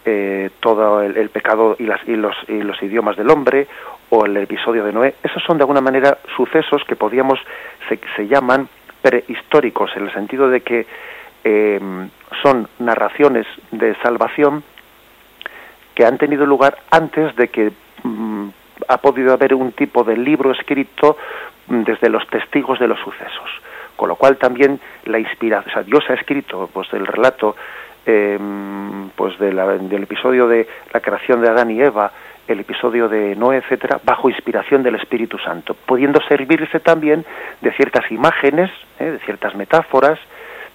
eh, 0.05 0.51
todo 0.61 1.03
el, 1.03 1.29
pecado 1.31 1.77
y, 1.79 1.85
las, 1.85 2.01
y, 2.09 2.17
los, 2.17 2.35
y 2.49 2.61
los 2.63 2.83
idiomas 2.83 3.17
del 3.17 3.31
hombre 3.31 3.69
o 4.11 4.27
el 4.27 4.37
episodio 4.37 4.85
de 4.85 4.93
Noé. 4.93 5.15
Esos 5.23 5.43
son 5.45 5.59
de 5.59 5.63
alguna 5.63 5.81
manera 5.81 6.19
sucesos 6.37 6.83
que 6.85 6.97
podíamos, 6.97 7.39
se, 7.89 7.99
se 8.17 8.27
llaman 8.27 8.69
prehistóricos, 9.03 9.91
en 9.97 10.05
el 10.05 10.13
sentido 10.13 10.49
de 10.49 10.61
que 10.61 10.87
em, 11.45 12.09
son 12.43 12.69
narraciones 12.79 13.47
de 13.71 13.95
salvación 13.97 14.63
que 15.95 16.07
han 16.07 16.19
tenido 16.19 16.47
lugar 16.47 16.79
antes 16.91 17.35
de 17.37 17.49
que 17.49 17.73
mm, 18.03 18.49
ha 18.89 18.99
podido 18.99 19.33
haber 19.33 19.55
un 19.55 19.73
tipo 19.73 20.05
de 20.05 20.17
libro 20.17 20.53
escrito 20.53 21.17
mm, 21.67 21.83
desde 21.83 22.09
los 22.09 22.27
testigos 22.29 22.79
de 22.79 22.89
los 22.89 22.99
sucesos. 23.01 23.51
Con 23.97 24.09
lo 24.09 24.17
cual 24.17 24.37
también 24.37 24.81
la 25.05 25.19
inspiración, 25.19 25.71
o 25.71 25.75
sea, 25.75 25.83
Dios 25.83 26.05
ha 26.09 26.15
escrito 26.15 26.69
pues 26.73 26.93
el 26.93 27.07
relato 27.07 27.57
em, 28.07 29.11
pues 29.11 29.39
del 29.39 30.03
episodio 30.03 30.47
de 30.49 30.67
la 30.93 31.01
creación 31.01 31.41
de 31.41 31.49
Adán 31.49 31.71
y 31.71 31.81
Eva, 31.81 32.13
el 32.49 32.61
episodio 32.61 33.09
de 33.09 33.37
Noé, 33.37 33.59
etcétera, 33.59 34.01
bajo 34.03 34.29
inspiración 34.29 34.83
del 34.83 34.97
Espíritu 34.97 35.39
Santo, 35.39 35.75
pudiendo 35.87 36.21
servirse 36.29 36.81
también 36.81 37.25
de 37.61 37.73
ciertas 37.73 38.11
imágenes, 38.11 38.71
¿eh? 38.99 39.13
de 39.13 39.19
ciertas 39.21 39.55
metáforas, 39.55 40.19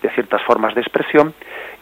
de 0.01 0.09
ciertas 0.11 0.41
formas 0.43 0.73
de 0.75 0.81
expresión. 0.81 1.33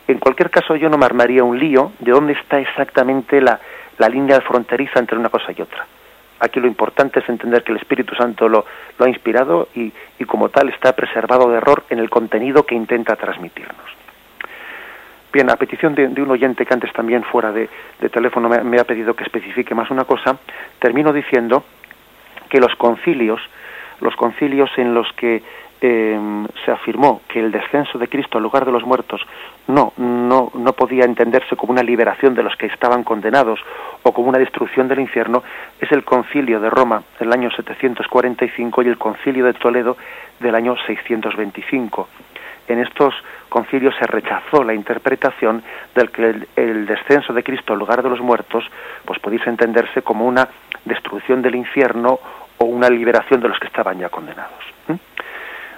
En 0.08 0.20
cualquier 0.20 0.50
caso, 0.50 0.76
yo 0.76 0.90
no 0.90 0.98
me 0.98 1.06
armaría 1.06 1.44
un 1.44 1.60
lío 1.60 1.92
de 2.00 2.12
dónde 2.12 2.34
está 2.34 2.60
exactamente 2.60 3.42
la, 3.42 3.60
la 3.98 4.10
línea 4.10 4.42
fronteriza 4.42 5.00
entre 5.00 5.18
una 5.18 5.30
cosa 5.30 5.52
y 5.56 5.62
otra. 5.62 5.86
Aquí 6.40 6.60
lo 6.60 6.68
importante 6.68 7.20
es 7.20 7.30
entender 7.30 7.64
que 7.64 7.72
el 7.72 7.78
Espíritu 7.78 8.14
Santo 8.16 8.50
lo, 8.50 8.66
ha 9.00 9.08
inspirado 9.08 9.70
y 9.74 9.92
como 10.26 10.50
tal 10.50 10.70
está 10.70 10.94
preservado 10.94 11.50
de 11.50 11.58
error 11.58 11.86
en 11.90 12.00
el 12.00 12.10
contenido 12.10 12.66
que 12.66 12.76
intenta 12.76 13.16
transmitirnos. 13.16 14.05
Bien, 15.36 15.50
a 15.50 15.58
petición 15.58 15.94
de, 15.96 16.22
un 16.22 16.32
oyente 16.32 16.66
que 16.66 16.74
antes 16.74 16.94
también 16.94 17.22
fuera 17.24 17.52
de, 17.52 17.68
teléfono 18.10 18.48
me, 18.48 18.80
ha 18.80 18.86
pedido 18.86 19.14
que 19.14 19.26
especifique 19.26 19.76
más 19.76 19.92
una 19.92 20.06
cosa, 20.06 20.38
termino 20.80 21.12
diciendo 21.12 21.66
que 22.48 22.58
los 22.58 22.74
concilios, 22.78 23.42
los 24.00 24.16
concilios 24.16 24.70
en 24.78 24.94
los 24.94 25.12
que 25.12 25.44
em, 25.82 26.48
se 26.64 26.72
afirmó 26.72 27.20
que 27.28 27.42
el 27.42 27.52
descenso 27.52 28.00
de 28.00 28.08
Cristo 28.08 28.38
al 28.38 28.46
lugar 28.46 28.64
de 28.64 28.72
los 28.72 28.86
muertos 28.86 29.28
no, 29.68 29.92
no, 29.98 30.54
no 30.54 30.72
podía 30.72 31.04
entenderse 31.04 31.58
como 31.58 31.74
una 31.74 31.84
liberación 31.84 32.34
de 32.34 32.42
los 32.42 32.56
que 32.56 32.68
estaban 32.68 33.04
condenados 33.04 33.60
o 34.04 34.14
como 34.14 34.30
una 34.30 34.40
destrucción 34.40 34.88
del 34.88 35.02
infierno, 35.02 35.44
es 35.82 35.92
el 35.92 36.06
concilio 36.06 36.62
de 36.62 36.70
Roma 36.70 37.04
del 37.20 37.34
año 37.34 37.52
745 37.52 38.84
y 38.84 38.88
el 38.88 38.98
concilio 38.98 39.44
de 39.44 39.54
Toledo 39.56 39.98
del 40.40 40.56
año 40.56 40.78
625 40.88 42.08
en 42.68 42.80
estos 42.80 43.14
concilios 43.50 43.96
se 44.00 44.08
rechazó 44.08 44.64
la 44.64 44.74
interpretación 44.74 45.64
del 45.94 46.12
que 46.12 46.48
el, 46.56 46.86
descenso 46.86 47.34
de 47.34 47.44
Cristo 47.44 47.74
al 47.74 47.80
lugar 47.80 48.02
de 48.02 48.10
los 48.10 48.20
muertos 48.20 48.64
pues 49.06 49.20
pudiese 49.20 49.50
entenderse 49.50 50.02
como 50.02 50.26
una 50.26 50.48
destrucción 50.84 51.42
del 51.42 51.56
infierno 51.56 52.20
o 52.58 52.66
una 52.66 52.90
liberación 52.90 53.42
de 53.42 53.50
los 53.50 53.60
que 53.60 53.68
estaban 53.68 54.00
ya 54.00 54.10
condenados. 54.10 54.64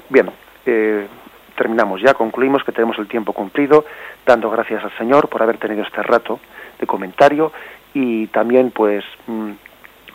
Bien, 0.09 0.29
eh, 0.65 1.07
terminamos 1.55 2.01
ya, 2.01 2.13
concluimos 2.13 2.63
que 2.63 2.71
tenemos 2.71 2.97
el 2.99 3.07
tiempo 3.07 3.33
cumplido, 3.33 3.85
dando 4.25 4.49
gracias 4.49 4.83
al 4.83 4.97
Señor 4.97 5.27
por 5.27 5.41
haber 5.41 5.57
tenido 5.57 5.83
este 5.83 6.01
rato 6.03 6.39
de 6.79 6.87
comentario 6.87 7.51
y 7.93 8.27
también 8.27 8.71
pues 8.71 9.03
mm, 9.25 9.51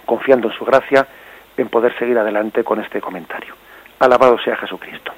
confiando 0.06 0.48
en 0.48 0.54
su 0.54 0.64
gracia 0.64 1.06
en 1.56 1.68
poder 1.68 1.96
seguir 1.98 2.18
adelante 2.18 2.64
con 2.64 2.80
este 2.80 3.00
comentario. 3.00 3.54
Alabado 3.98 4.38
sea 4.38 4.56
Jesucristo. 4.56 5.12